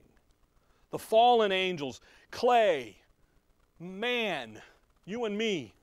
the 0.91 0.99
fallen 0.99 1.51
angels, 1.51 2.01
clay, 2.29 2.97
man, 3.79 4.61
you 5.03 5.25
and 5.25 5.35
me. 5.35 5.73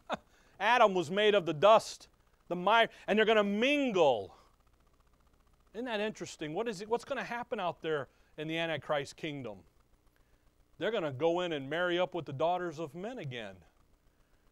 Adam 0.60 0.94
was 0.94 1.10
made 1.10 1.34
of 1.34 1.46
the 1.46 1.52
dust, 1.52 2.08
the 2.48 2.56
mire, 2.56 2.88
and 3.06 3.18
they're 3.18 3.26
going 3.26 3.36
to 3.36 3.44
mingle. 3.44 4.34
Isn't 5.74 5.86
that 5.86 6.00
interesting? 6.00 6.54
What 6.54 6.68
is 6.68 6.80
it, 6.80 6.88
what's 6.88 7.04
going 7.04 7.18
to 7.18 7.24
happen 7.24 7.58
out 7.58 7.82
there 7.82 8.08
in 8.38 8.48
the 8.48 8.58
Antichrist 8.58 9.16
kingdom? 9.16 9.58
They're 10.78 10.90
going 10.90 11.04
to 11.04 11.12
go 11.12 11.40
in 11.40 11.52
and 11.52 11.70
marry 11.70 11.98
up 11.98 12.14
with 12.14 12.26
the 12.26 12.32
daughters 12.32 12.78
of 12.78 12.94
men 12.94 13.18
again. 13.18 13.54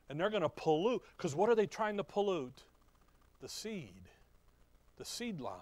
And 0.08 0.18
they're 0.18 0.30
going 0.30 0.42
to 0.42 0.48
pollute. 0.48 1.02
Because 1.16 1.34
what 1.34 1.48
are 1.48 1.54
they 1.54 1.66
trying 1.66 1.96
to 1.96 2.04
pollute? 2.04 2.62
The 3.40 3.48
seed, 3.48 4.08
the 4.98 5.04
seed 5.04 5.40
line. 5.40 5.56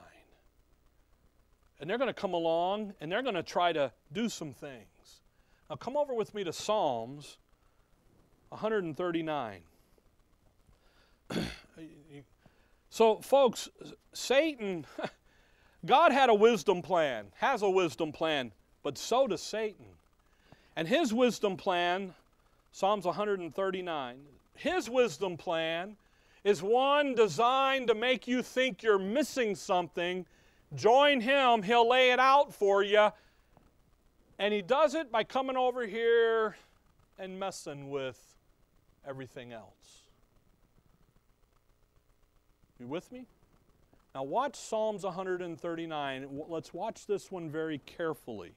And 1.79 1.89
they're 1.89 1.99
going 1.99 2.09
to 2.09 2.15
come 2.15 2.35
along 2.35 2.95
and 3.01 3.11
they're 3.11 3.23
going 3.23 3.37
to 3.37 3.43
try 3.43 3.73
to 3.73 3.93
do 4.13 4.29
some 4.29 4.53
things. 4.53 5.23
Now, 5.71 5.77
come 5.77 5.97
over 5.97 6.13
with 6.13 6.35
me 6.35 6.45
to 6.45 6.53
Psalms 6.53 7.39
139. 8.51 9.61
so, 12.91 13.17
folks, 13.17 13.69
Satan, 14.13 14.87
God 15.87 16.13
had 16.13 16.31
a 16.31 16.35
wisdom 16.35 16.83
plan, 16.83 17.27
has 17.37 17.63
a 17.63 17.71
wisdom 17.71 18.13
plan, 18.13 18.53
but 18.83 18.99
so 18.99 19.27
does 19.27 19.43
Satan. 19.43 19.87
And 20.77 20.89
his 20.89 21.13
wisdom 21.13 21.57
plan, 21.57 22.15
Psalms 22.73 23.05
139, 23.05 24.17
his 24.55 24.89
wisdom 24.89 25.37
plan 25.37 25.97
is 26.45 26.63
one 26.63 27.15
designed 27.15 27.89
to 27.89 27.95
make 27.95 28.27
you 28.27 28.43
think 28.43 28.83
you're 28.83 28.99
missing 28.99 29.55
something. 29.55 30.25
Join 30.75 31.21
him, 31.21 31.63
he'll 31.63 31.89
lay 31.89 32.11
it 32.11 32.19
out 32.19 32.55
for 32.55 32.83
you. 32.83 33.11
And 34.39 34.55
he 34.55 34.63
does 34.63 34.95
it 34.95 35.13
by 35.13 35.25
coming 35.25 35.57
over 35.57 35.87
here 35.87 36.57
and 37.19 37.39
messing 37.39 37.91
with 37.91 38.19
everything 39.07 39.53
else. 39.53 40.00
You 42.81 42.87
with 42.87 43.13
me? 43.13 43.27
Now, 44.15 44.23
watch 44.23 44.57
Psalms 44.57 45.05
139. 45.05 46.27
Let's 46.49 46.73
watch 46.73 47.07
this 47.07 47.31
one 47.31 47.51
very 47.51 47.79
carefully 47.85 48.53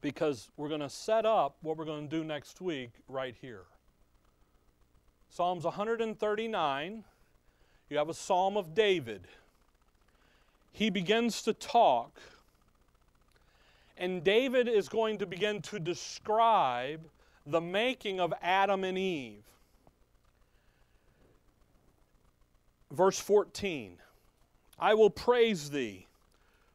because 0.00 0.48
we're 0.56 0.68
going 0.68 0.80
to 0.80 0.88
set 0.88 1.26
up 1.26 1.56
what 1.60 1.76
we're 1.76 1.84
going 1.84 2.08
to 2.08 2.16
do 2.16 2.24
next 2.24 2.60
week 2.60 2.90
right 3.06 3.36
here. 3.40 3.64
Psalms 5.30 5.64
139, 5.64 7.04
you 7.88 7.96
have 7.98 8.08
a 8.08 8.14
psalm 8.14 8.56
of 8.56 8.74
David. 8.74 9.28
He 10.72 10.90
begins 10.90 11.42
to 11.42 11.52
talk, 11.52 12.20
and 13.96 14.24
David 14.24 14.68
is 14.68 14.88
going 14.88 15.18
to 15.18 15.26
begin 15.26 15.62
to 15.62 15.78
describe 15.78 17.02
the 17.46 17.60
making 17.60 18.20
of 18.20 18.32
Adam 18.42 18.84
and 18.84 18.98
Eve. 18.98 19.42
Verse 22.92 23.18
14 23.18 23.98
I 24.78 24.94
will 24.94 25.10
praise 25.10 25.70
thee 25.70 26.06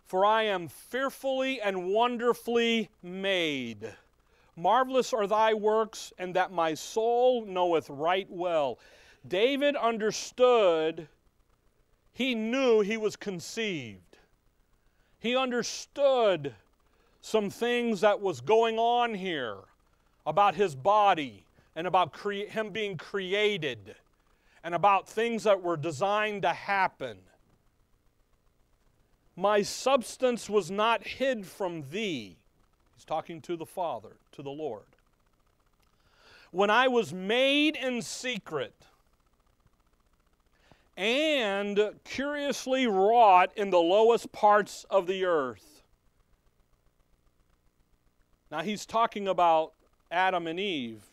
for 0.07 0.26
I 0.26 0.43
am 0.43 0.70
fearfully 0.70 1.59
and 1.61 1.89
wonderfully 1.89 2.89
made. 3.03 3.93
Marvelous 4.55 5.13
are 5.13 5.28
thy 5.28 5.53
works, 5.53 6.13
and 6.18 6.34
that 6.34 6.51
my 6.51 6.74
soul 6.74 7.45
knoweth 7.45 7.89
right 7.89 8.28
well. 8.30 8.80
David 9.28 9.76
understood, 9.76 11.09
he 12.13 12.34
knew 12.34 12.80
he 12.80 12.95
was 12.95 13.18
conceived. 13.18 14.18
He 15.20 15.36
understood 15.36 16.55
some 17.22 17.49
things 17.49 17.99
that 18.01 18.22
was 18.22 18.39
going 18.39 18.80
on 18.80 19.13
here 19.13 19.57
about 20.26 20.55
his 20.55 20.74
body 20.74 21.43
and 21.76 21.86
about 21.86 22.13
cre- 22.13 22.47
him 22.47 22.70
being 22.70 22.95
created 22.95 23.95
and 24.64 24.76
about 24.76 25.08
things 25.08 25.43
that 25.43 25.62
were 25.62 25.78
designed 25.78 26.41
to 26.41 26.53
happen. 26.53 27.18
My 29.36 29.62
substance 29.62 30.49
was 30.49 30.72
not 30.72 31.05
hid 31.05 31.45
from 31.45 31.84
thee. 31.91 32.38
He's 32.95 33.05
talking 33.05 33.41
to 33.41 33.55
the 33.55 33.66
Father, 33.66 34.18
to 34.32 34.41
the 34.41 34.49
Lord. 34.49 34.84
When 36.51 36.70
I 36.70 36.88
was 36.88 37.14
made 37.14 37.76
in 37.76 38.01
secret 38.01 38.74
and 40.97 41.80
curiously 42.03 42.88
wrought 42.88 43.51
in 43.55 43.70
the 43.70 43.78
lowest 43.78 44.32
parts 44.32 44.86
of 44.89 45.05
the 45.05 45.26
earth. 45.26 45.84
Now 48.49 48.62
he's 48.62 48.86
talking 48.86 49.28
about 49.28 49.74
Adam 50.10 50.47
and 50.47 50.60
Eve. 50.60 51.03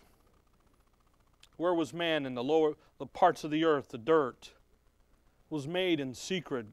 Where 1.58 1.74
was 1.74 1.92
man 1.92 2.24
in 2.24 2.34
the 2.34 2.42
lower 2.42 2.74
the 2.98 3.06
parts 3.06 3.44
of 3.44 3.50
the 3.50 3.64
earth, 3.64 3.88
the 3.88 3.98
dirt? 3.98 4.50
Was 5.50 5.66
made 5.66 6.00
in 6.00 6.14
secret 6.14 6.66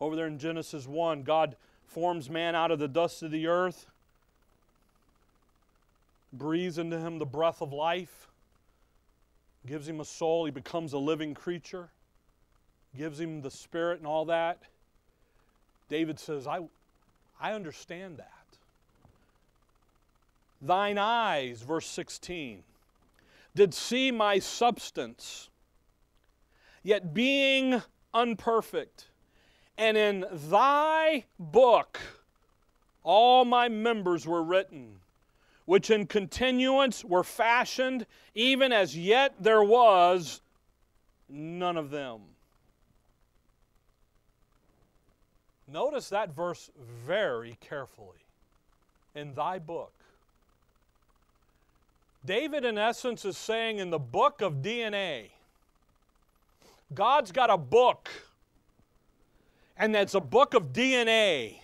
over 0.00 0.14
there 0.14 0.26
in 0.26 0.38
Genesis 0.38 0.86
1, 0.86 1.22
God 1.22 1.56
forms 1.86 2.28
man 2.28 2.54
out 2.54 2.70
of 2.70 2.78
the 2.78 2.88
dust 2.88 3.22
of 3.22 3.30
the 3.30 3.46
earth, 3.46 3.86
breathes 6.32 6.78
into 6.78 6.98
him 6.98 7.18
the 7.18 7.26
breath 7.26 7.62
of 7.62 7.72
life, 7.72 8.28
gives 9.66 9.88
him 9.88 10.00
a 10.00 10.04
soul, 10.04 10.44
he 10.44 10.50
becomes 10.50 10.92
a 10.92 10.98
living 10.98 11.34
creature, 11.34 11.88
gives 12.96 13.18
him 13.18 13.40
the 13.40 13.50
spirit 13.50 13.98
and 13.98 14.06
all 14.06 14.26
that. 14.26 14.58
David 15.88 16.18
says, 16.18 16.46
I, 16.46 16.60
I 17.40 17.52
understand 17.52 18.18
that. 18.18 18.32
Thine 20.60 20.98
eyes, 20.98 21.62
verse 21.62 21.86
16, 21.86 22.62
did 23.56 23.74
see 23.74 24.12
my 24.12 24.38
substance, 24.38 25.50
yet 26.84 27.12
being 27.12 27.82
unperfect 28.14 29.08
and 29.78 29.96
in 29.96 30.24
thy 30.32 31.24
book 31.38 32.00
all 33.02 33.44
my 33.44 33.68
members 33.68 34.26
were 34.26 34.42
written, 34.42 35.00
which 35.64 35.90
in 35.90 36.06
continuance 36.06 37.04
were 37.04 37.22
fashioned, 37.22 38.06
even 38.34 38.72
as 38.72 38.96
yet 38.96 39.34
there 39.38 39.62
was 39.62 40.40
none 41.28 41.76
of 41.76 41.90
them. 41.90 42.20
Notice 45.68 46.08
that 46.10 46.34
verse 46.34 46.70
very 47.06 47.56
carefully. 47.60 48.24
In 49.14 49.34
thy 49.34 49.58
book. 49.58 49.92
David, 52.26 52.64
in 52.64 52.76
essence, 52.76 53.24
is 53.24 53.38
saying 53.38 53.78
in 53.78 53.90
the 53.90 53.98
book 53.98 54.42
of 54.42 54.54
DNA, 54.54 55.30
God's 56.92 57.32
got 57.32 57.50
a 57.50 57.56
book 57.56 58.10
and 59.76 59.94
that's 59.94 60.14
a 60.14 60.20
book 60.20 60.54
of 60.54 60.72
DNA 60.72 61.58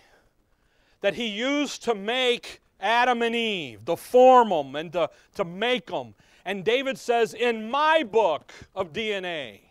that 1.01 1.15
he 1.15 1.27
used 1.27 1.83
to 1.83 1.95
make 1.95 2.61
Adam 2.79 3.21
and 3.21 3.35
Eve, 3.35 3.85
to 3.85 3.95
form 3.95 4.49
them 4.49 4.75
and 4.75 4.93
to, 4.93 5.09
to 5.35 5.43
make 5.43 5.87
them. 5.87 6.13
And 6.45 6.63
David 6.63 6.97
says, 6.97 7.33
In 7.33 7.69
my 7.69 8.03
book 8.03 8.53
of 8.75 8.93
DNA, 8.93 9.61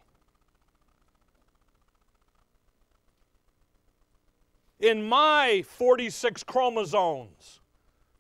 in 4.81 5.03
my 5.03 5.63
46 5.67 6.43
chromosomes, 6.45 7.61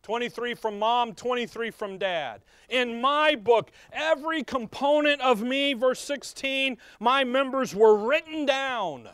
23 0.03 0.55
from 0.55 0.79
mom, 0.79 1.15
23 1.15 1.71
from 1.71 1.99
dad. 1.99 2.41
In 2.69 3.01
my 3.01 3.37
book, 3.37 3.71
every 3.93 4.43
component 4.43 5.21
of 5.21 5.43
me, 5.43 5.75
verse 5.75 6.01
16, 6.01 6.77
my 6.99 7.23
members 7.23 7.75
were 7.75 7.97
written 7.97 8.45
down. 8.45 9.09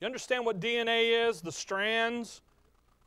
You 0.00 0.06
understand 0.06 0.46
what 0.46 0.60
DNA 0.60 1.28
is? 1.28 1.40
The 1.42 1.52
strands, 1.52 2.40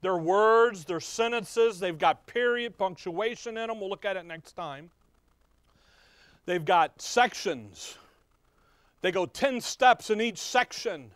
their 0.02 0.18
words, 0.18 0.86
their 0.86 1.00
sentences, 1.00 1.80
they've 1.80 1.98
got 1.98 2.28
period, 2.28 2.78
punctuation 2.78 3.58
in 3.58 3.68
them. 3.68 3.80
We'll 3.80 3.90
look 3.90 4.06
at 4.06 4.16
it 4.16 4.26
next 4.26 4.54
time. 4.54 4.92
They've 6.46 6.64
got 6.64 7.02
sections. 7.02 7.98
They 9.02 9.12
go 9.12 9.26
10 9.26 9.62
steps 9.62 10.12
in 10.12 10.22
each 10.22 10.38
section. 10.38 11.10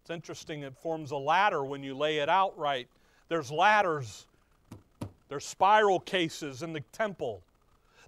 It's 0.00 0.10
interesting, 0.10 0.62
it 0.62 0.76
forms 0.76 1.10
a 1.10 1.16
ladder 1.16 1.64
when 1.64 1.82
you 1.82 1.96
lay 1.96 2.18
it 2.18 2.28
out 2.28 2.56
right. 2.56 2.88
There's 3.28 3.50
ladders, 3.50 4.26
there's 5.32 5.46
spiral 5.46 5.98
cases 5.98 6.62
in 6.62 6.74
the 6.74 6.82
temple. 6.92 7.42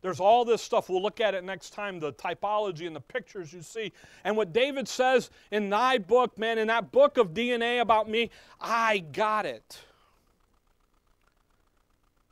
There's 0.02 0.20
all 0.20 0.44
this 0.44 0.60
stuff. 0.60 0.90
We'll 0.90 1.00
look 1.00 1.22
at 1.22 1.32
it 1.32 1.42
next 1.42 1.70
time 1.70 1.98
the 1.98 2.12
typology 2.12 2.86
and 2.86 2.94
the 2.94 3.00
pictures 3.00 3.50
you 3.50 3.62
see. 3.62 3.92
And 4.24 4.36
what 4.36 4.52
David 4.52 4.86
says 4.86 5.30
in 5.50 5.70
thy 5.70 5.96
book, 5.96 6.36
man, 6.36 6.58
in 6.58 6.66
that 6.66 6.92
book 6.92 7.16
of 7.16 7.32
DNA 7.32 7.80
about 7.80 8.10
me, 8.10 8.28
I 8.60 8.98
got 8.98 9.46
it. 9.46 9.78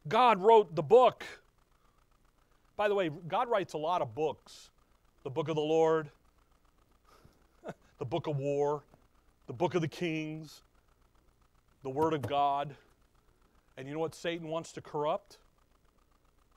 God 0.06 0.42
wrote 0.42 0.74
the 0.76 0.82
book. 0.82 1.24
By 2.76 2.86
the 2.88 2.94
way, 2.94 3.10
God 3.28 3.48
writes 3.48 3.72
a 3.72 3.78
lot 3.78 4.02
of 4.02 4.14
books 4.14 4.68
the 5.24 5.30
book 5.30 5.48
of 5.48 5.54
the 5.54 5.62
Lord, 5.62 6.10
the 7.98 8.04
book 8.04 8.26
of 8.26 8.36
war, 8.36 8.82
the 9.46 9.54
book 9.54 9.74
of 9.74 9.80
the 9.80 9.88
kings, 9.88 10.60
the 11.82 11.88
Word 11.88 12.12
of 12.12 12.20
God. 12.20 12.74
And 13.76 13.88
you 13.88 13.94
know 13.94 14.00
what 14.00 14.14
Satan 14.14 14.48
wants 14.48 14.72
to 14.72 14.80
corrupt? 14.80 15.38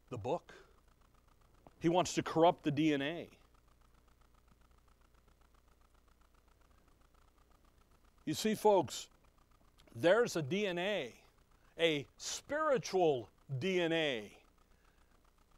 The 0.09 0.17
book. 0.17 0.53
He 1.79 1.89
wants 1.89 2.13
to 2.15 2.23
corrupt 2.23 2.63
the 2.63 2.71
DNA. 2.71 3.27
You 8.25 8.33
see, 8.33 8.55
folks, 8.55 9.07
there's 9.95 10.35
a 10.35 10.41
DNA, 10.41 11.11
a 11.79 12.07
spiritual 12.17 13.29
DNA 13.59 14.31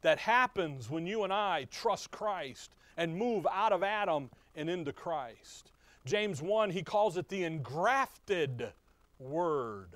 that 0.02 0.18
happens 0.18 0.90
when 0.90 1.06
you 1.06 1.24
and 1.24 1.32
I 1.32 1.66
trust 1.70 2.10
Christ 2.10 2.70
and 2.96 3.16
move 3.16 3.46
out 3.50 3.72
of 3.72 3.82
Adam 3.82 4.28
and 4.54 4.68
into 4.68 4.92
Christ. 4.92 5.70
James 6.04 6.42
1, 6.42 6.70
he 6.70 6.82
calls 6.82 7.16
it 7.16 7.28
the 7.28 7.44
engrafted 7.44 8.72
word. 9.18 9.88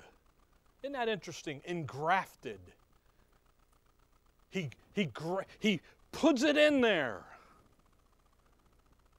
Isn't 0.83 0.93
that 0.93 1.07
interesting? 1.07 1.61
Engrafted. 1.65 2.59
He, 4.49 4.69
he, 4.93 5.09
he 5.59 5.79
puts 6.11 6.43
it 6.43 6.57
in 6.57 6.81
there. 6.81 7.21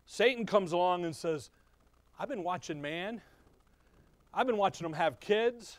Satan 0.06 0.44
comes 0.44 0.72
along 0.72 1.04
and 1.04 1.16
says, 1.16 1.50
I've 2.20 2.28
been 2.28 2.44
watching 2.44 2.80
man. 2.82 3.22
I've 4.32 4.46
been 4.46 4.58
watching 4.58 4.84
them 4.84 4.92
have 4.92 5.18
kids. 5.20 5.78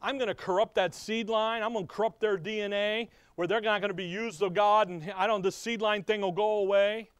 I'm 0.00 0.18
going 0.18 0.28
to 0.28 0.34
corrupt 0.34 0.76
that 0.76 0.94
seed 0.94 1.28
line. 1.28 1.62
I'm 1.62 1.72
going 1.72 1.86
to 1.86 1.92
corrupt 1.92 2.20
their 2.20 2.38
DNA 2.38 3.08
where 3.34 3.48
they're 3.48 3.60
not 3.60 3.80
going 3.80 3.90
to 3.90 3.94
be 3.94 4.04
used 4.04 4.42
of 4.42 4.54
God 4.54 4.88
and 4.88 5.12
I 5.16 5.26
don't 5.26 5.42
this 5.42 5.56
seed 5.56 5.82
line 5.82 6.04
thing 6.04 6.20
will 6.20 6.32
go 6.32 6.58
away. 6.58 7.10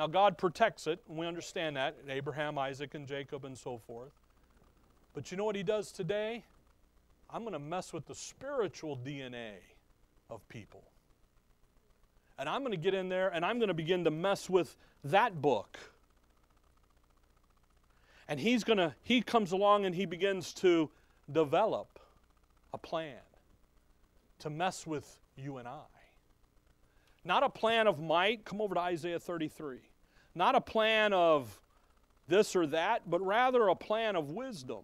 Now 0.00 0.08
God 0.08 0.36
protects 0.36 0.88
it, 0.88 0.98
and 1.08 1.16
we 1.16 1.24
understand 1.24 1.76
that, 1.76 1.96
Abraham, 2.08 2.58
Isaac, 2.58 2.94
and 2.94 3.06
Jacob, 3.06 3.44
and 3.44 3.56
so 3.56 3.78
forth. 3.86 4.10
But 5.14 5.30
you 5.30 5.36
know 5.36 5.44
what 5.44 5.56
he 5.56 5.62
does 5.62 5.92
today? 5.92 6.42
I'm 7.30 7.42
going 7.42 7.52
to 7.52 7.58
mess 7.58 7.92
with 7.92 8.06
the 8.06 8.14
spiritual 8.14 8.96
DNA 8.96 9.54
of 10.28 10.46
people. 10.48 10.82
And 12.38 12.48
I'm 12.48 12.62
going 12.62 12.72
to 12.72 12.76
get 12.76 12.94
in 12.94 13.08
there 13.08 13.28
and 13.28 13.44
I'm 13.44 13.58
going 13.58 13.68
to 13.68 13.74
begin 13.74 14.04
to 14.04 14.10
mess 14.10 14.50
with 14.50 14.76
that 15.04 15.40
book. 15.40 15.78
And 18.28 18.40
he's 18.40 18.64
going 18.64 18.78
to, 18.78 18.94
he 19.02 19.22
comes 19.22 19.52
along 19.52 19.84
and 19.84 19.94
he 19.94 20.06
begins 20.06 20.52
to 20.54 20.90
develop 21.30 21.98
a 22.72 22.78
plan 22.78 23.16
to 24.40 24.50
mess 24.50 24.86
with 24.86 25.18
you 25.36 25.58
and 25.58 25.68
I. 25.68 25.80
Not 27.24 27.42
a 27.42 27.48
plan 27.48 27.86
of 27.86 28.00
might, 28.00 28.44
come 28.44 28.60
over 28.60 28.74
to 28.74 28.80
Isaiah 28.80 29.18
33. 29.18 29.78
Not 30.34 30.54
a 30.54 30.60
plan 30.60 31.12
of 31.12 31.60
this 32.28 32.56
or 32.56 32.66
that, 32.68 33.08
but 33.08 33.24
rather 33.24 33.68
a 33.68 33.74
plan 33.74 34.16
of 34.16 34.30
wisdom. 34.30 34.82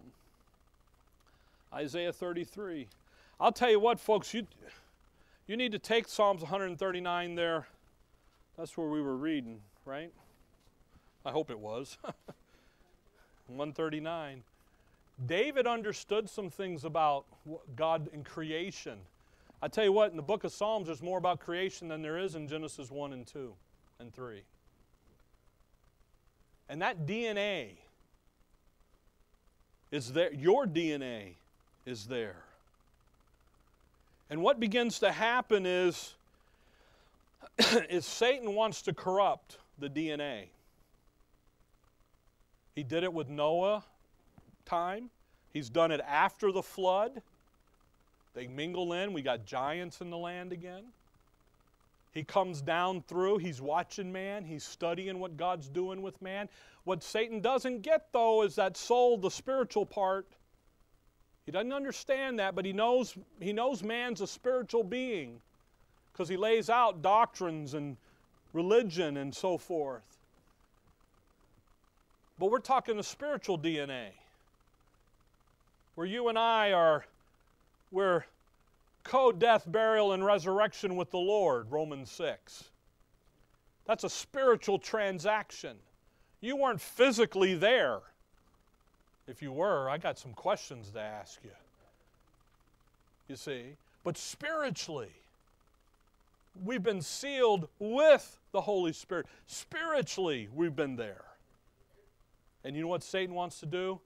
Isaiah 1.73 2.13
33. 2.13 2.87
I'll 3.39 3.51
tell 3.51 3.69
you 3.69 3.79
what, 3.79 3.99
folks, 3.99 4.33
you, 4.33 4.45
you 5.47 5.57
need 5.57 5.71
to 5.71 5.79
take 5.79 6.07
Psalms 6.07 6.41
139 6.41 7.35
there. 7.35 7.67
That's 8.57 8.77
where 8.77 8.87
we 8.87 9.01
were 9.01 9.15
reading, 9.15 9.61
right? 9.85 10.11
I 11.25 11.31
hope 11.31 11.49
it 11.49 11.59
was. 11.59 11.97
139. 13.47 14.43
David 15.25 15.67
understood 15.67 16.29
some 16.29 16.49
things 16.49 16.83
about 16.83 17.25
God 17.75 18.09
and 18.13 18.25
creation. 18.25 18.99
I 19.61 19.67
tell 19.67 19.83
you 19.83 19.91
what, 19.91 20.11
in 20.11 20.17
the 20.17 20.23
book 20.23 20.43
of 20.43 20.51
Psalms, 20.51 20.87
there's 20.87 21.01
more 21.01 21.17
about 21.17 21.39
creation 21.39 21.87
than 21.87 22.01
there 22.01 22.17
is 22.17 22.35
in 22.35 22.47
Genesis 22.47 22.89
1 22.89 23.13
and 23.13 23.27
2 23.27 23.53
and 23.99 24.13
3. 24.13 24.41
And 26.69 26.81
that 26.81 27.05
DNA 27.05 27.77
is 29.91 30.13
there. 30.13 30.33
Your 30.33 30.65
DNA 30.65 31.35
is 31.85 32.05
there. 32.05 32.37
And 34.29 34.41
what 34.41 34.59
begins 34.59 34.99
to 34.99 35.11
happen 35.11 35.65
is, 35.65 36.13
is 37.89 38.05
Satan 38.05 38.55
wants 38.55 38.81
to 38.83 38.93
corrupt 38.93 39.57
the 39.77 39.89
DNA. 39.89 40.45
He 42.75 42.83
did 42.83 43.03
it 43.03 43.13
with 43.13 43.29
Noah 43.29 43.83
time. 44.65 45.09
He's 45.51 45.69
done 45.69 45.91
it 45.91 46.01
after 46.07 46.51
the 46.51 46.61
flood. 46.61 47.21
They 48.33 48.47
mingle 48.47 48.93
in. 48.93 49.11
We 49.11 49.21
got 49.21 49.45
giants 49.45 49.99
in 49.99 50.09
the 50.09 50.17
land 50.17 50.53
again. 50.53 50.83
He 52.13 52.23
comes 52.23 52.61
down 52.61 53.03
through. 53.07 53.37
He's 53.37 53.61
watching 53.61 54.11
man. 54.11 54.45
He's 54.45 54.63
studying 54.63 55.19
what 55.19 55.37
God's 55.37 55.67
doing 55.67 56.01
with 56.01 56.21
man. 56.21 56.49
What 56.83 57.03
Satan 57.03 57.41
doesn't 57.41 57.81
get, 57.81 58.07
though, 58.11 58.43
is 58.43 58.55
that 58.55 58.77
soul, 58.77 59.17
the 59.17 59.31
spiritual 59.31 59.85
part. 59.85 60.25
He 61.51 61.57
doesn't 61.57 61.73
understand 61.73 62.39
that, 62.39 62.55
but 62.55 62.63
he 62.63 62.71
knows, 62.71 63.13
he 63.41 63.51
knows 63.51 63.83
man's 63.83 64.21
a 64.21 64.27
spiritual 64.27 64.85
being 64.85 65.41
because 66.13 66.29
he 66.29 66.37
lays 66.37 66.69
out 66.69 67.01
doctrines 67.01 67.73
and 67.73 67.97
religion 68.53 69.17
and 69.17 69.35
so 69.35 69.57
forth. 69.57 70.17
But 72.39 72.51
we're 72.51 72.59
talking 72.59 72.95
the 72.95 73.03
spiritual 73.03 73.59
DNA, 73.59 74.11
where 75.95 76.07
you 76.07 76.29
and 76.29 76.39
I 76.39 76.71
are, 76.71 77.05
we're 77.91 78.23
co 79.03 79.33
death, 79.33 79.69
burial, 79.69 80.13
and 80.13 80.23
resurrection 80.23 80.95
with 80.95 81.11
the 81.11 81.17
Lord, 81.17 81.69
Romans 81.69 82.09
6. 82.11 82.63
That's 83.85 84.05
a 84.05 84.09
spiritual 84.09 84.79
transaction. 84.79 85.75
You 86.39 86.55
weren't 86.55 86.79
physically 86.79 87.55
there. 87.55 87.99
If 89.31 89.41
you 89.41 89.53
were, 89.53 89.89
I 89.89 89.97
got 89.97 90.19
some 90.19 90.33
questions 90.33 90.89
to 90.89 90.99
ask 90.99 91.39
you. 91.41 91.51
You 93.29 93.37
see? 93.37 93.77
But 94.03 94.17
spiritually, 94.17 95.13
we've 96.65 96.83
been 96.83 97.01
sealed 97.01 97.69
with 97.79 98.37
the 98.51 98.59
Holy 98.59 98.91
Spirit. 98.91 99.27
Spiritually, 99.47 100.49
we've 100.53 100.75
been 100.75 100.97
there. 100.97 101.23
And 102.65 102.75
you 102.75 102.81
know 102.81 102.89
what 102.89 103.03
Satan 103.03 103.33
wants 103.33 103.61
to 103.61 103.65
do? 103.65 104.01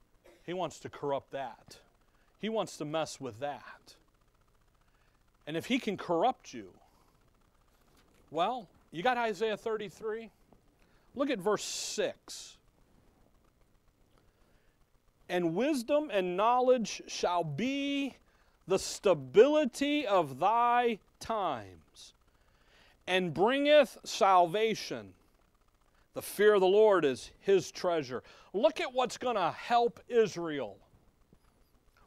He 0.45 0.53
wants 0.53 0.79
to 0.81 0.89
corrupt 0.89 1.31
that. 1.31 1.79
He 2.39 2.47
wants 2.47 2.77
to 2.77 2.85
mess 2.85 3.19
with 3.19 3.39
that. 3.39 3.95
And 5.47 5.57
if 5.57 5.65
he 5.65 5.79
can 5.79 5.97
corrupt 5.97 6.53
you, 6.53 6.69
well, 8.29 8.67
you 8.91 9.01
got 9.01 9.17
Isaiah 9.17 9.57
33? 9.57 10.29
Look 11.15 11.31
at 11.31 11.39
verse 11.39 11.63
6. 11.63 12.54
And 15.27 15.55
wisdom 15.55 16.09
and 16.11 16.37
knowledge 16.37 17.01
shall 17.07 17.43
be 17.43 18.15
the 18.67 18.79
stability 18.79 20.05
of 20.07 20.39
thy 20.39 20.99
times, 21.19 22.13
and 23.07 23.33
bringeth 23.33 23.97
salvation. 24.03 25.13
The 26.13 26.21
fear 26.21 26.55
of 26.55 26.61
the 26.61 26.67
Lord 26.67 27.05
is 27.05 27.31
his 27.41 27.71
treasure. 27.71 28.23
Look 28.53 28.79
at 28.79 28.93
what's 28.93 29.17
going 29.17 29.35
to 29.35 29.51
help 29.51 29.99
Israel 30.07 30.77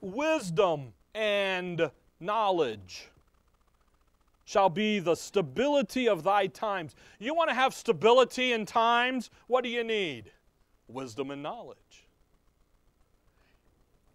wisdom 0.00 0.92
and 1.14 1.90
knowledge 2.20 3.08
shall 4.44 4.70
be 4.70 4.98
the 4.98 5.14
stability 5.14 6.08
of 6.08 6.22
thy 6.22 6.46
times. 6.46 6.94
You 7.18 7.34
want 7.34 7.50
to 7.50 7.54
have 7.54 7.74
stability 7.74 8.52
in 8.52 8.64
times? 8.64 9.30
What 9.46 9.62
do 9.62 9.70
you 9.70 9.84
need? 9.84 10.30
Wisdom 10.88 11.30
and 11.30 11.42
knowledge. 11.42 12.07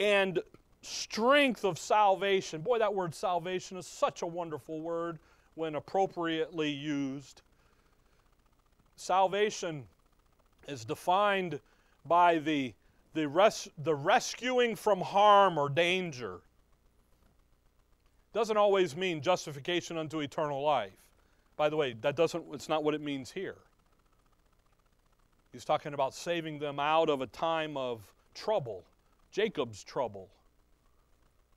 And 0.04 0.40
strength 0.82 1.64
of 1.64 1.80
salvation. 1.80 2.60
Boy, 2.60 2.80
that 2.80 2.94
word 2.94 3.16
salvation 3.16 3.78
is 3.78 3.88
such 3.88 4.22
a 4.22 4.28
wonderful 4.28 4.82
word 4.82 5.18
when 5.56 5.76
appropriately 5.76 6.70
used. 6.70 7.42
Salvation 8.98 9.86
is 10.68 10.84
defined 10.84 11.62
by 12.06 12.40
the, 12.40 12.74
the, 13.14 13.30
res, 13.30 13.70
the 13.82 13.96
rescuing 13.96 14.76
from 14.76 15.00
harm 15.00 15.58
or 15.58 15.70
danger 15.70 16.42
doesn't 18.34 18.58
always 18.58 18.98
mean 18.98 19.22
justification 19.22 19.98
unto 19.98 20.20
eternal 20.20 20.62
life. 20.62 20.92
By 21.56 21.70
the 21.70 21.78
way, 21.78 21.96
that 22.02 22.18
doesn't 22.18 22.44
it's 22.52 22.68
not 22.68 22.84
what 22.84 22.94
it 22.94 23.02
means 23.02 23.32
here. 23.32 23.56
He's 25.54 25.64
talking 25.64 25.94
about 25.94 26.14
saving 26.14 26.60
them 26.60 26.80
out 26.80 27.10
of 27.10 27.22
a 27.22 27.28
time 27.28 27.78
of 27.78 28.02
trouble, 28.34 28.84
Jacob's 29.34 29.84
trouble. 29.84 30.30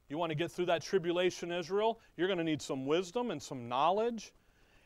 You 0.08 0.18
want 0.18 0.30
to 0.30 0.36
get 0.36 0.50
through 0.50 0.66
that 0.66 0.82
tribulation, 0.82 1.52
Israel? 1.52 2.00
You're 2.16 2.26
going 2.26 2.38
to 2.38 2.44
need 2.44 2.62
some 2.62 2.86
wisdom 2.86 3.30
and 3.30 3.42
some 3.42 3.68
knowledge, 3.68 4.32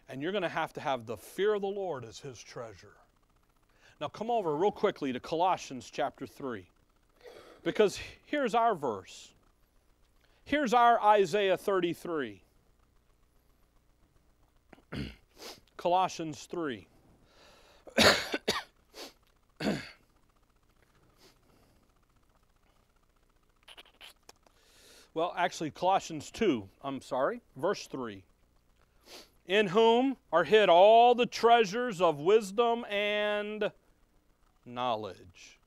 and 0.08 0.20
you're 0.20 0.32
going 0.32 0.42
to 0.42 0.48
have 0.48 0.72
to 0.74 0.80
have 0.80 1.06
the 1.06 1.16
fear 1.16 1.54
of 1.54 1.62
the 1.62 1.68
Lord 1.68 2.04
as 2.04 2.18
his 2.18 2.42
treasure. 2.42 2.96
Now, 4.00 4.08
come 4.08 4.30
over 4.30 4.56
real 4.56 4.72
quickly 4.72 5.12
to 5.12 5.20
Colossians 5.20 5.88
chapter 5.90 6.26
3, 6.26 6.66
because 7.62 7.98
here's 8.26 8.54
our 8.54 8.74
verse. 8.74 9.30
Here's 10.44 10.74
our 10.74 11.00
Isaiah 11.00 11.56
33. 11.56 12.42
Colossians 15.76 16.48
3. 16.50 16.88
well, 25.20 25.34
actually, 25.36 25.70
Colossians 25.70 26.30
2, 26.30 26.66
I'm 26.82 27.02
sorry, 27.02 27.42
verse 27.54 27.86
3. 27.86 28.24
In 29.48 29.66
whom 29.66 30.16
are 30.32 30.44
hid 30.44 30.70
all 30.70 31.14
the 31.14 31.26
treasures 31.26 32.00
of 32.00 32.20
wisdom 32.20 32.86
and 32.86 33.70
knowledge. 34.64 35.58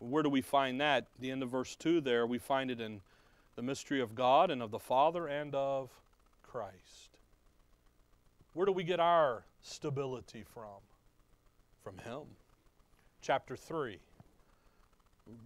Where 0.00 0.24
do 0.24 0.28
we 0.28 0.40
find 0.40 0.80
that? 0.80 1.06
The 1.20 1.30
end 1.30 1.44
of 1.44 1.50
verse 1.50 1.76
2 1.76 2.00
there, 2.00 2.26
we 2.26 2.38
find 2.38 2.68
it 2.68 2.80
in 2.80 3.00
the 3.54 3.62
mystery 3.62 4.00
of 4.00 4.16
God 4.16 4.50
and 4.50 4.60
of 4.60 4.72
the 4.72 4.80
Father 4.80 5.28
and 5.28 5.54
of 5.54 5.90
Christ. 6.42 7.10
Where 8.54 8.66
do 8.66 8.72
we 8.72 8.82
get 8.82 8.98
our 8.98 9.44
stability 9.62 10.44
from? 10.52 10.82
From 11.84 11.96
Him. 11.98 12.22
Chapter 13.22 13.54
3, 13.54 14.00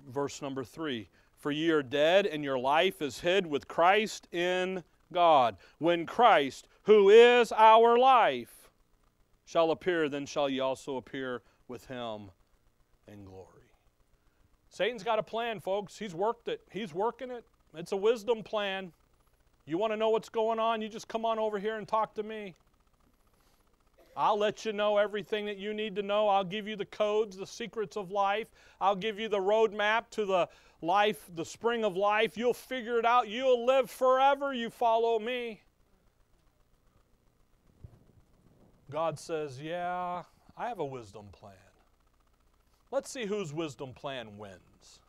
verse 0.09 0.41
number 0.41 0.65
3 0.65 1.11
For 1.45 1.53
ye 1.53 1.69
are 1.73 1.83
dead, 1.83 2.25
and 2.25 2.43
your 2.43 2.59
life 2.59 3.03
is 3.03 3.21
hid 3.21 3.47
with 3.47 3.69
Christ 3.69 4.27
in 4.33 4.83
God. 5.13 5.59
When 5.77 6.07
Christ, 6.07 6.69
who 6.85 7.11
is 7.11 7.53
our 7.53 7.99
life, 7.99 8.71
shall 9.45 9.71
appear, 9.71 10.09
then 10.09 10.25
shall 10.25 10.49
ye 10.49 10.61
also 10.61 10.97
appear 10.97 11.43
with 11.69 11.85
Him 11.85 12.31
in 13.07 13.27
glory. 13.27 13.75
Satan's 14.71 15.03
got 15.03 15.19
a 15.19 15.23
plan, 15.23 15.61
folks. 15.61 15.99
He's 15.99 16.15
worked 16.15 16.49
it, 16.49 16.63
he's 16.71 16.95
working 16.95 17.31
it. 17.31 17.45
It's 17.75 17.93
a 17.93 17.97
wisdom 17.97 18.43
plan. 18.43 18.93
You 19.67 19.77
want 19.77 19.93
to 19.93 19.99
know 19.99 20.09
what's 20.09 20.31
going 20.31 20.59
on? 20.59 20.81
You 20.81 20.89
just 20.89 21.09
come 21.09 21.27
on 21.27 21.39
over 21.39 21.59
here 21.59 21.77
and 21.77 21.87
talk 21.87 22.15
to 22.15 22.23
me. 22.23 22.55
I'll 24.17 24.39
let 24.39 24.65
you 24.65 24.73
know 24.73 24.97
everything 24.97 25.47
that 25.47 25.57
you 25.57 25.75
need 25.75 25.97
to 25.97 26.03
know. 26.03 26.29
I'll 26.29 26.45
give 26.45 26.69
you 26.69 26.77
the 26.77 26.85
codes, 26.85 27.37
the 27.37 27.47
secrets 27.47 27.97
of 27.97 28.11
life. 28.11 28.49
I'll 28.81 28.97
give 28.97 29.19
you 29.19 29.29
the 29.29 29.39
roadmap 29.39 30.11
to 30.11 30.25
the 30.25 30.49
life, 30.83 31.29
the 31.35 31.45
spring 31.45 31.85
of 31.85 31.97
life. 31.97 32.37
You'll 32.37 32.55
figure 32.55 32.99
it 32.99 33.05
out. 33.05 33.29
You'll 33.29 33.67
live 33.67 33.91
forever. 33.91 34.55
You 34.55 34.71
follow 34.71 35.19
me. 35.19 35.63
God 38.91 39.19
says, 39.19 39.61
Yeah, 39.61 40.23
I 40.57 40.69
have 40.69 40.79
a 40.79 40.85
wisdom 40.85 41.27
plan. 41.33 41.55
Let's 42.93 43.11
see 43.11 43.27
whose 43.27 43.53
wisdom 43.53 43.93
plan 43.93 44.39
wins. 44.39 45.01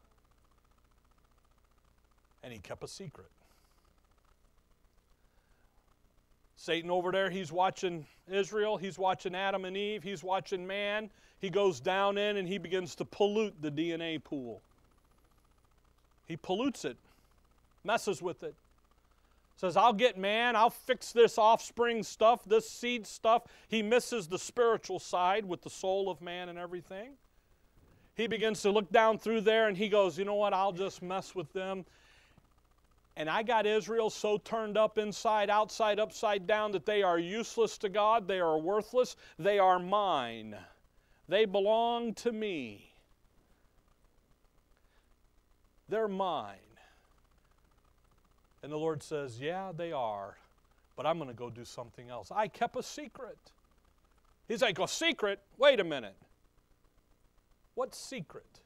And 2.43 2.51
he 2.51 2.57
kept 2.57 2.83
a 2.83 2.87
secret. 2.87 3.27
Satan 6.55 6.89
over 6.89 7.11
there, 7.11 7.29
he's 7.29 7.51
watching 7.51 8.07
Israel, 8.31 8.77
he's 8.77 8.97
watching 8.97 9.35
Adam 9.35 9.65
and 9.65 9.75
Eve, 9.77 10.03
he's 10.03 10.23
watching 10.23 10.65
man. 10.65 11.09
He 11.39 11.49
goes 11.49 11.79
down 11.79 12.17
in 12.17 12.37
and 12.37 12.47
he 12.47 12.57
begins 12.57 12.95
to 12.95 13.05
pollute 13.05 13.53
the 13.61 13.69
DNA 13.69 14.23
pool. 14.23 14.61
He 16.27 16.37
pollutes 16.37 16.85
it, 16.85 16.97
messes 17.83 18.21
with 18.21 18.41
it. 18.43 18.55
Says, 19.57 19.77
I'll 19.77 19.93
get 19.93 20.17
man, 20.17 20.55
I'll 20.55 20.69
fix 20.69 21.11
this 21.11 21.37
offspring 21.37 22.03
stuff, 22.03 22.41
this 22.45 22.69
seed 22.69 23.07
stuff. 23.07 23.43
He 23.69 23.81
misses 23.81 24.27
the 24.27 24.39
spiritual 24.39 24.99
side 24.99 25.45
with 25.45 25.61
the 25.61 25.69
soul 25.69 26.09
of 26.09 26.21
man 26.21 26.49
and 26.49 26.57
everything 26.57 27.11
he 28.15 28.27
begins 28.27 28.61
to 28.61 28.71
look 28.71 28.91
down 28.91 29.19
through 29.19 29.41
there 29.41 29.67
and 29.67 29.77
he 29.77 29.89
goes, 29.89 30.17
You 30.17 30.25
know 30.25 30.35
what? 30.35 30.53
I'll 30.53 30.71
just 30.71 31.01
mess 31.01 31.35
with 31.35 31.51
them. 31.53 31.85
And 33.17 33.29
I 33.29 33.43
got 33.43 33.65
Israel 33.65 34.09
so 34.09 34.37
turned 34.37 34.77
up 34.77 34.97
inside, 34.97 35.49
outside, 35.49 35.99
upside 35.99 36.45
down 36.45 36.71
that 36.73 36.85
they 36.85 37.01
are 37.01 37.17
useless 37.17 37.77
to 37.79 37.89
God. 37.89 38.27
They 38.27 38.39
are 38.39 38.57
worthless. 38.57 39.15
They 39.39 39.57
are 39.57 39.79
mine. 39.79 40.55
They 41.29 41.45
belong 41.45 42.13
to 42.15 42.31
me. 42.31 42.91
They're 45.87 46.07
mine. 46.07 46.57
And 48.63 48.71
the 48.71 48.77
Lord 48.77 49.01
says, 49.01 49.39
Yeah, 49.39 49.71
they 49.75 49.91
are. 49.91 50.35
But 50.97 51.05
I'm 51.05 51.17
going 51.17 51.29
to 51.29 51.35
go 51.35 51.49
do 51.49 51.65
something 51.65 52.09
else. 52.09 52.31
I 52.35 52.47
kept 52.47 52.75
a 52.75 52.83
secret. 52.83 53.37
He's 54.47 54.61
like, 54.61 54.79
A 54.79 54.87
secret? 54.87 55.39
Wait 55.57 55.79
a 55.79 55.83
minute. 55.83 56.17
What 57.75 57.95
secret? 57.95 58.61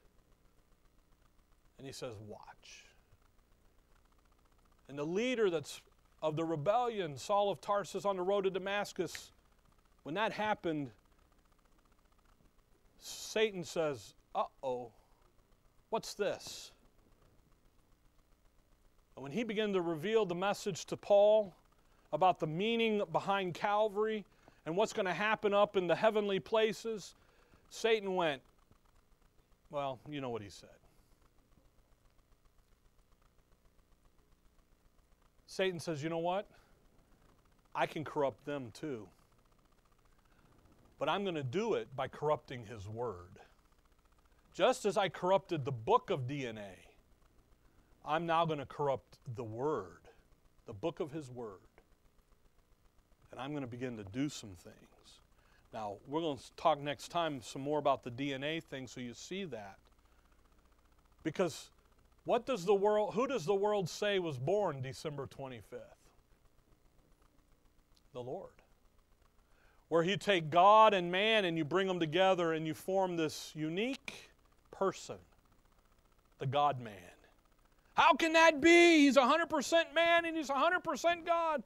And 1.78 1.86
he 1.86 1.94
says, 1.94 2.14
Watch. 2.28 2.89
And 4.90 4.98
the 4.98 5.06
leader 5.06 5.50
that's 5.50 5.82
of 6.22 6.36
the 6.36 6.44
rebellion, 6.44 7.18
Saul 7.18 7.50
of 7.50 7.62
Tarsus 7.62 8.04
on 8.04 8.18
the 8.18 8.24
road 8.24 8.44
to 8.44 8.50
Damascus, 8.50 9.32
when 10.04 10.16
that 10.16 10.34
happened, 10.34 10.90
Satan 13.00 13.64
says, 13.64 14.16
Uh 14.36 14.44
oh, 14.64 14.90
what's 15.92 16.16
this? 16.16 16.72
And 19.16 19.24
when 19.24 19.32
he 19.32 19.44
began 19.44 19.74
to 19.74 19.82
reveal 19.82 20.26
the 20.26 20.36
message 20.36 20.86
to 20.86 20.98
Paul 20.98 21.54
about 22.12 22.40
the 22.40 22.48
meaning 22.48 23.02
behind 23.12 23.54
Calvary 23.54 24.26
and 24.66 24.76
what's 24.76 24.94
going 24.94 25.06
to 25.06 25.14
happen 25.14 25.54
up 25.54 25.78
in 25.78 25.88
the 25.88 25.96
heavenly 25.96 26.40
places, 26.40 27.16
Satan 27.70 28.16
went, 28.16 28.42
well, 29.70 30.00
you 30.10 30.22
know 30.22 30.30
what 30.30 30.42
he 30.42 30.50
said. 30.50 30.70
Satan 35.50 35.80
says, 35.80 36.02
You 36.02 36.10
know 36.10 36.20
what? 36.20 36.46
I 37.76 37.88
can 37.88 38.06
corrupt 38.06 38.46
them 38.46 38.72
too. 38.72 39.08
But 41.00 41.10
I'm 41.10 41.24
going 41.24 41.36
to 41.36 41.44
do 41.44 41.74
it 41.74 41.88
by 41.96 42.08
corrupting 42.08 42.68
his 42.68 42.88
word. 42.88 43.40
Just 44.54 44.86
as 44.86 44.96
I 44.96 45.10
corrupted 45.10 45.66
the 45.66 45.72
book 45.72 46.10
of 46.10 46.28
DNA, 46.28 46.88
I'm 48.06 48.26
now 48.26 48.46
going 48.46 48.60
to 48.60 48.66
corrupt 48.66 49.18
the 49.36 49.44
word, 49.44 50.02
the 50.68 50.74
book 50.74 51.00
of 51.00 51.12
his 51.12 51.30
word. 51.30 51.58
And 53.32 53.40
I'm 53.40 53.52
going 53.52 53.62
to 53.64 53.68
begin 53.68 53.98
to 53.98 54.04
do 54.04 54.30
some 54.30 54.56
things. 54.64 54.76
Now, 55.74 55.96
we're 56.08 56.22
going 56.22 56.38
to 56.38 56.44
talk 56.58 56.80
next 56.80 57.10
time 57.10 57.42
some 57.42 57.62
more 57.62 57.80
about 57.80 58.04
the 58.04 58.12
DNA 58.12 58.62
thing 58.62 58.88
so 58.88 59.00
you 59.02 59.14
see 59.14 59.46
that. 59.46 59.78
Because 61.24 61.70
what 62.30 62.46
does 62.46 62.64
the 62.64 62.76
world, 62.76 63.16
who 63.16 63.26
does 63.26 63.44
the 63.44 63.56
world 63.56 63.90
say 63.90 64.20
was 64.20 64.38
born 64.38 64.84
December 64.84 65.26
25th? 65.26 65.80
The 68.14 68.22
Lord. 68.22 68.52
Where 69.88 70.04
you 70.04 70.16
take 70.16 70.52
God 70.52 70.94
and 70.94 71.12
man 71.12 71.46
and 71.46 71.58
you 71.58 71.66
bring 71.66 71.88
them 71.88 72.00
together 72.00 72.54
and 72.54 72.68
you 72.68 72.76
form 72.76 73.18
this 73.18 73.52
unique 73.56 74.30
person, 74.70 75.16
the 76.38 76.46
God 76.46 76.80
man. 76.80 76.94
How 77.96 78.14
can 78.14 78.34
that 78.34 78.62
be? 78.62 79.00
He's 79.00 79.18
100% 79.18 79.96
man 79.96 80.26
and 80.26 80.38
he's 80.38 80.52
100% 80.52 81.26
God. 81.26 81.64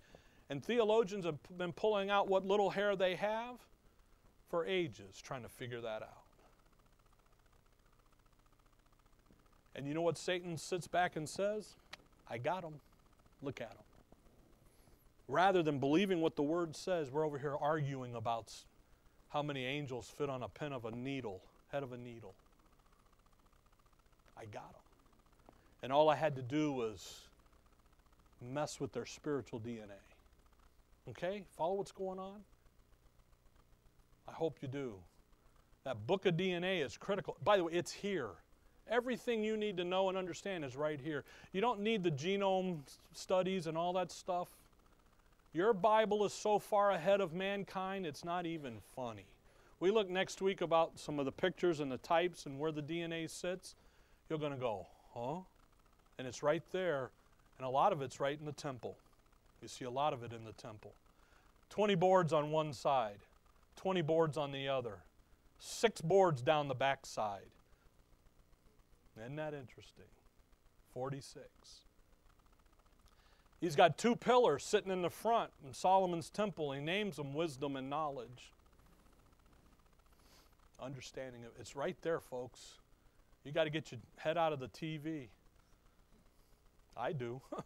And 0.49 0.63
theologians 0.63 1.25
have 1.25 1.39
been 1.57 1.73
pulling 1.73 2.09
out 2.09 2.29
what 2.29 2.45
little 2.45 2.69
hair 2.69 2.95
they 2.95 3.15
have 3.15 3.55
for 4.47 4.65
ages 4.65 5.21
trying 5.21 5.43
to 5.43 5.49
figure 5.49 5.81
that 5.81 6.03
out. 6.03 6.22
And 9.75 9.87
you 9.87 9.93
know 9.93 10.01
what 10.01 10.17
Satan 10.17 10.57
sits 10.57 10.87
back 10.87 11.15
and 11.15 11.27
says? 11.27 11.73
I 12.29 12.37
got 12.37 12.63
him. 12.63 12.73
Look 13.41 13.61
at 13.61 13.71
him. 13.71 13.83
Rather 15.27 15.63
than 15.63 15.79
believing 15.79 16.21
what 16.21 16.35
the 16.35 16.43
word 16.43 16.75
says, 16.75 17.11
we're 17.11 17.25
over 17.25 17.37
here 17.37 17.55
arguing 17.59 18.15
about 18.15 18.51
how 19.29 19.41
many 19.41 19.65
angels 19.65 20.11
fit 20.15 20.29
on 20.29 20.43
a 20.43 20.47
pin 20.47 20.73
of 20.73 20.85
a 20.85 20.91
needle, 20.91 21.41
head 21.71 21.81
of 21.81 21.91
a 21.91 21.97
needle. 21.97 22.33
I 24.37 24.45
got 24.45 24.71
them. 24.71 24.81
And 25.81 25.91
all 25.91 26.09
I 26.09 26.15
had 26.15 26.35
to 26.35 26.41
do 26.41 26.71
was 26.71 27.21
mess 28.41 28.79
with 28.79 28.91
their 28.93 29.05
spiritual 29.05 29.59
DNA. 29.59 29.99
Okay? 31.09 31.43
Follow 31.57 31.75
what's 31.75 31.91
going 31.91 32.19
on? 32.19 32.41
I 34.27 34.31
hope 34.31 34.57
you 34.61 34.67
do. 34.67 34.93
That 35.83 36.07
book 36.07 36.25
of 36.25 36.35
DNA 36.35 36.85
is 36.85 36.97
critical. 36.97 37.35
By 37.43 37.57
the 37.57 37.65
way, 37.65 37.73
it's 37.73 37.91
here. 37.91 38.29
Everything 38.89 39.43
you 39.43 39.57
need 39.57 39.77
to 39.77 39.83
know 39.83 40.09
and 40.09 40.17
understand 40.17 40.65
is 40.65 40.75
right 40.75 40.99
here. 40.99 41.23
You 41.51 41.61
don't 41.61 41.79
need 41.79 42.03
the 42.03 42.11
genome 42.11 42.79
studies 43.13 43.67
and 43.67 43.77
all 43.77 43.93
that 43.93 44.11
stuff. 44.11 44.49
Your 45.53 45.73
Bible 45.73 46.25
is 46.25 46.33
so 46.33 46.59
far 46.59 46.91
ahead 46.91 47.21
of 47.21 47.33
mankind, 47.33 48.05
it's 48.05 48.25
not 48.25 48.45
even 48.45 48.77
funny. 48.95 49.25
We 49.79 49.91
look 49.91 50.09
next 50.09 50.41
week 50.41 50.61
about 50.61 50.99
some 50.99 51.19
of 51.19 51.25
the 51.25 51.31
pictures 51.31 51.79
and 51.79 51.91
the 51.91 51.97
types 51.97 52.45
and 52.45 52.59
where 52.59 52.71
the 52.71 52.81
DNA 52.81 53.29
sits. 53.29 53.75
You're 54.29 54.39
going 54.39 54.53
to 54.53 54.57
go, 54.57 54.87
huh? 55.13 55.41
And 56.17 56.27
it's 56.27 56.41
right 56.41 56.63
there. 56.71 57.09
And 57.57 57.67
a 57.67 57.69
lot 57.69 57.93
of 57.93 58.01
it's 58.01 58.19
right 58.19 58.37
in 58.39 58.45
the 58.45 58.51
temple. 58.51 58.95
You 59.61 59.67
see 59.67 59.85
a 59.85 59.91
lot 59.91 60.13
of 60.13 60.23
it 60.23 60.33
in 60.33 60.43
the 60.45 60.53
temple. 60.53 60.93
20 61.69 61.95
boards 61.95 62.33
on 62.33 62.51
one 62.51 62.73
side. 62.73 63.19
20 63.77 64.01
boards 64.01 64.37
on 64.37 64.51
the 64.51 64.67
other, 64.67 64.99
six 65.59 66.01
boards 66.01 66.41
down 66.41 66.67
the 66.67 66.75
back 66.75 67.05
side. 67.05 67.41
Isn't 69.19 69.35
that 69.35 69.53
interesting? 69.53 70.05
46. 70.93 71.45
He's 73.61 73.75
got 73.75 73.97
two 73.97 74.15
pillars 74.15 74.63
sitting 74.63 74.91
in 74.91 75.01
the 75.01 75.09
front 75.09 75.51
in 75.65 75.73
Solomon's 75.73 76.29
temple. 76.29 76.71
He 76.73 76.81
names 76.81 77.15
them 77.15 77.33
wisdom 77.33 77.75
and 77.75 77.89
knowledge. 77.89 78.51
Understanding 80.81 81.43
it. 81.43 81.53
It's 81.59 81.75
right 81.75 81.95
there, 82.01 82.19
folks. 82.19 82.73
You 83.45 83.51
got 83.51 83.63
to 83.63 83.69
get 83.69 83.91
your 83.91 84.01
head 84.17 84.37
out 84.37 84.51
of 84.53 84.59
the 84.59 84.67
TV. 84.67 85.27
I 86.97 87.13
do. 87.13 87.41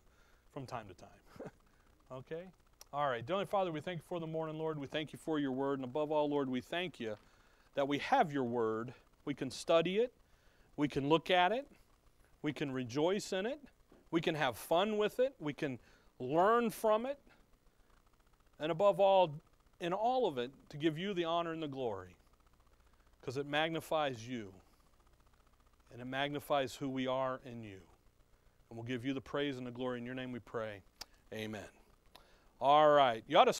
from 0.58 0.66
time 0.66 0.86
to 0.88 0.94
time. 0.96 1.52
okay? 2.12 2.44
All 2.92 3.08
right. 3.08 3.26
Dearly 3.26 3.46
Father, 3.46 3.72
we 3.72 3.80
thank 3.80 4.00
you 4.00 4.04
for 4.08 4.20
the 4.20 4.26
morning, 4.28 4.58
Lord. 4.58 4.80
We 4.80 4.88
thank 4.88 5.14
you 5.14 5.20
for 5.24 5.38
your 5.38 5.52
word. 5.52 5.78
And 5.78 5.84
above 5.84 6.12
all, 6.12 6.30
Lord, 6.30 6.50
we 6.50 6.62
thank 6.62 7.00
you 7.00 7.16
that 7.76 7.88
we 7.88 8.00
have 8.00 8.32
your 8.32 8.44
word. 8.44 8.94
We 9.26 9.36
can 9.36 9.52
study 9.52 9.98
it, 9.98 10.12
we 10.78 10.88
can 10.88 11.10
look 11.10 11.30
at 11.30 11.52
it, 11.52 11.68
we 12.42 12.54
can 12.54 12.72
rejoice 12.72 13.34
in 13.34 13.46
it, 13.46 13.60
we 14.12 14.22
can 14.22 14.36
have 14.36 14.56
fun 14.56 14.98
with 14.98 15.20
it, 15.20 15.34
we 15.40 15.52
can 15.52 15.80
learn 16.20 16.70
from 16.70 17.06
it. 17.06 17.20
And 18.60 18.72
above 18.72 19.00
all, 19.00 19.34
in 19.82 19.94
all 19.94 20.28
of 20.28 20.38
it, 20.38 20.52
to 20.70 20.78
give 20.78 20.98
you 20.98 21.14
the 21.14 21.26
honor 21.26 21.52
and 21.52 21.62
the 21.62 21.68
glory 21.68 22.16
because 23.20 23.38
it 23.38 23.46
magnifies 23.46 24.28
you 24.28 24.54
and 25.92 26.02
it 26.02 26.06
magnifies 26.06 26.76
who 26.76 26.90
we 26.90 27.08
are 27.08 27.40
in 27.46 27.64
you. 27.64 27.78
And 28.70 28.78
we'll 28.78 28.86
give 28.86 29.06
you 29.06 29.14
the 29.14 29.22
praise 29.22 29.58
and 29.58 29.66
the 29.66 29.72
glory. 29.72 30.00
In 30.00 30.06
your 30.06 30.16
name 30.16 30.32
we 30.32 30.40
pray. 30.40 30.82
Amen. 31.34 31.62
All 32.60 32.90
right. 32.90 33.24
You 33.28 33.38
ought 33.38 33.46
to 33.46 33.54